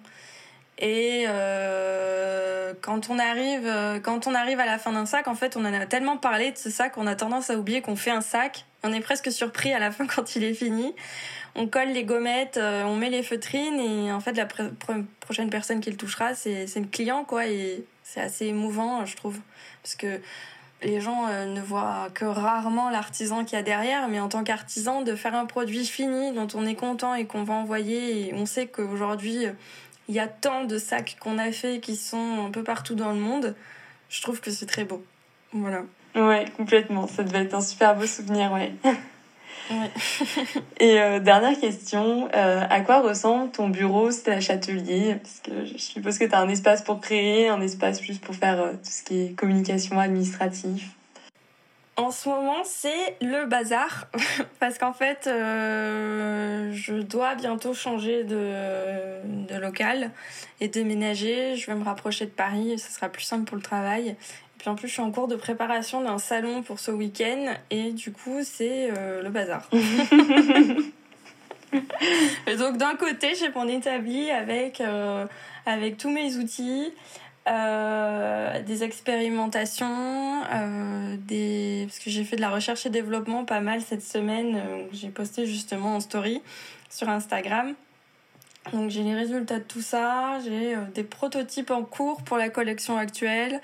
Et 0.79 1.25
euh, 1.29 2.73
quand 2.81 3.11
on 3.11 3.19
arrive, 3.19 3.71
quand 4.03 4.27
on 4.27 4.35
arrive 4.35 4.59
à 4.59 4.67
la 4.67 4.79
fin 4.79 4.93
d'un 4.93 5.07
sac, 5.07 5.29
en 5.29 5.35
fait, 5.35 5.57
on 5.57 5.65
en 5.65 5.73
a 5.73 5.87
tellement 5.87 6.17
parlé 6.17 6.51
de 6.51 6.57
ce 6.57 6.71
sac, 6.71 6.97
on 6.97 7.07
a 7.07 7.15
tendance 7.15 7.51
à 7.51 7.57
oublier 7.57 7.83
qu'on 7.83 7.97
fait 7.97 8.11
un 8.11 8.23
sac. 8.23 8.65
On 8.83 8.93
est 8.93 9.01
presque 9.01 9.31
surpris 9.31 9.73
à 9.73 9.79
la 9.79 9.91
fin 9.91 10.07
quand 10.15 10.37
il 10.37 10.45
est 10.45 10.55
fini. 10.55 10.95
On 11.55 11.67
colle 11.67 11.91
les 11.91 12.05
gommettes, 12.05 12.59
on 12.59 12.97
met 12.97 13.11
les 13.11 13.23
feutrines 13.23 13.79
et 13.79 14.11
en 14.11 14.21
fait, 14.21 14.33
la 14.33 14.47
prochaine 15.21 15.51
personne 15.51 15.81
qui 15.81 15.91
le 15.91 15.99
touchera, 15.99 16.35
c'est 16.35 16.67
le 16.75 16.87
client, 16.87 17.25
quoi. 17.25 17.47
Et 17.47 17.85
c'est 18.03 18.21
assez 18.21 18.47
émouvant, 18.47 19.05
je 19.05 19.17
trouve, 19.17 19.39
parce 19.83 19.95
que 19.95 20.21
les 20.83 21.01
gens 21.01 21.27
euh, 21.29 21.47
ne 21.47 21.61
voient 21.61 22.09
que 22.15 22.25
rarement 22.25 22.91
l'artisan 22.91 23.45
qu'il 23.45 23.57
y 23.57 23.61
a 23.61 23.63
derrière, 23.63 24.09
mais 24.09 24.21
en 24.21 24.29
tant 24.29 24.45
qu'artisan, 24.45 25.03
de 25.03 25.15
faire 25.15 25.35
un 25.35 25.47
produit 25.47 25.87
fini 25.87 26.33
dont 26.33 26.49
on 26.55 26.67
est 26.67 26.75
content 26.75 27.15
et 27.15 27.27
qu'on 27.27 27.45
va 27.45 27.55
envoyer, 27.55 28.29
et 28.29 28.35
on 28.35 28.47
sait 28.47 28.67
qu'aujourd'hui, 28.67 29.47
il 30.09 30.15
y 30.15 30.21
a 30.21 30.29
tant 30.29 30.65
de 30.65 30.79
sacs 30.79 31.17
qu'on 31.21 31.39
a 31.39 31.53
fait 31.53 31.81
qui 31.81 31.97
sont 31.97 32.47
un 32.47 32.51
peu 32.51 32.63
partout 32.63 32.95
dans 32.95 33.13
le 33.13 33.19
monde, 33.19 33.55
je 34.09 34.21
trouve 34.23 34.41
que 34.41 34.51
c'est 34.51 34.67
très 34.67 34.85
beau. 34.85 35.05
Voilà. 35.53 35.85
Ouais, 36.15 36.45
complètement. 36.57 37.07
Ça 37.07 37.23
devait 37.23 37.45
être 37.45 37.55
un 37.55 37.61
super 37.61 37.95
beau 37.97 38.07
souvenir, 38.07 38.53
ouais. 38.53 38.73
Et 40.81 41.01
euh, 41.01 41.21
dernière 41.21 41.59
question, 41.59 42.29
euh, 42.35 42.65
à 42.69 42.81
quoi 42.81 43.01
ressemble 43.01 43.51
ton 43.51 43.69
bureau 43.69 44.11
slash 44.11 44.51
atelier 44.51 45.17
Parce 45.23 45.41
que 45.41 45.65
je 45.65 45.79
suppose 45.79 46.19
que 46.19 46.25
tu 46.25 46.35
as 46.35 46.41
un 46.41 46.49
espace 46.49 46.83
pour 46.83 47.01
créer, 47.01 47.49
un 47.49 47.61
espace 47.61 48.01
plus 48.01 48.19
pour 48.19 48.35
faire 48.35 48.61
euh, 48.61 48.73
tout 48.73 48.91
ce 48.91 49.03
qui 49.03 49.23
est 49.23 49.33
communication 49.35 49.99
administrative. 49.99 50.85
En 51.97 52.11
ce 52.11 52.29
moment, 52.29 52.65
c'est 52.65 53.17
le 53.21 53.47
bazar 53.47 54.09
parce 54.61 54.79
qu'en 54.79 54.95
fait, 54.95 55.25
je 55.27 57.03
dois 57.03 57.35
bientôt 57.35 57.75
changer 57.75 58.25
de, 58.25 58.51
de 59.47 59.57
local 59.57 60.11
et 60.61 60.69
déménager. 60.69 61.55
Je 61.57 61.67
vais 61.67 61.75
me 61.77 61.85
rapprocher 61.85 62.25
de 62.25 62.31
Paris 62.31 62.73
et 62.73 62.79
ce 62.79 62.91
sera 62.91 63.11
plus 63.11 63.25
simple 63.25 63.45
pour 63.45 63.57
le 63.57 63.63
travail. 63.63 64.17
Puis 64.63 64.71
en 64.71 64.77
plus, 64.77 64.87
je 64.87 64.93
suis 64.93 65.03
en 65.03 65.11
cours 65.11 65.27
de 65.27 65.35
préparation 65.35 66.03
d'un 66.03 66.19
salon 66.19 66.63
pour 66.63 66.79
ce 66.79 66.93
week-end 66.93 67.53
et 67.71 67.91
du 67.91 68.13
coup, 68.13 68.45
c'est 68.45 68.91
euh, 68.97 69.21
le 69.21 69.29
bazar. 69.29 69.69
et 72.47 72.55
donc, 72.55 72.77
d'un 72.77 72.95
côté, 72.95 73.35
j'ai 73.35 73.51
mon 73.51 73.67
établi 73.67 74.31
avec, 74.31 74.81
euh, 74.81 75.27
avec 75.67 75.97
tous 75.97 76.11
mes 76.11 76.37
outils, 76.37 76.95
euh, 77.49 78.63
des 78.63 78.85
expérimentations, 78.85 80.43
des... 81.27 81.87
parce 81.89 81.99
que 81.99 82.11
j'ai 82.11 82.23
fait 82.23 82.37
de 82.37 82.43
la 82.43 82.51
recherche 82.51 82.87
et 82.87 82.91
développement 82.91 83.45
pas 83.45 83.59
mal 83.59 83.81
cette 83.81 84.05
semaine. 84.05 84.63
j'ai 84.93 85.09
posté 85.09 85.45
justement 85.45 85.97
en 85.97 86.01
story 86.01 86.41
sur 86.89 87.09
Instagram. 87.09 87.75
Donc 88.73 88.91
j'ai 88.91 89.03
les 89.03 89.17
résultats 89.17 89.59
de 89.59 89.65
tout 89.65 89.83
ça, 89.83 90.39
j'ai 90.45 90.77
des 90.95 91.03
prototypes 91.03 91.73
en 91.73 91.83
cours 91.83 92.23
pour 92.23 92.37
la 92.37 92.49
collection 92.49 92.97
actuelle. 92.97 93.61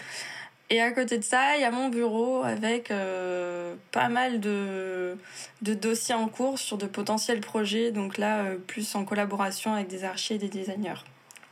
Et 0.71 0.83
à 0.83 0.91
côté 0.93 1.17
de 1.17 1.25
ça, 1.25 1.57
il 1.57 1.63
y 1.63 1.65
a 1.65 1.71
mon 1.71 1.89
bureau 1.89 2.43
avec 2.43 2.91
euh, 2.91 3.75
pas 3.91 4.09
mal 4.11 4.39
de, 4.39 5.17
de, 5.63 5.73
dossiers 5.73 6.15
en 6.15 6.29
cours 6.29 6.59
sur 6.59 6.77
de 6.77 6.87
potentiels 6.87 7.41
projets. 7.41 7.91
Donc 7.91 8.19
là, 8.19 8.41
euh, 8.41 8.57
plus 8.59 8.95
en 8.95 9.05
collaboration 9.05 9.73
avec 9.73 9.89
des 9.89 10.05
archers 10.05 10.35
et 10.35 10.39
des 10.39 10.49
designers. 10.49 11.05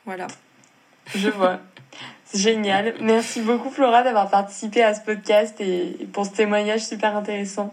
Voilà. 0.04 0.26
Je 1.14 1.30
vois. 1.30 1.60
C'est 2.24 2.40
génial. 2.40 2.94
Merci 3.00 3.40
beaucoup 3.40 3.70
Flora 3.70 4.02
d'avoir 4.02 4.28
participé 4.28 4.82
à 4.82 4.92
ce 4.92 5.00
podcast 5.00 5.58
et 5.60 6.06
pour 6.12 6.26
ce 6.26 6.32
témoignage 6.32 6.84
super 6.84 7.16
intéressant. 7.16 7.72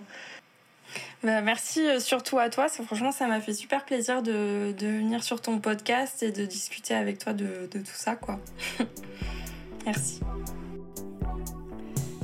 Bah, 1.24 1.42
merci 1.42 1.86
euh, 1.86 2.00
surtout 2.00 2.40
à 2.40 2.50
toi. 2.50 2.68
Franchement, 2.70 3.12
ça 3.12 3.28
m'a 3.28 3.42
fait 3.42 3.54
super 3.54 3.84
plaisir 3.84 4.22
de, 4.22 4.74
de, 4.78 4.88
venir 4.88 5.24
sur 5.24 5.42
ton 5.42 5.60
podcast 5.60 6.24
et 6.24 6.32
de 6.32 6.46
discuter 6.46 6.94
avec 6.94 7.18
toi 7.18 7.34
de, 7.34 7.68
de 7.72 7.80
tout 7.80 7.96
ça. 7.96 8.16
quoi. 8.16 8.40
merci. 9.86 10.22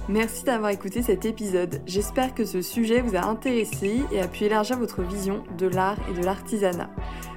Merci 0.09 0.43
d'avoir 0.43 0.71
écouté 0.71 1.03
cet 1.03 1.25
épisode. 1.25 1.81
J'espère 1.85 2.33
que 2.33 2.43
ce 2.43 2.63
sujet 2.63 2.99
vous 2.99 3.15
a 3.15 3.27
intéressé 3.27 4.01
et 4.11 4.19
a 4.19 4.27
pu 4.27 4.45
élargir 4.45 4.79
votre 4.79 5.03
vision 5.03 5.43
de 5.59 5.67
l'art 5.67 5.97
et 6.09 6.19
de 6.19 6.25
l'artisanat. 6.25 6.89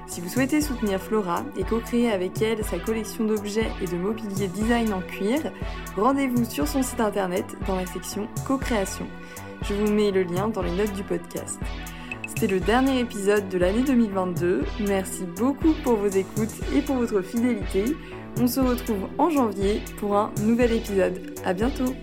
Si 0.07 0.21
vous 0.21 0.27
souhaitez 0.27 0.59
soutenir 0.59 0.99
Flora 0.99 1.43
et 1.55 1.65
co-créer 1.65 2.09
avec 2.09 2.41
elle 2.41 2.63
sa 2.63 2.79
collection 2.79 3.25
d'objets 3.25 3.69
et 3.79 3.85
de 3.85 3.95
mobilier 3.95 4.47
design 4.47 4.91
en 4.91 5.01
cuir, 5.01 5.39
rendez-vous 5.95 6.45
sur 6.45 6.67
son 6.67 6.81
site 6.81 6.99
internet 6.99 7.45
dans 7.67 7.75
la 7.75 7.85
section 7.85 8.27
co-création. 8.47 9.05
Je 9.61 9.75
vous 9.75 9.93
mets 9.93 10.09
le 10.09 10.23
lien 10.23 10.47
dans 10.47 10.63
les 10.63 10.75
notes 10.75 10.93
du 10.93 11.03
podcast. 11.03 11.59
C'était 12.25 12.47
le 12.47 12.59
dernier 12.59 13.01
épisode 13.01 13.49
de 13.49 13.59
l'année 13.59 13.83
2022. 13.83 14.63
Merci 14.87 15.25
beaucoup 15.37 15.73
pour 15.83 15.97
vos 15.97 16.07
écoutes 16.07 16.55
et 16.75 16.81
pour 16.81 16.95
votre 16.95 17.21
fidélité. 17.21 17.95
On 18.41 18.47
se 18.47 18.59
retrouve 18.59 19.09
en 19.19 19.29
janvier 19.29 19.79
pour 19.99 20.17
un 20.17 20.31
nouvel 20.41 20.71
épisode. 20.71 21.35
À 21.45 21.53
bientôt! 21.53 21.93